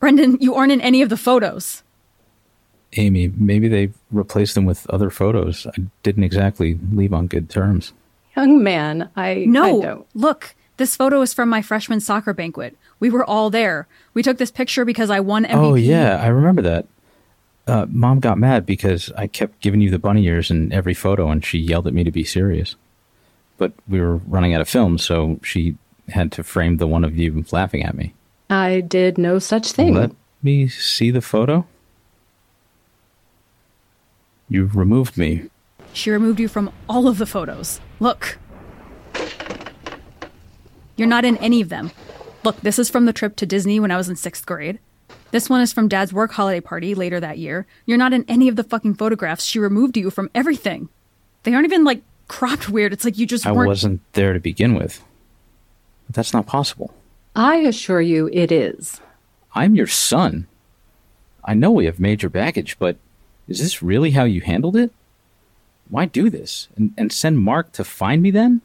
[0.00, 1.84] Brendan, you aren't in any of the photos.
[2.94, 5.68] Aimee, maybe they replaced them with other photos.
[5.68, 7.92] I didn't exactly leave on good terms.
[8.36, 10.06] Young man, I No, I don't.
[10.14, 12.76] look, this photo is from my freshman soccer banquet.
[13.00, 13.86] We were all there.
[14.14, 15.54] We took this picture because I won MVP.
[15.54, 16.86] Oh, yeah, I remember that.
[17.66, 21.30] Uh, Mom got mad because I kept giving you the bunny ears in every photo
[21.30, 22.76] and she yelled at me to be serious.
[23.58, 25.76] But we were running out of film, so she
[26.08, 28.14] had to frame the one of you laughing at me.
[28.50, 29.94] I did no such thing.
[29.94, 31.66] Let me see the photo.
[34.48, 35.48] You removed me.
[35.92, 37.80] She removed you from all of the photos.
[38.00, 38.38] Look.
[40.96, 41.90] You're not in any of them.
[42.44, 44.78] Look, this is from the trip to Disney when I was in sixth grade.
[45.30, 47.66] This one is from Dad's work holiday party later that year.
[47.84, 49.44] You're not in any of the fucking photographs.
[49.44, 50.88] She removed you from everything.
[51.42, 52.92] They aren't even like cropped weird.
[52.92, 53.68] It's like you just I weren't.
[53.68, 55.02] wasn't there to begin with.
[56.06, 56.94] But that's not possible.
[57.34, 59.00] I assure you it is.
[59.54, 60.46] I'm your son.
[61.44, 62.96] I know we have major baggage, but
[63.48, 64.92] is this really how you handled it?
[65.88, 66.68] Why do this?
[66.76, 68.60] And, and send Mark to find me then?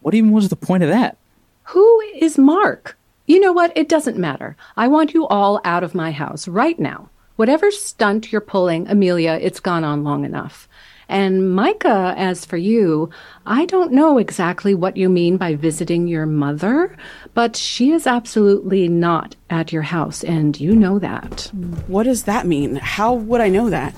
[0.00, 1.16] What even was the point of that?
[1.64, 2.98] Who is Mark?
[3.26, 3.72] You know what?
[3.76, 4.56] It doesn't matter.
[4.76, 7.08] I want you all out of my house right now.
[7.36, 10.68] Whatever stunt you're pulling, Amelia, it's gone on long enough.
[11.08, 13.10] And Micah, as for you,
[13.44, 16.96] I don't know exactly what you mean by visiting your mother,
[17.34, 21.50] but she is absolutely not at your house, and you know that.
[21.86, 22.76] What does that mean?
[22.76, 23.94] How would I know that?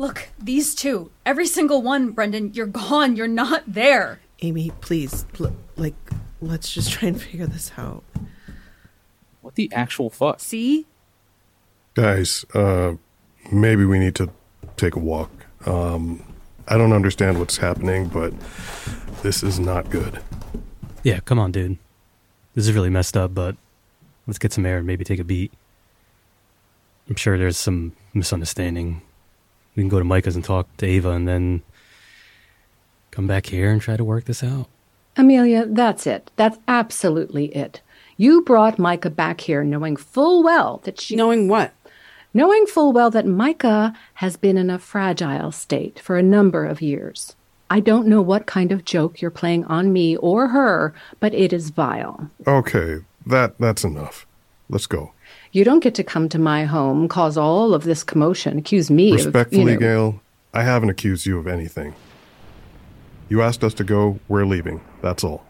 [0.00, 1.10] Look, these two.
[1.26, 2.54] Every single one, Brendan.
[2.54, 3.16] You're gone.
[3.16, 4.20] You're not there.
[4.40, 5.94] Aimee, please, pl- like,
[6.40, 8.02] let's just try and figure this out.
[9.42, 10.40] What the actual fuck?
[10.40, 10.86] See?
[11.92, 12.94] Guys, uh,
[13.52, 14.30] maybe we need to
[14.78, 15.30] take a walk.
[15.66, 16.24] Um,
[16.66, 18.32] I don't understand what's happening, but
[19.20, 20.18] this is not good.
[21.02, 21.76] Yeah, come on, dude.
[22.54, 23.54] This is really messed up, but
[24.26, 25.52] let's get some air and maybe take a beat.
[27.06, 29.02] I'm sure there's some misunderstanding.
[29.74, 31.62] We can go to Micah's and talk to Ava and then
[33.10, 34.66] come back here and try to work this out.
[35.16, 36.30] Amelia, that's it.
[36.36, 37.80] That's absolutely it.
[38.16, 41.16] You brought Micah back here knowing full well that she.
[41.16, 41.72] Knowing what?
[42.32, 46.82] knowing full well that Micah has been in a fragile state for a number of
[46.82, 47.34] years.
[47.70, 51.52] I don't know what kind of joke you're playing on me or her, but it
[51.52, 52.30] is vile.
[52.46, 54.26] Okay, that that's enough.
[54.68, 55.12] Let's go.
[55.52, 59.12] You don't get to come to my home, cause all of this commotion, accuse me
[59.12, 59.68] Respectfully, of.
[59.68, 60.22] You know, Gail,
[60.54, 61.94] I haven't accused you of anything.
[63.28, 64.80] You asked us to go, we're leaving.
[65.02, 65.44] That's all.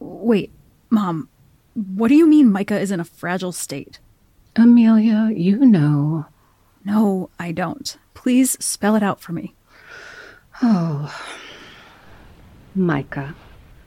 [0.00, 0.52] Wait,
[0.90, 1.28] Mom,
[1.74, 3.98] what do you mean Micah is in a fragile state?
[4.56, 6.26] Amelia, you know.
[6.84, 7.96] No, I don't.
[8.14, 9.54] Please spell it out for me.
[10.62, 11.12] Oh.
[12.76, 13.34] Micah,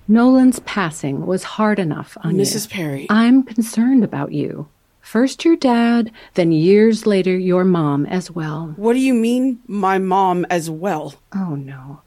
[0.08, 2.42] Nolan's passing was hard enough on you.
[2.42, 2.70] Mrs.
[2.70, 3.08] Perry.
[3.10, 4.70] I'm concerned about you.
[5.02, 8.74] First your dad, then years later your mom as well.
[8.78, 11.16] What do you mean, my mom as well?
[11.36, 12.02] Oh no.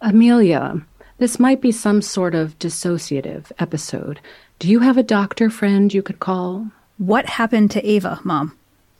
[0.00, 0.82] Amelia,
[1.18, 4.20] this might be some sort of dissociative episode.
[4.58, 6.66] Do you have a doctor friend you could call?
[6.98, 8.56] What happened to Ava, Mom?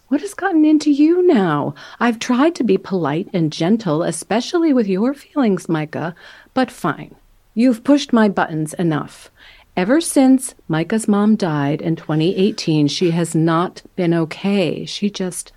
[0.09, 1.75] What has gotten into you now?
[1.99, 6.15] I've tried to be polite and gentle, especially with your feelings, Micah,
[6.55, 7.17] but fine.
[7.59, 9.31] You've pushed my buttons enough.
[9.79, 14.85] Ever since Micah's mom died in 2018, she has not been okay.
[14.85, 15.53] She just.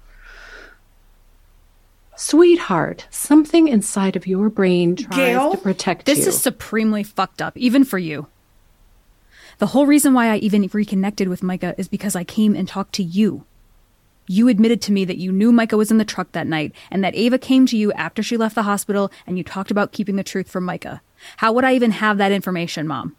[2.16, 6.26] Sweetheart, something inside of your brain tries Gail, to protect This you.
[6.26, 8.28] This is supremely fucked up, even for you.
[9.58, 12.94] The whole reason why I even reconnected with Micah is because I came and talked
[12.96, 13.44] to you.
[14.26, 17.04] You admitted to me that you knew Micah was in the truck that night and
[17.04, 20.16] that Ava came to you after she left the hospital and you talked about keeping
[20.16, 21.02] the truth from Micah.
[21.38, 23.16] How would I even have that information, Mom?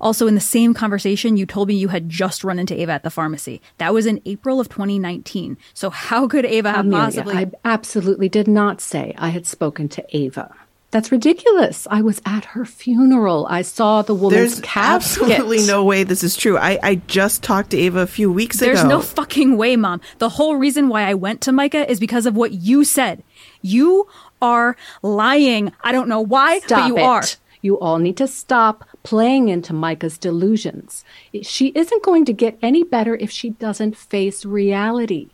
[0.00, 3.02] Also, in the same conversation, you told me you had just run into Ava at
[3.02, 3.60] the pharmacy.
[3.78, 5.58] That was in April of 2019.
[5.74, 7.34] So how could Ava have Amelia, possibly?
[7.34, 10.54] I absolutely did not say I had spoken to Ava.
[10.92, 11.88] That's ridiculous.
[11.90, 13.48] I was at her funeral.
[13.50, 15.22] I saw the woman's There's casket.
[15.24, 16.56] absolutely no way this is true.
[16.56, 18.88] I, I just talked to Ava a few weeks There's ago.
[18.88, 20.00] There's no fucking way, Mom.
[20.18, 23.24] The whole reason why I went to Micah is because of what you said.
[23.60, 24.06] You
[24.40, 25.72] are lying.
[25.82, 27.02] I don't know why, Stop but you it.
[27.02, 27.22] are.
[27.64, 31.02] You all need to stop playing into Micah's delusions.
[31.40, 35.30] She isn't going to get any better if she doesn't face reality.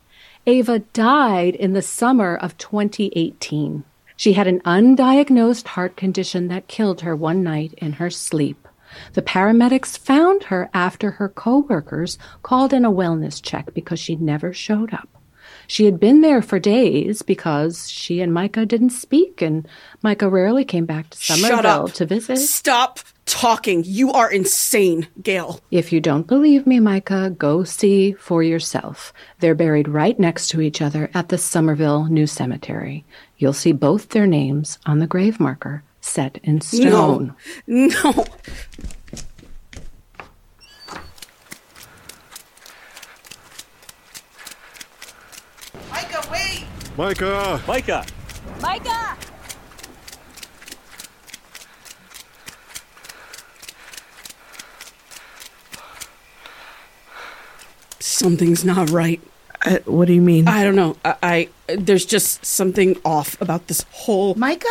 [0.46, 3.82] Ava died in the summer of 2018.
[4.14, 8.68] She had an undiagnosed heart condition that killed her one night in her sleep.
[9.14, 14.52] The paramedics found her after her coworkers called in a wellness check because she never
[14.52, 15.08] showed up.
[15.70, 19.68] She had been there for days because she and Micah didn't speak, and
[20.02, 22.38] Micah rarely came back to Somerville to visit.
[22.38, 23.84] Stop talking.
[23.86, 25.60] You are insane, Gail.
[25.70, 29.12] If you don't believe me, Micah, go see for yourself.
[29.38, 33.04] They're buried right next to each other at the Somerville New Cemetery.
[33.38, 37.36] You'll see both their names on the grave marker set in stone.
[37.68, 37.86] No.
[37.86, 38.24] No.
[45.90, 46.64] Micah, wait!
[47.00, 47.62] Micah!
[47.66, 48.04] Micah!
[48.60, 49.16] Micah!
[58.00, 59.18] Something's not right.
[59.64, 60.46] Uh, what do you mean?
[60.46, 60.98] I don't know.
[61.02, 64.66] I, I there's just something off about this whole Micah?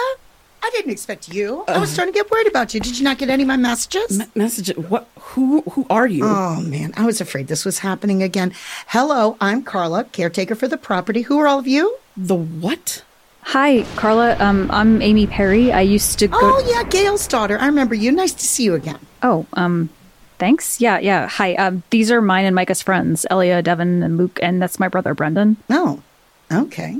[0.61, 1.63] I didn't expect you.
[1.67, 2.79] I was starting to get worried about you.
[2.79, 4.19] Did you not get any of my messages?
[4.19, 4.69] me- message.
[4.77, 5.09] What?
[5.19, 5.61] Who?
[5.61, 6.25] Who are you?
[6.25, 6.93] Oh, man.
[6.95, 8.53] I was afraid this was happening again.
[8.87, 11.23] Hello, I'm Carla, caretaker for the property.
[11.23, 11.97] Who are all of you?
[12.21, 13.05] The what?
[13.43, 14.35] Hi, Carla.
[14.39, 15.71] Um, I'm Aimee Perry.
[15.71, 16.37] I used to go.
[16.37, 17.57] Oh, yeah, Gail's daughter.
[17.57, 18.11] I remember you.
[18.11, 18.99] Nice to see you again.
[19.23, 19.89] Oh, um,
[20.37, 20.81] thanks.
[20.81, 21.29] Yeah, yeah.
[21.29, 21.53] Hi.
[21.55, 25.13] Um, these are mine and Micah's friends, Elia, Devon, and Luke, and that's my brother,
[25.13, 25.55] Brendan.
[25.69, 26.03] Oh,
[26.51, 26.97] okay.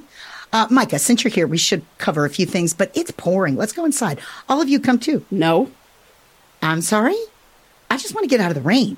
[0.53, 3.57] Uh, Micah, since you're here, we should cover a few things, but it's pouring.
[3.57, 4.21] Let's go inside.
[4.47, 5.25] All of you come too.
[5.29, 5.69] No.
[6.61, 7.17] I'm sorry?
[7.91, 8.95] I just want to get out of the rain.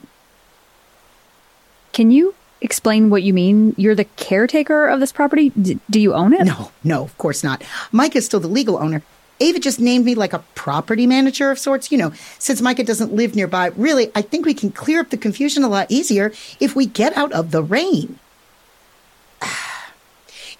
[1.94, 3.74] Can you explain what you mean?
[3.78, 5.50] You're the caretaker of this property.
[5.50, 6.46] D- do you own it?
[6.46, 7.64] No, no, of course not.
[7.92, 9.02] Mike is still the legal owner.
[9.42, 11.92] Ava just named me like a property manager of sorts.
[11.92, 15.18] You know, since Micah doesn't live nearby, really, I think we can clear up the
[15.18, 18.20] confusion a lot easier if we get out of the rain.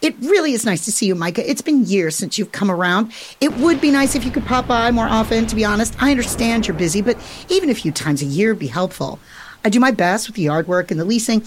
[0.02, 1.48] It really is nice to see you, Micah.
[1.48, 3.12] It's been years since you've come around.
[3.40, 5.96] It would be nice if you could pop by more often, to be honest.
[6.02, 7.20] I understand you're busy, but
[7.50, 9.20] even a few times a year would be helpful.
[9.64, 11.44] I do my best with the yard work and the leasing.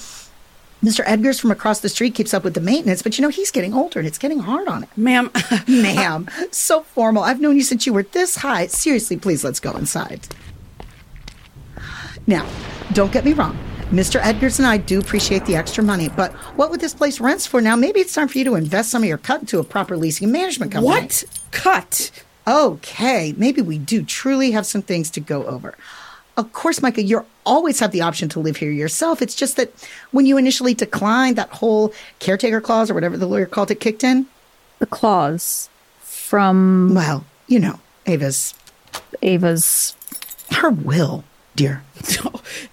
[0.85, 1.03] Mr.
[1.07, 3.73] Edgar's from across the street keeps up with the maintenance, but you know, he's getting
[3.73, 4.91] older and it's getting hard on him.
[4.97, 5.31] Ma'am,
[5.67, 7.23] Ma'am, so formal.
[7.23, 8.67] I've known you since you were this high.
[8.67, 10.29] Seriously, please let's go inside.
[12.27, 12.47] Now,
[12.93, 13.59] don't get me wrong.
[13.91, 14.21] Mr.
[14.21, 17.61] Edgars and I do appreciate the extra money, but what would this place rents for
[17.61, 17.77] now?
[17.77, 20.27] Maybe it's time for you to invest some of your cut into a proper leasing
[20.27, 21.01] and management company.
[21.03, 21.25] what?
[21.51, 22.11] Cut.
[22.47, 25.75] Okay, maybe we do truly have some things to go over.
[26.37, 29.23] Of course, Micah, you always have the option to live here yourself.
[29.23, 29.71] It's just that
[30.11, 34.03] when you initially declined, that whole caretaker clause or whatever the lawyer called it kicked
[34.03, 34.27] in.
[34.81, 35.69] The clause.
[36.01, 38.55] From Well, you know, Ava's
[39.23, 39.95] Ava's.
[40.51, 41.25] her will,
[41.55, 41.83] dear.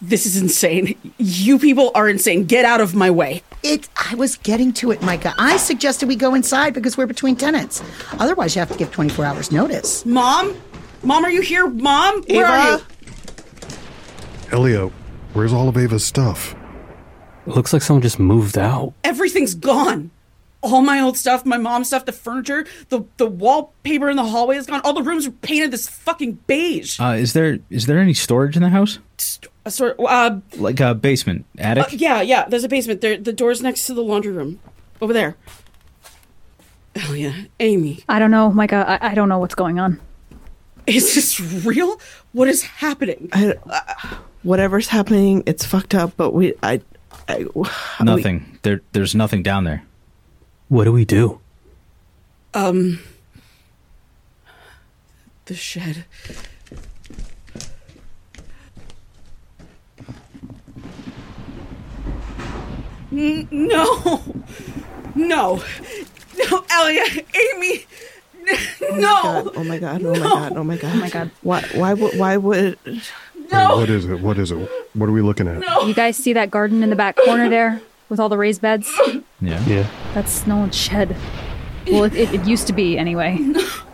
[0.01, 0.97] This is insane.
[1.17, 2.45] You people are insane.
[2.45, 3.43] Get out of my way.
[3.63, 3.87] It.
[3.95, 5.33] I was getting to it, Micah.
[5.37, 7.81] I suggested we go inside because we're between tenants.
[8.13, 10.05] Otherwise, you have to give 24 hours notice.
[10.05, 10.55] Mom?
[11.03, 11.67] Mom, are you here?
[11.67, 12.23] Mom?
[12.23, 12.83] Where are you?
[14.51, 14.87] Elia,
[15.33, 16.55] where's all of Ava's stuff?
[17.47, 18.93] It looks like someone just moved out.
[19.03, 20.11] Everything's gone.
[20.63, 24.57] All my old stuff, my mom's stuff, the furniture, the the wallpaper in the hallway
[24.57, 24.79] is gone.
[24.83, 26.99] All the rooms are painted this fucking beige.
[26.99, 28.99] Uh, is there is there any storage in the house?
[29.65, 31.85] Uh, sort uh, Like a basement, attic?
[31.85, 32.45] uh, yeah, yeah.
[32.47, 33.01] There's a basement.
[33.01, 34.59] There, the door's next to the laundry room,
[35.01, 35.35] over there.
[37.07, 38.03] Oh yeah, Aimee.
[38.07, 38.99] I don't know, Micah.
[39.01, 39.99] I, I don't know what's going on.
[40.85, 41.99] Is this real?
[42.33, 43.29] What is happening?
[43.33, 46.13] I, uh, whatever's happening, it's fucked up.
[46.17, 46.81] But we, I,
[47.27, 48.59] I how do we- nothing.
[48.63, 49.83] There there's nothing down there.
[50.69, 51.39] What do we do?
[52.53, 52.99] Um,
[55.45, 56.05] the shed.
[63.11, 64.21] N- no,
[65.15, 65.61] no,
[66.37, 67.85] no, Elliot, Aimee,
[68.93, 70.01] no, Oh my god!
[70.05, 70.53] Oh my god!
[70.55, 70.91] Oh my god!
[70.95, 71.31] Oh my God.
[71.41, 71.61] Why?
[71.75, 72.17] Why would?
[72.17, 72.77] Why would?
[73.51, 73.77] No.
[73.77, 74.19] What is it?
[74.19, 74.69] What is it?
[74.93, 75.63] What are we looking at?
[75.87, 78.91] You guys see that garden in the back corner there with all the raised beds?
[79.39, 79.63] Yeah.
[79.65, 79.89] Yeah.
[80.13, 81.15] That's Nolan's shed.
[81.87, 83.37] Well, it, it, it used to be anyway.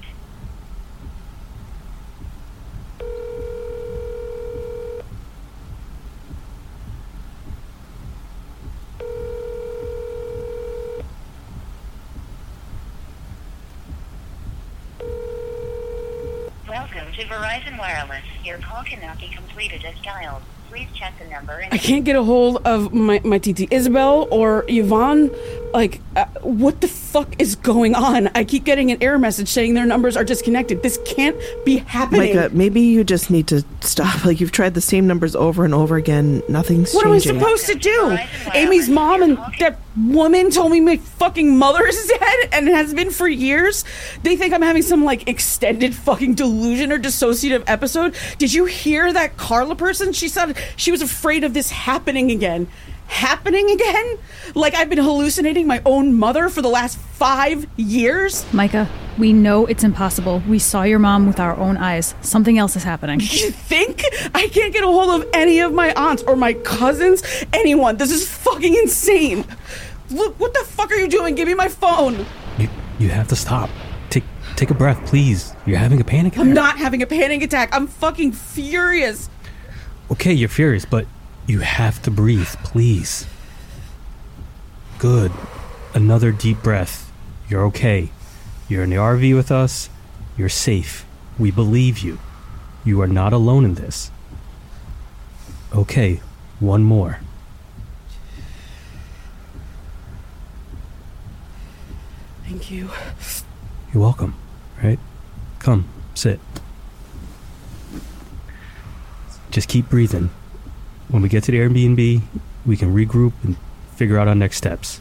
[16.68, 18.24] Welcome to Verizon Wireless.
[18.47, 20.40] Your call cannot be completed as dialed.
[20.70, 24.64] Please check the number I can't get a hold of my my TT Isabel or
[24.68, 25.32] Yvonne.
[25.77, 28.31] Like, uh, what the fuck is going on?
[28.35, 30.82] I keep getting an error message saying their numbers are disconnected.
[30.82, 31.36] This can't
[31.66, 32.35] be happening.
[32.35, 34.07] Micah, maybe you just need to stop.
[34.27, 36.43] Like you've tried the same numbers over and over again.
[36.48, 38.16] Nothing's What am I supposed to do?
[38.55, 43.11] Aimee's mom and that woman told me my fucking mother is dead and has been
[43.11, 43.85] for years.
[44.23, 48.16] They think I'm having some like extended fucking delusion or dissociative episode.
[48.39, 50.15] Did you hear that Carla person?
[50.15, 52.66] She said she was afraid of this happening again.
[53.09, 54.19] Happening again?
[54.55, 58.45] Like I've been hallucinating my own mother for the last five years?
[58.53, 58.89] Micah,
[59.19, 60.43] we know it's impossible.
[60.49, 62.15] We saw your mom with our own eyes.
[62.20, 63.20] Something else is happening.
[63.20, 64.05] You think?
[64.35, 67.23] I can't get a hold of any of my aunts or my cousins,
[67.53, 67.97] anyone.
[67.97, 69.45] This is fucking insane.
[70.11, 71.35] Look, what the fuck are you doing?
[71.35, 72.27] Give me my phone.
[72.59, 72.69] You
[72.99, 73.70] you have to stop.
[74.11, 74.24] Take
[74.57, 75.55] take a breath, please.
[75.65, 77.70] You're having a panic I'm not having a panic attack.
[77.73, 79.28] I'm fucking furious.
[80.11, 81.07] Okay, you're furious, but
[81.47, 83.27] you have to breathe, please.
[84.98, 85.32] Good.
[85.94, 87.12] Another deep breath.
[87.48, 88.10] You're okay.
[88.68, 89.89] You're in the RV with us.
[90.36, 91.06] You're safe.
[91.39, 92.18] We believe you.
[92.85, 94.10] You are not alone in this.
[95.73, 96.20] Okay,
[96.60, 97.20] one more.
[102.44, 102.90] Thank you.
[103.93, 104.35] You're welcome,
[104.82, 104.98] right?
[105.59, 106.40] Come, sit.
[109.51, 110.31] Just keep breathing.
[111.09, 112.23] When we get to the Airbnb,
[112.65, 113.57] we can regroup and
[113.95, 115.01] figure out our next steps.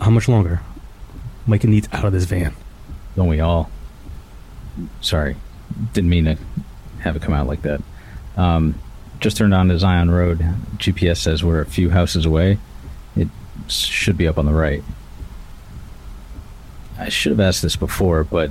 [0.00, 0.60] How much longer?
[1.46, 2.54] Micah needs out of this van.
[3.14, 3.70] Don't we all?
[5.00, 5.36] Sorry,
[5.92, 6.36] didn't mean to
[7.00, 7.80] have it come out like that.
[8.36, 8.74] Um,
[9.20, 10.38] just turned on to Zion Road.
[10.78, 12.58] GPS says we're a few houses away.
[13.14, 13.28] It
[13.68, 14.82] should be up on the right.
[16.98, 18.50] I should have asked this before, but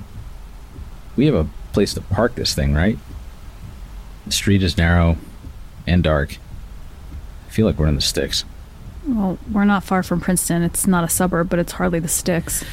[1.16, 2.98] we have a place to park this thing, right?
[4.26, 5.18] The street is narrow
[5.88, 6.38] and dark.
[7.48, 8.46] I feel like we're in the sticks.
[9.08, 10.62] Well, we're not far from Princeton.
[10.62, 12.64] It's not a suburb, but it's hardly the sticks.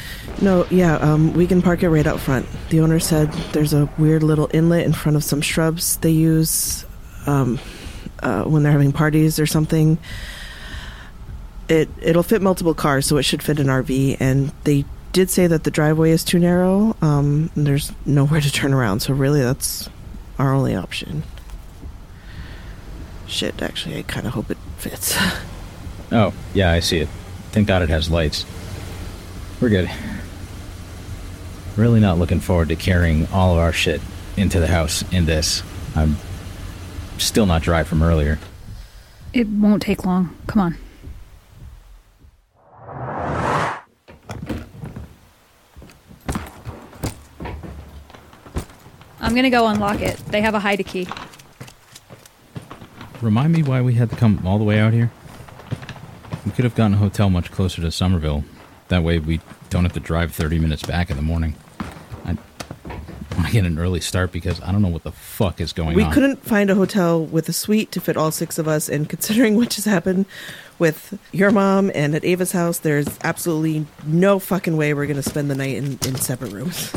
[0.42, 2.46] No, yeah, um, we can park it right out front.
[2.68, 6.84] The owner said there's a weird little inlet in front of some shrubs they use
[7.26, 7.58] um,
[8.22, 9.98] uh, when they're having parties or something.
[11.68, 14.18] It it'll fit multiple cars, so it should fit an RV.
[14.20, 16.94] And they did say that the driveway is too narrow.
[17.00, 19.88] Um, and there's nowhere to turn around, so really that's
[20.38, 21.22] our only option.
[23.28, 25.16] Shit, actually, I kind of hope it fits.
[26.10, 27.08] Oh, yeah, I see it.
[27.52, 28.46] Thank God it has lights.
[29.60, 29.90] We're good.
[31.76, 34.00] Really not looking forward to carrying all of our shit
[34.34, 35.62] into the house in this.
[35.94, 36.16] I'm
[37.18, 38.38] still not dry from earlier.
[39.34, 40.34] It won't take long.
[40.46, 40.76] Come on.
[49.20, 50.16] I'm gonna go unlock it.
[50.28, 51.06] They have a hide key.
[53.20, 55.10] Remind me why we had to come all the way out here?
[56.44, 58.44] We could have gotten a hotel much closer to Somerville.
[58.88, 59.40] That way we
[59.70, 61.56] don't have to drive 30 minutes back in the morning.
[62.18, 62.36] I
[63.34, 65.94] want to get an early start because I don't know what the fuck is going
[65.96, 66.08] we on.
[66.08, 69.08] We couldn't find a hotel with a suite to fit all six of us, and
[69.08, 70.26] considering what just happened
[70.78, 75.22] with your mom and at Ava's house, there's absolutely no fucking way we're going to
[75.22, 76.92] spend the night in, in separate rooms.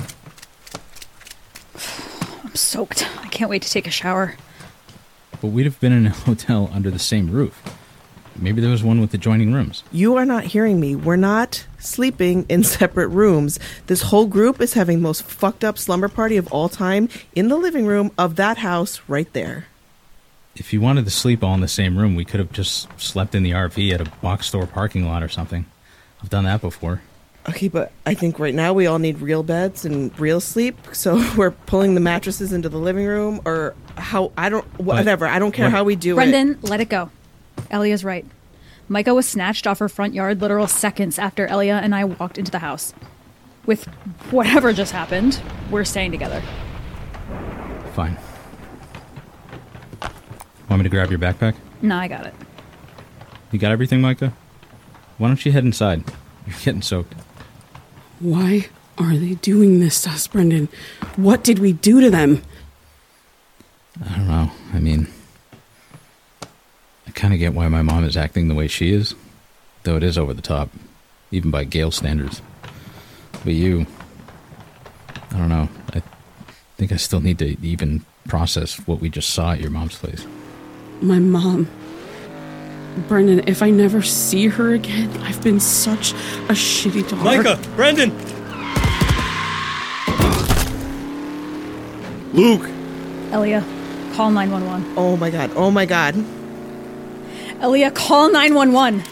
[2.44, 3.08] I'm soaked.
[3.20, 4.36] I can't wait to take a shower.
[5.42, 7.62] But we'd have been in a hotel under the same roof.
[8.38, 9.84] Maybe there was one with adjoining rooms.
[9.92, 10.96] You are not hearing me.
[10.96, 13.60] We're not sleeping in separate rooms.
[13.88, 17.50] This whole group is having the most fucked up slumber party of all time in
[17.50, 19.66] the living room of that house right there.
[20.56, 23.36] If you wanted to sleep all in the same room, we could have just slept
[23.36, 25.66] in the RV at a box store parking lot or something.
[26.22, 27.02] I've done that before.
[27.50, 30.78] Okay, but I think right now we all need real beds and real sleep.
[30.94, 35.26] So we're pulling the mattresses into the living room, or how I don't whatever.
[35.26, 36.16] I don't care What- how we do it.
[36.16, 37.10] Brendan, let it go.
[37.72, 38.26] Elia's right.
[38.88, 42.52] Micah was snatched off her front yard literal seconds after Elia and I walked into
[42.52, 42.94] the house.
[43.66, 43.86] With
[44.32, 45.40] whatever just happened,
[45.70, 46.42] we're staying together.
[47.94, 48.18] Fine.
[50.70, 51.56] Want me to grab your backpack?
[51.82, 52.34] No, I got it.
[53.52, 54.34] You got everything, Micah?
[55.18, 56.04] Why don't you head inside?
[56.48, 57.14] You're getting soaked.
[58.22, 58.68] Why
[59.00, 60.70] are they doing this to us, Brendan?
[61.16, 62.44] What did we do to them?
[64.06, 64.52] I don't know.
[64.74, 65.08] I mean,
[67.08, 69.16] I kind of get why my mom is acting the way she is,
[69.84, 70.70] though it is over the top,
[71.32, 72.44] even by Gail standards.
[73.44, 73.88] But you,
[75.32, 75.68] I don't know.
[75.94, 76.04] I
[76.78, 80.28] think I still need to even process what we just saw at your mom's place.
[81.02, 81.68] My mom.
[83.08, 87.24] Brendan, if I never see her again, I've been such a shitty daughter.
[87.24, 88.12] Micah, Brendan.
[92.34, 92.70] Luke,
[93.32, 93.62] Elia,
[94.14, 94.94] call 911.
[94.98, 95.52] Oh my god!
[95.56, 96.16] Oh my god!
[97.62, 99.04] Elia, call 911.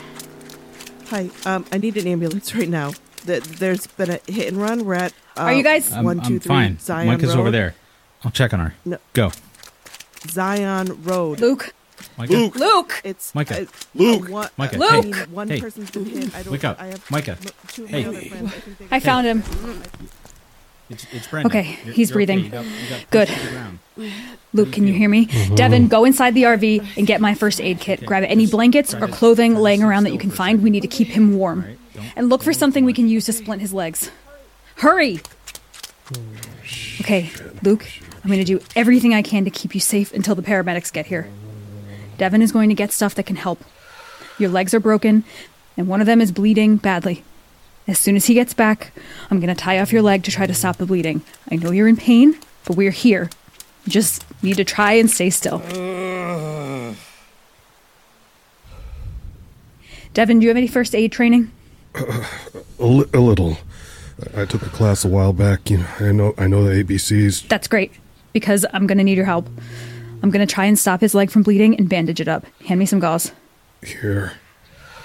[1.09, 2.91] Hi, um, I need an ambulance right now.
[3.25, 4.85] Th- There's been a hit and run.
[4.85, 5.13] We're at.
[5.37, 6.79] Uh, Are you guys- I'm, one, I'm two, three, fine.
[6.79, 7.39] Zion Micah's Road.
[7.41, 7.75] over there.
[8.23, 8.73] I'll check on her.
[8.85, 8.97] No.
[9.13, 9.31] Go.
[10.27, 11.39] Zion Road.
[11.39, 11.73] Luke.
[12.19, 12.33] Micah.
[12.33, 13.01] Luke, Luke!
[13.05, 13.61] It's Micah.
[13.61, 13.65] uh,
[13.95, 14.27] Luke.
[14.29, 15.01] One, Micah, I hey.
[15.01, 15.61] mean, one Hey.
[15.61, 16.35] person's been hit.
[16.35, 16.51] I don't.
[16.51, 16.79] Wake up.
[16.81, 17.37] I have Micah.
[17.69, 18.03] Two Hey.
[18.05, 18.53] other friends.
[18.91, 19.41] I I found him.
[20.89, 21.49] It's, it's Brendan.
[21.51, 22.39] Okay, You're- he's you're breathing.
[22.39, 23.27] You got- you got Good.
[23.29, 23.79] pushed to the ground.
[24.53, 25.25] Luke, can you hear me?
[25.55, 28.05] Devon, go inside the RV and get my first aid kit.
[28.05, 30.61] Grab any blankets or clothing laying around that you can find.
[30.61, 31.77] We need to keep him warm.
[32.17, 34.09] And look for something we can use to splint his legs.
[34.77, 35.19] Hurry!
[37.01, 37.29] Okay,
[37.63, 37.85] Luke,
[38.23, 41.05] I'm going to do everything I can to keep you safe until the paramedics get
[41.05, 41.27] here.
[42.19, 43.63] Devon is going to get stuff that can help.
[44.37, 45.23] Your legs are broken,
[45.77, 47.23] and one of them is bleeding badly.
[47.87, 48.91] As soon as he gets back,
[49.31, 51.21] I'm going to tie off your leg to try to stop the bleeding.
[51.49, 53.29] I know you're in pain, but we're here.
[53.85, 55.59] You just need to try and stay still.
[60.13, 61.51] Devon, do you have any first aid training?
[61.95, 63.57] a, li- a little.
[64.35, 65.69] I I took a class a while back.
[65.69, 67.47] You know, I know, I know the ABCs.
[67.47, 67.93] That's great,
[68.33, 69.47] because I'm going to need your help.
[70.21, 72.45] I'm going to try and stop his leg from bleeding and bandage it up.
[72.65, 73.31] Hand me some gauze.
[73.83, 74.33] Here,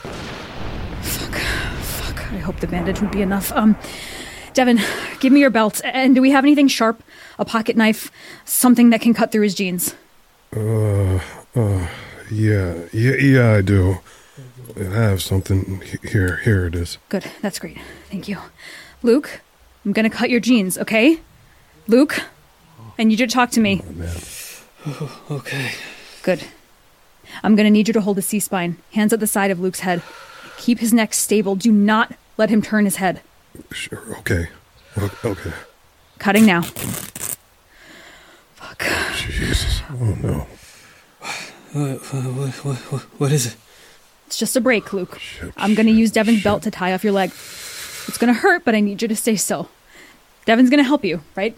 [0.02, 2.32] Fuck, Fuck.
[2.32, 3.52] I hope the bandage would be enough.
[3.52, 3.76] Um,
[4.52, 4.80] Devon,
[5.20, 5.80] give me your belt.
[5.84, 7.02] And do we have anything sharp?
[7.38, 8.10] A pocket knife?
[8.44, 9.94] Something that can cut through his jeans?
[10.56, 11.20] uh,
[11.56, 11.86] uh,
[12.30, 13.98] yeah, yeah, yeah, I do.
[14.76, 16.36] I have something here.
[16.38, 16.98] Here it is.
[17.08, 17.78] Good, that's great.
[18.10, 18.38] Thank you.
[19.02, 19.40] Luke,
[19.84, 21.20] I'm going to cut your jeans, okay?
[21.86, 22.20] Luke,
[22.98, 23.82] I need you to talk to me.
[25.30, 25.72] Okay.
[26.22, 26.44] Good.
[27.42, 29.58] I'm going to need you to hold his C spine, hands at the side of
[29.60, 30.02] Luke's head.
[30.58, 31.56] Keep his neck stable.
[31.56, 33.20] Do not let him turn his head.
[33.72, 34.16] Sure.
[34.18, 34.48] Okay.
[35.24, 35.52] Okay.
[36.18, 36.62] Cutting now.
[38.54, 38.84] Fuck.
[39.16, 39.80] Jesus.
[39.90, 40.46] Oh no.
[41.72, 43.56] What, what, what, what, what is it?
[44.26, 45.20] It's just a break, Luke.
[45.56, 47.30] I'm going to use Devon's belt to tie off your leg.
[47.30, 49.68] It's going to hurt, but I need you to stay still.
[50.44, 51.56] Devon's going to help you, right?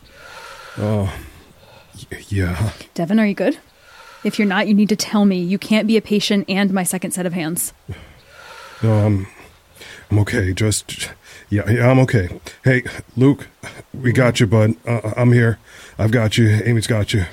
[0.78, 1.11] Y-
[2.28, 2.73] Yeah.
[2.94, 3.59] Devon, are you good?
[4.24, 5.39] If you're not, you need to tell me.
[5.39, 7.73] You can't be a patient and my second set of hands.
[8.82, 9.27] No, I'm.
[10.10, 10.52] I'm okay.
[10.52, 11.10] Just.
[11.48, 12.40] Yeah, yeah, I'm okay.
[12.64, 12.82] Hey,
[13.16, 13.47] Luke,
[13.94, 14.74] we got you, bud.
[14.86, 15.59] Uh, I'm here.
[15.97, 16.48] I've got you.
[16.48, 17.24] Aimee's got you.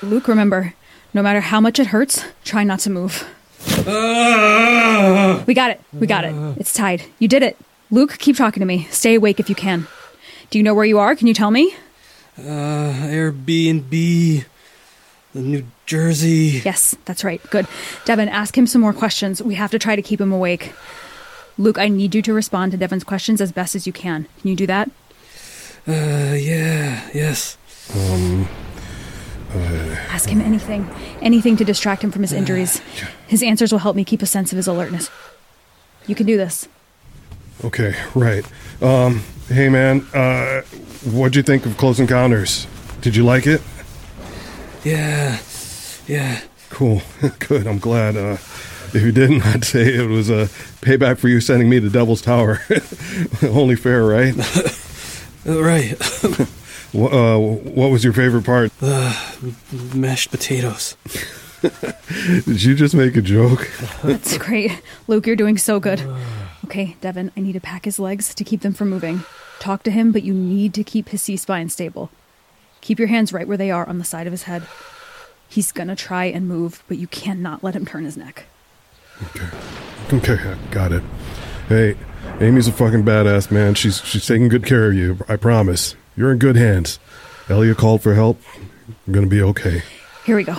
[0.00, 0.74] Luke, remember,
[1.12, 3.26] no matter how much it hurts, try not to move.
[5.46, 5.80] We got it.
[5.92, 6.34] We got it.
[6.56, 7.02] It's tied.
[7.18, 7.56] You did it.
[7.90, 8.86] Luke, keep talking to me.
[8.90, 9.88] Stay awake if you can.
[10.50, 11.16] Do you know where you are?
[11.16, 11.74] Can you tell me?
[12.38, 14.44] Uh, Airbnb,
[15.34, 16.62] the New Jersey.
[16.64, 17.42] Yes, that's right.
[17.50, 17.66] Good.
[18.04, 19.42] Devon, ask him some more questions.
[19.42, 20.72] We have to try to keep him awake.
[21.56, 24.26] Luke, I need you to respond to Devon's questions as best as you can.
[24.40, 24.88] Can you do that?
[25.86, 27.56] Uh, yeah, yes.
[27.94, 28.48] Um,
[30.10, 30.88] Ask him anything.
[31.22, 32.80] Anything to distract him from his injuries.
[33.26, 35.10] His answers will help me keep a sense of his alertness.
[36.06, 36.68] You can do this.
[37.64, 38.44] Okay, right.
[38.82, 40.62] Um, hey man, uh,
[41.10, 42.66] what'd you think of Close Encounters?
[43.00, 43.60] Did you like it?
[44.84, 45.38] Yeah,
[46.06, 46.40] yeah.
[46.70, 47.02] Cool,
[47.48, 47.66] good.
[47.66, 48.16] I'm glad.
[48.16, 48.34] Uh,
[48.94, 50.46] if you didn't, I'd say it was a
[50.82, 52.60] payback for you sending me to Devil's Tower.
[53.42, 54.34] Only fair, right?
[55.46, 55.96] Uh, right.
[56.92, 58.70] Wh- uh, what was your favorite part?
[58.80, 59.14] uh,
[59.94, 60.96] mashed potatoes.
[62.44, 63.68] Did you just make a joke?
[64.04, 64.80] That's great.
[65.08, 66.00] Luke, you're doing so good.
[66.68, 69.22] Okay, Devon, I need to pack his legs to keep them from moving.
[69.58, 72.10] Talk to him, but you need to keep his C spine stable.
[72.82, 74.64] Keep your hands right where they are on the side of his head.
[75.48, 78.44] He's gonna try and move, but you cannot let him turn his neck.
[79.34, 79.48] Okay,
[80.12, 81.02] Okay, got it.
[81.70, 81.96] Hey,
[82.38, 83.72] Aimee's a fucking badass, man.
[83.74, 85.16] She's she's taking good care of you.
[85.26, 85.96] I promise.
[86.18, 86.98] You're in good hands.
[87.48, 88.42] Elia called for help.
[89.06, 89.84] I'm gonna be okay.
[90.26, 90.56] Here we go.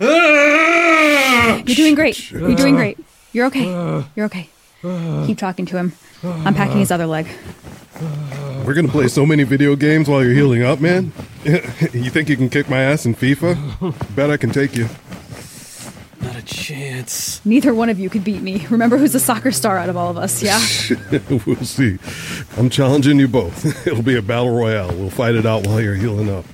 [0.00, 2.30] You're doing great.
[2.30, 2.98] You're doing great.
[3.32, 3.64] You're okay.
[4.16, 4.48] You're okay.
[4.82, 5.92] Keep talking to him.
[6.22, 7.26] I'm packing his other leg.
[8.64, 11.12] We're gonna play so many video games while you're healing up, man.
[11.44, 14.14] you think you can kick my ass in FIFA?
[14.14, 14.88] Bet I can take you.
[16.20, 17.44] Not a chance.
[17.44, 18.66] Neither one of you could beat me.
[18.68, 20.58] Remember who's the soccer star out of all of us, yeah?
[21.46, 21.98] we'll see.
[22.56, 23.86] I'm challenging you both.
[23.86, 24.94] It'll be a battle royale.
[24.94, 26.44] We'll fight it out while you're healing up.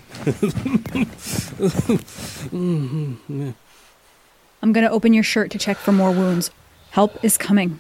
[4.63, 6.51] I'm gonna open your shirt to check for more wounds.
[6.97, 7.79] Help is coming.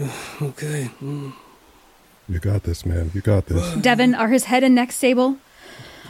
[0.42, 0.90] Okay.
[1.00, 1.32] mm.
[2.28, 3.12] You got this, man.
[3.14, 3.74] You got this.
[3.74, 5.36] Devon, are his head and neck stable?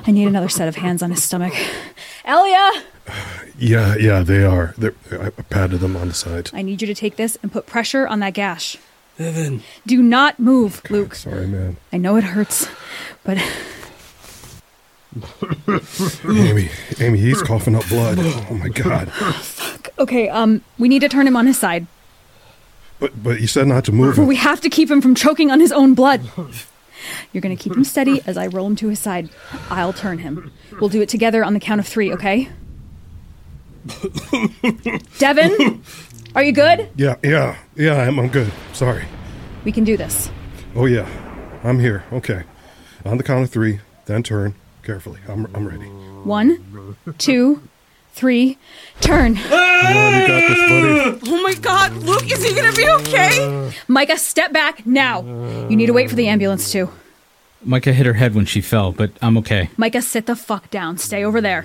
[0.06, 1.52] I need another set of hands on his stomach.
[2.24, 2.70] Elia!
[3.56, 4.74] Yeah, yeah, they are.
[4.76, 6.50] They're, I I patted them on the side.
[6.52, 8.76] I need you to take this and put pressure on that gash.
[9.16, 9.62] Evan.
[9.86, 11.14] Do not move, Luke.
[11.14, 11.76] Sorry, man.
[11.92, 12.66] I know it hurts,
[13.22, 13.38] but
[16.24, 18.18] Aimee, Aimee, he's coughing up blood.
[18.18, 19.12] Oh my god.
[19.98, 21.86] okay, um, we need to turn him on his side.
[23.00, 24.16] But but you said not to move.
[24.18, 24.26] him.
[24.26, 26.22] We have to keep him from choking on his own blood.
[27.32, 29.28] You're gonna keep him steady as I roll him to his side.
[29.68, 30.52] I'll turn him.
[30.80, 32.48] We'll do it together on the count of three, okay?
[35.18, 35.82] Devon,
[36.34, 36.88] are you good?
[36.96, 37.96] Yeah, yeah, yeah.
[37.96, 38.50] I'm, I'm good.
[38.72, 39.04] Sorry.
[39.64, 40.30] We can do this.
[40.74, 41.06] Oh yeah,
[41.62, 42.04] I'm here.
[42.12, 42.44] Okay.
[43.04, 45.20] On the count of three, then turn carefully.
[45.28, 45.84] I'm I'm ready.
[46.24, 47.60] One, two,
[48.14, 48.56] three,
[49.00, 49.34] turn.
[49.36, 51.30] Come on, you this, buddy.
[51.30, 53.72] Oh my god, Luke, is he gonna be okay?
[53.88, 55.22] Micah, step back now.
[55.68, 56.90] You need to wait for the ambulance too.
[57.62, 59.70] Micah hit her head when she fell, but I'm okay.
[59.76, 60.98] Micah, sit the fuck down.
[60.98, 61.64] Stay over there.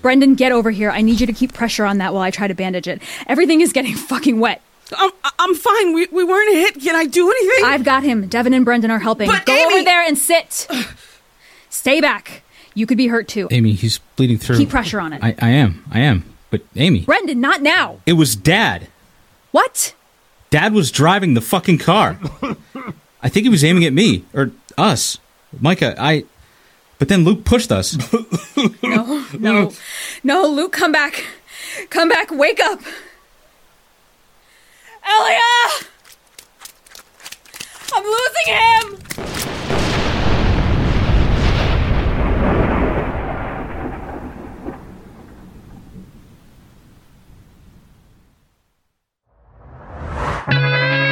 [0.00, 0.90] Brendan, get over here.
[0.90, 3.02] I need you to keep pressure on that while I try to bandage it.
[3.26, 4.62] Everything is getting fucking wet.
[4.96, 5.94] I'm, I'm fine.
[5.94, 6.74] We, we weren't hit.
[6.82, 7.64] Can I do anything?
[7.64, 8.28] I've got him.
[8.28, 9.26] Devon and Brendan are helping.
[9.28, 10.68] But Go Aimee- over there and sit.
[11.70, 12.42] Stay back.
[12.74, 13.48] You could be hurt too.
[13.50, 14.56] Aimee, he's bleeding through.
[14.56, 15.22] Keep pressure on it.
[15.22, 15.84] I, I am.
[15.90, 16.24] I am.
[16.50, 17.98] But Aimee, Brendan, not now.
[18.06, 18.88] it was Dad.
[19.50, 19.94] What?
[20.50, 22.18] Dad was driving the fucking car.
[23.22, 25.18] I think he was aiming at me or us.
[25.60, 26.24] Micah, I.
[26.98, 27.96] But then Luke pushed us.
[28.82, 29.72] No, no,
[30.22, 31.24] no, Luke, come back.
[31.90, 32.30] Come back.
[32.30, 32.80] Wake up.
[35.04, 35.40] Elia!
[37.94, 39.41] I'm losing him!
[50.46, 51.11] Música